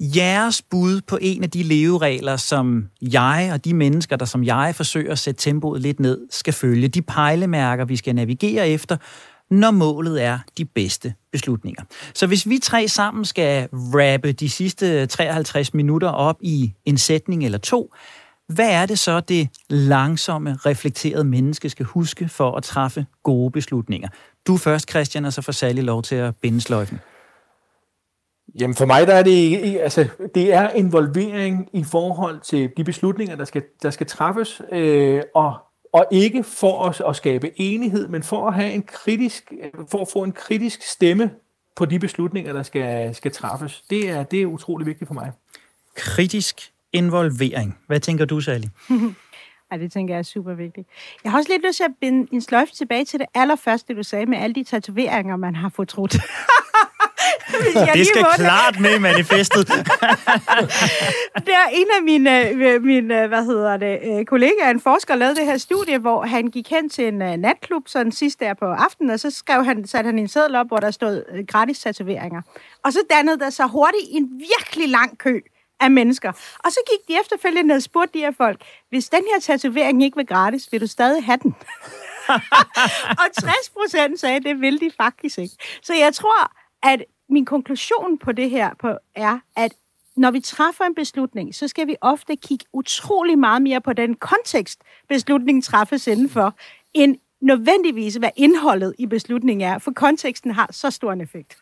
Jeres 0.00 0.62
bud 0.62 1.00
på 1.00 1.18
en 1.20 1.42
af 1.42 1.50
de 1.50 1.62
leveregler, 1.62 2.36
som 2.36 2.84
jeg 3.02 3.50
og 3.52 3.64
de 3.64 3.74
mennesker, 3.74 4.16
der 4.16 4.24
som 4.24 4.44
jeg 4.44 4.72
forsøger 4.76 5.12
at 5.12 5.18
sætte 5.18 5.40
tempoet 5.40 5.80
lidt 5.80 6.00
ned, 6.00 6.20
skal 6.30 6.52
følge. 6.52 6.88
De 6.88 7.02
pejlemærker, 7.02 7.84
vi 7.84 7.96
skal 7.96 8.14
navigere 8.14 8.68
efter, 8.68 8.96
når 9.50 9.70
målet 9.70 10.22
er 10.22 10.38
de 10.58 10.64
bedste 10.64 11.14
beslutninger. 11.32 11.82
Så 12.14 12.26
hvis 12.26 12.48
vi 12.48 12.58
tre 12.58 12.88
sammen 12.88 13.24
skal 13.24 13.68
rappe 13.72 14.32
de 14.32 14.50
sidste 14.50 15.06
53 15.06 15.74
minutter 15.74 16.08
op 16.08 16.36
i 16.40 16.72
en 16.84 16.98
sætning 16.98 17.44
eller 17.44 17.58
to, 17.58 17.92
hvad 18.48 18.70
er 18.70 18.86
det 18.86 18.98
så, 18.98 19.20
det 19.20 19.48
langsomme, 19.70 20.58
reflekterede 20.66 21.24
menneske 21.24 21.70
skal 21.70 21.86
huske 21.86 22.28
for 22.28 22.56
at 22.56 22.62
træffe 22.62 23.06
gode 23.22 23.50
beslutninger? 23.50 24.08
Du 24.46 24.56
først, 24.56 24.90
Christian, 24.90 25.24
og 25.24 25.32
så 25.32 25.42
får 25.42 25.52
Sally 25.52 25.80
lov 25.80 26.02
til 26.02 26.14
at 26.14 26.36
binde 26.36 26.60
sløjfen. 26.60 27.00
Jamen 28.60 28.76
for 28.76 28.86
mig 28.86 29.06
der 29.06 29.14
er 29.14 29.22
det, 29.22 29.78
altså, 29.80 30.08
det 30.34 30.52
er 30.52 30.70
involvering 30.70 31.68
i 31.72 31.84
forhold 31.84 32.40
til 32.40 32.70
de 32.76 32.84
beslutninger, 32.84 33.36
der 33.36 33.44
skal, 33.44 33.62
der 33.82 33.90
skal 33.90 34.06
træffes, 34.06 34.62
øh, 34.72 35.22
og, 35.34 35.56
og 35.92 36.06
ikke 36.10 36.44
for 36.44 36.84
at, 36.84 37.02
at 37.08 37.16
skabe 37.16 37.60
enighed, 37.60 38.08
men 38.08 38.22
for 38.22 38.48
at 38.48 38.54
have 38.54 38.72
en 38.72 38.82
kritisk, 38.82 39.52
for 39.90 40.00
at 40.00 40.08
få 40.12 40.22
en 40.22 40.32
kritisk 40.32 40.82
stemme 40.82 41.30
på 41.76 41.84
de 41.84 41.98
beslutninger, 41.98 42.52
der 42.52 42.62
skal, 42.62 43.14
skal 43.14 43.32
træffes. 43.32 43.82
Det 43.90 44.10
er, 44.10 44.22
det 44.22 44.42
er 44.42 44.46
utrolig 44.46 44.86
vigtigt 44.86 45.08
for 45.08 45.14
mig. 45.14 45.32
Kritisk 45.96 46.72
involvering. 46.92 47.78
Hvad 47.86 48.00
tænker 48.00 48.24
du, 48.24 48.40
Sally? 48.40 48.66
Ja, 49.74 49.78
det 49.78 49.92
tænker 49.92 50.14
jeg 50.14 50.18
er 50.18 50.22
super 50.22 50.54
vigtigt. 50.54 50.88
Jeg 51.24 51.32
har 51.32 51.38
også 51.38 51.52
lidt 51.52 51.66
lyst 51.66 51.76
til 51.76 51.84
at 51.84 51.90
binde 52.00 52.28
en 52.32 52.40
sløjfe 52.40 52.72
tilbage 52.72 53.04
til 53.04 53.18
det 53.18 53.26
allerførste, 53.34 53.94
du 53.94 54.02
sagde, 54.02 54.26
med 54.26 54.38
alle 54.38 54.54
de 54.54 54.64
tatoveringer, 54.64 55.36
man 55.36 55.54
har 55.54 55.68
fortrudt. 55.68 56.12
det 57.94 58.06
skal 58.06 58.24
klart 58.34 58.80
med 58.80 58.96
i 58.96 58.98
manifestet. 58.98 59.68
der 61.48 61.56
er 61.64 61.68
en 61.72 61.86
af 61.98 62.02
mine, 62.02 62.48
øh, 62.48 62.82
mine 62.82 63.26
hvad 63.26 63.44
hedder 63.44 63.76
det, 63.76 63.98
øh, 64.04 64.24
kollegaer, 64.24 64.70
en 64.70 64.80
forsker, 64.80 65.14
lavede 65.14 65.36
det 65.36 65.46
her 65.46 65.58
studie, 65.58 65.98
hvor 65.98 66.22
han 66.22 66.46
gik 66.46 66.70
hen 66.70 66.88
til 66.88 67.08
en 67.08 67.40
natklub 67.40 67.88
sådan 67.88 68.12
sidst 68.12 68.40
der 68.40 68.54
på 68.54 68.64
aftenen, 68.64 69.10
og 69.10 69.20
så 69.20 69.30
skrev 69.30 69.64
han, 69.64 69.86
satte 69.86 70.08
han 70.08 70.18
en 70.18 70.28
seddel 70.28 70.54
op, 70.54 70.66
hvor 70.66 70.76
der 70.76 70.90
stod 70.90 71.46
gratis 71.46 71.78
tatoveringer. 71.78 72.42
Og 72.84 72.92
så 72.92 72.98
dannede 73.10 73.38
der 73.38 73.50
sig 73.50 73.66
hurtigt 73.66 74.04
en 74.10 74.30
virkelig 74.40 74.88
lang 74.88 75.18
kø 75.18 75.40
af 75.80 75.90
mennesker. 75.90 76.32
Og 76.64 76.72
så 76.72 76.78
gik 76.90 77.08
de 77.08 77.20
efterfølgende 77.20 77.74
og 77.74 77.82
spurgte 77.82 78.18
de 78.18 78.24
her 78.24 78.32
folk, 78.32 78.62
hvis 78.88 79.08
den 79.08 79.22
her 79.34 79.40
tatovering 79.40 80.02
ikke 80.02 80.16
var 80.16 80.22
gratis, 80.22 80.72
vil 80.72 80.80
du 80.80 80.86
stadig 80.86 81.24
have 81.24 81.38
den? 81.42 81.54
og 83.22 83.26
60 83.40 83.54
procent 83.72 84.20
sagde, 84.20 84.40
det 84.40 84.60
ville 84.60 84.80
de 84.80 84.90
faktisk 84.96 85.38
ikke. 85.38 85.54
Så 85.82 85.94
jeg 85.94 86.14
tror, 86.14 86.52
at 86.82 87.04
min 87.28 87.44
konklusion 87.44 88.18
på 88.18 88.32
det 88.32 88.50
her 88.50 88.70
på, 88.80 88.98
er, 89.14 89.38
at 89.56 89.72
når 90.16 90.30
vi 90.30 90.40
træffer 90.40 90.84
en 90.84 90.94
beslutning, 90.94 91.54
så 91.54 91.68
skal 91.68 91.86
vi 91.86 91.96
ofte 92.00 92.36
kigge 92.36 92.64
utrolig 92.72 93.38
meget 93.38 93.62
mere 93.62 93.80
på 93.80 93.92
den 93.92 94.14
kontekst, 94.14 94.80
beslutningen 95.08 95.62
træffes 95.62 96.06
indenfor, 96.06 96.54
end 96.94 97.16
nødvendigvis, 97.40 98.14
hvad 98.14 98.30
indholdet 98.36 98.94
i 98.98 99.06
beslutningen 99.06 99.68
er, 99.68 99.78
for 99.78 99.92
konteksten 99.92 100.50
har 100.50 100.68
så 100.70 100.90
stor 100.90 101.12
en 101.12 101.20
effekt. 101.20 101.56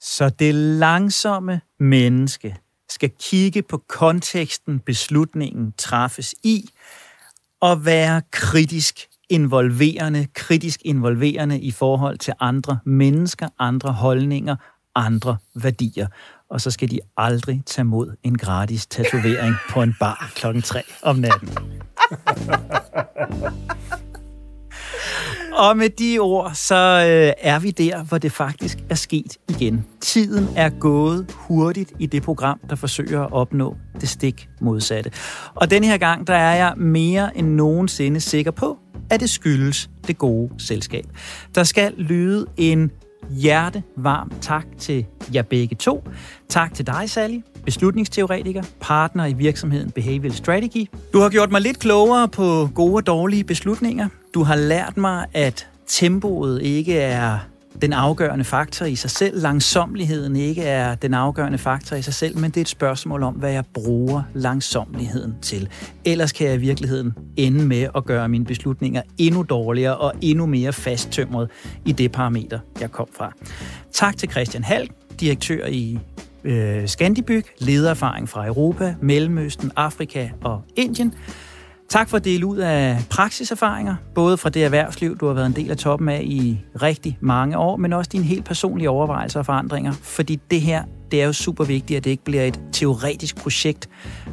Så 0.00 0.28
det 0.28 0.54
langsomme 0.54 1.60
menneske 1.78 2.56
skal 2.90 3.10
kigge 3.20 3.62
på 3.62 3.82
konteksten, 3.88 4.78
beslutningen 4.78 5.72
træffes 5.78 6.34
i, 6.42 6.68
og 7.60 7.84
være 7.84 8.22
kritisk 8.30 9.08
involverende, 9.28 10.26
kritisk 10.34 10.80
involverende 10.84 11.60
i 11.60 11.70
forhold 11.70 12.18
til 12.18 12.34
andre 12.40 12.78
mennesker, 12.84 13.48
andre 13.58 13.92
holdninger, 13.92 14.56
andre 14.94 15.36
værdier. 15.54 16.06
Og 16.50 16.60
så 16.60 16.70
skal 16.70 16.90
de 16.90 17.00
aldrig 17.16 17.62
tage 17.66 17.84
mod 17.84 18.16
en 18.22 18.38
gratis 18.38 18.86
tatovering 18.86 19.54
på 19.70 19.82
en 19.82 19.96
bar 20.00 20.32
klokken 20.34 20.62
3 20.62 20.82
om 21.02 21.16
natten. 21.16 21.48
Og 25.52 25.76
med 25.76 25.88
de 25.88 26.18
ord, 26.18 26.50
så 26.54 26.74
øh, 26.74 27.32
er 27.38 27.58
vi 27.58 27.70
der, 27.70 28.04
hvor 28.04 28.18
det 28.18 28.32
faktisk 28.32 28.78
er 28.90 28.94
sket 28.94 29.36
igen. 29.48 29.84
Tiden 30.00 30.48
er 30.56 30.68
gået 30.68 31.26
hurtigt 31.34 31.92
i 31.98 32.06
det 32.06 32.22
program, 32.22 32.60
der 32.70 32.76
forsøger 32.76 33.20
at 33.20 33.32
opnå 33.32 33.76
det 34.00 34.08
stik 34.08 34.48
modsatte. 34.60 35.10
Og 35.54 35.70
denne 35.70 35.86
her 35.86 35.96
gang, 35.96 36.26
der 36.26 36.34
er 36.34 36.54
jeg 36.54 36.74
mere 36.76 37.36
end 37.38 37.48
nogensinde 37.48 38.20
sikker 38.20 38.50
på, 38.50 38.78
at 39.10 39.20
det 39.20 39.30
skyldes 39.30 39.90
det 40.06 40.18
gode 40.18 40.50
selskab. 40.58 41.04
Der 41.54 41.64
skal 41.64 41.92
lyde 41.98 42.46
en 42.56 42.90
hjertevarm 43.30 44.32
tak 44.40 44.66
til 44.78 45.06
jer 45.34 45.42
begge 45.42 45.76
to. 45.76 46.04
Tak 46.48 46.74
til 46.74 46.86
dig, 46.86 47.10
Sally, 47.10 47.38
beslutningsteoretiker, 47.64 48.62
partner 48.80 49.26
i 49.26 49.32
virksomheden 49.32 49.90
Behavioral 49.90 50.34
Strategy. 50.34 50.86
Du 51.12 51.18
har 51.18 51.28
gjort 51.28 51.50
mig 51.50 51.60
lidt 51.60 51.78
klogere 51.78 52.28
på 52.28 52.68
gode 52.74 52.94
og 52.94 53.06
dårlige 53.06 53.44
beslutninger. 53.44 54.08
Du 54.34 54.42
har 54.42 54.56
lært 54.56 54.96
mig, 54.96 55.26
at 55.34 55.68
tempoet 55.86 56.62
ikke 56.62 56.98
er 56.98 57.38
den 57.82 57.92
afgørende 57.92 58.44
faktor 58.44 58.86
i 58.86 58.94
sig 58.94 59.10
selv. 59.10 59.42
Langsomligheden 59.42 60.36
ikke 60.36 60.62
er 60.62 60.94
den 60.94 61.14
afgørende 61.14 61.58
faktor 61.58 61.96
i 61.96 62.02
sig 62.02 62.14
selv, 62.14 62.38
men 62.38 62.50
det 62.50 62.56
er 62.56 62.60
et 62.60 62.68
spørgsmål 62.68 63.22
om, 63.22 63.34
hvad 63.34 63.52
jeg 63.52 63.64
bruger 63.74 64.22
langsomligheden 64.34 65.34
til. 65.42 65.68
Ellers 66.04 66.32
kan 66.32 66.46
jeg 66.46 66.54
i 66.54 66.58
virkeligheden 66.58 67.14
ende 67.36 67.64
med 67.64 67.88
at 67.96 68.04
gøre 68.04 68.28
mine 68.28 68.44
beslutninger 68.44 69.02
endnu 69.18 69.42
dårligere 69.42 69.96
og 69.96 70.12
endnu 70.20 70.46
mere 70.46 70.72
fasttømret 70.72 71.50
i 71.84 71.92
det 71.92 72.12
parameter, 72.12 72.58
jeg 72.80 72.92
kom 72.92 73.08
fra. 73.16 73.32
Tak 73.92 74.16
til 74.16 74.30
Christian 74.30 74.64
Halk, 74.64 74.90
direktør 75.20 75.66
i 75.66 75.98
øh, 76.44 76.86
Scandibyg, 76.86 77.44
ledererfaring 77.58 78.28
fra 78.28 78.46
Europa, 78.46 78.94
Mellemøsten, 79.00 79.72
Afrika 79.76 80.28
og 80.44 80.62
Indien. 80.76 81.14
Tak 81.90 82.08
for 82.08 82.16
at 82.16 82.24
dele 82.24 82.46
ud 82.46 82.56
af 82.56 83.02
praksiserfaringer, 83.10 83.94
både 84.14 84.36
fra 84.36 84.50
det 84.50 84.64
erhvervsliv, 84.64 85.18
du 85.18 85.26
har 85.26 85.34
været 85.34 85.46
en 85.46 85.52
del 85.52 85.70
af 85.70 85.76
toppen 85.76 86.08
af 86.08 86.22
i 86.24 86.60
rigtig 86.82 87.18
mange 87.20 87.58
år, 87.58 87.76
men 87.76 87.92
også 87.92 88.08
dine 88.12 88.24
helt 88.24 88.44
personlige 88.44 88.90
overvejelser 88.90 89.38
og 89.38 89.46
forandringer. 89.46 89.92
Fordi 89.92 90.40
det 90.50 90.60
her, 90.60 90.84
det 91.10 91.22
er 91.22 91.26
jo 91.26 91.32
super 91.32 91.64
vigtigt, 91.64 91.96
at 91.96 92.04
det 92.04 92.10
ikke 92.10 92.24
bliver 92.24 92.42
et 92.42 92.60
teoretisk 92.72 93.36
projekt, 93.36 93.88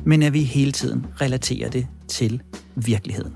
men 0.06 0.24
at 0.24 0.34
vi 0.34 0.44
hele 0.44 0.72
tiden 0.72 1.06
relaterer 1.22 1.70
det 1.70 1.88
til 2.08 2.42
virkeligheden. 2.76 3.34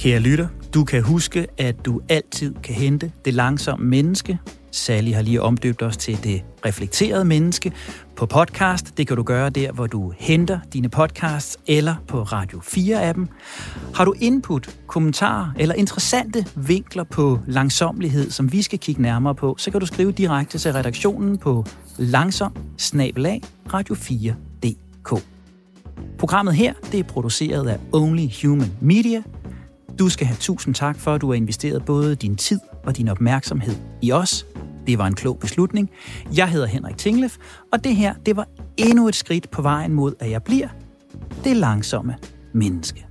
Kære 0.00 0.20
lytter, 0.20 0.48
du 0.74 0.84
kan 0.84 1.02
huske, 1.02 1.46
at 1.58 1.86
du 1.86 2.00
altid 2.08 2.54
kan 2.62 2.74
hente 2.74 3.12
det 3.24 3.34
langsomme 3.34 3.86
menneske. 3.86 4.38
Sally 4.74 5.12
har 5.12 5.22
lige 5.22 5.42
omdøbt 5.42 5.82
os 5.82 5.96
til 5.96 6.24
det 6.24 6.44
reflekterede 6.66 7.24
menneske 7.24 7.72
på 8.16 8.26
podcast. 8.26 8.98
Det 8.98 9.06
kan 9.06 9.16
du 9.16 9.22
gøre 9.22 9.50
der, 9.50 9.72
hvor 9.72 9.86
du 9.86 10.12
henter 10.18 10.58
dine 10.72 10.88
podcasts, 10.88 11.58
eller 11.66 11.94
på 12.08 12.22
Radio 12.22 12.58
4-appen. 12.58 13.26
Har 13.94 14.04
du 14.04 14.14
input, 14.20 14.76
kommentarer 14.86 15.50
eller 15.58 15.74
interessante 15.74 16.46
vinkler 16.54 17.04
på 17.04 17.38
langsomlighed, 17.46 18.30
som 18.30 18.52
vi 18.52 18.62
skal 18.62 18.78
kigge 18.78 19.02
nærmere 19.02 19.34
på, 19.34 19.54
så 19.58 19.70
kan 19.70 19.80
du 19.80 19.86
skrive 19.86 20.12
direkte 20.12 20.58
til 20.58 20.72
redaktionen 20.72 21.38
på 21.38 21.64
langsom 21.98 22.56
radio 23.74 23.94
4.dk. 23.94 25.24
Programmet 26.18 26.54
her 26.54 26.74
det 26.92 27.00
er 27.00 27.04
produceret 27.04 27.68
af 27.68 27.78
Only 27.92 28.26
Human 28.42 28.72
Media. 28.80 29.22
Du 29.98 30.08
skal 30.08 30.26
have 30.26 30.36
tusind 30.36 30.74
tak 30.74 30.98
for, 30.98 31.14
at 31.14 31.20
du 31.20 31.26
har 31.26 31.34
investeret 31.34 31.84
både 31.84 32.14
din 32.14 32.36
tid 32.36 32.60
og 32.84 32.96
din 32.96 33.08
opmærksomhed 33.08 33.74
i 34.02 34.12
os. 34.12 34.46
Det 34.86 34.98
var 34.98 35.06
en 35.06 35.14
klog 35.14 35.38
beslutning. 35.38 35.90
Jeg 36.36 36.48
hedder 36.48 36.66
Henrik 36.66 36.96
Tinglef, 36.96 37.36
og 37.72 37.84
det 37.84 37.96
her, 37.96 38.14
det 38.26 38.36
var 38.36 38.48
endnu 38.76 39.08
et 39.08 39.14
skridt 39.14 39.50
på 39.50 39.62
vejen 39.62 39.94
mod, 39.94 40.14
at 40.20 40.30
jeg 40.30 40.42
bliver 40.42 40.68
det 41.44 41.56
langsomme 41.56 42.16
menneske. 42.52 43.06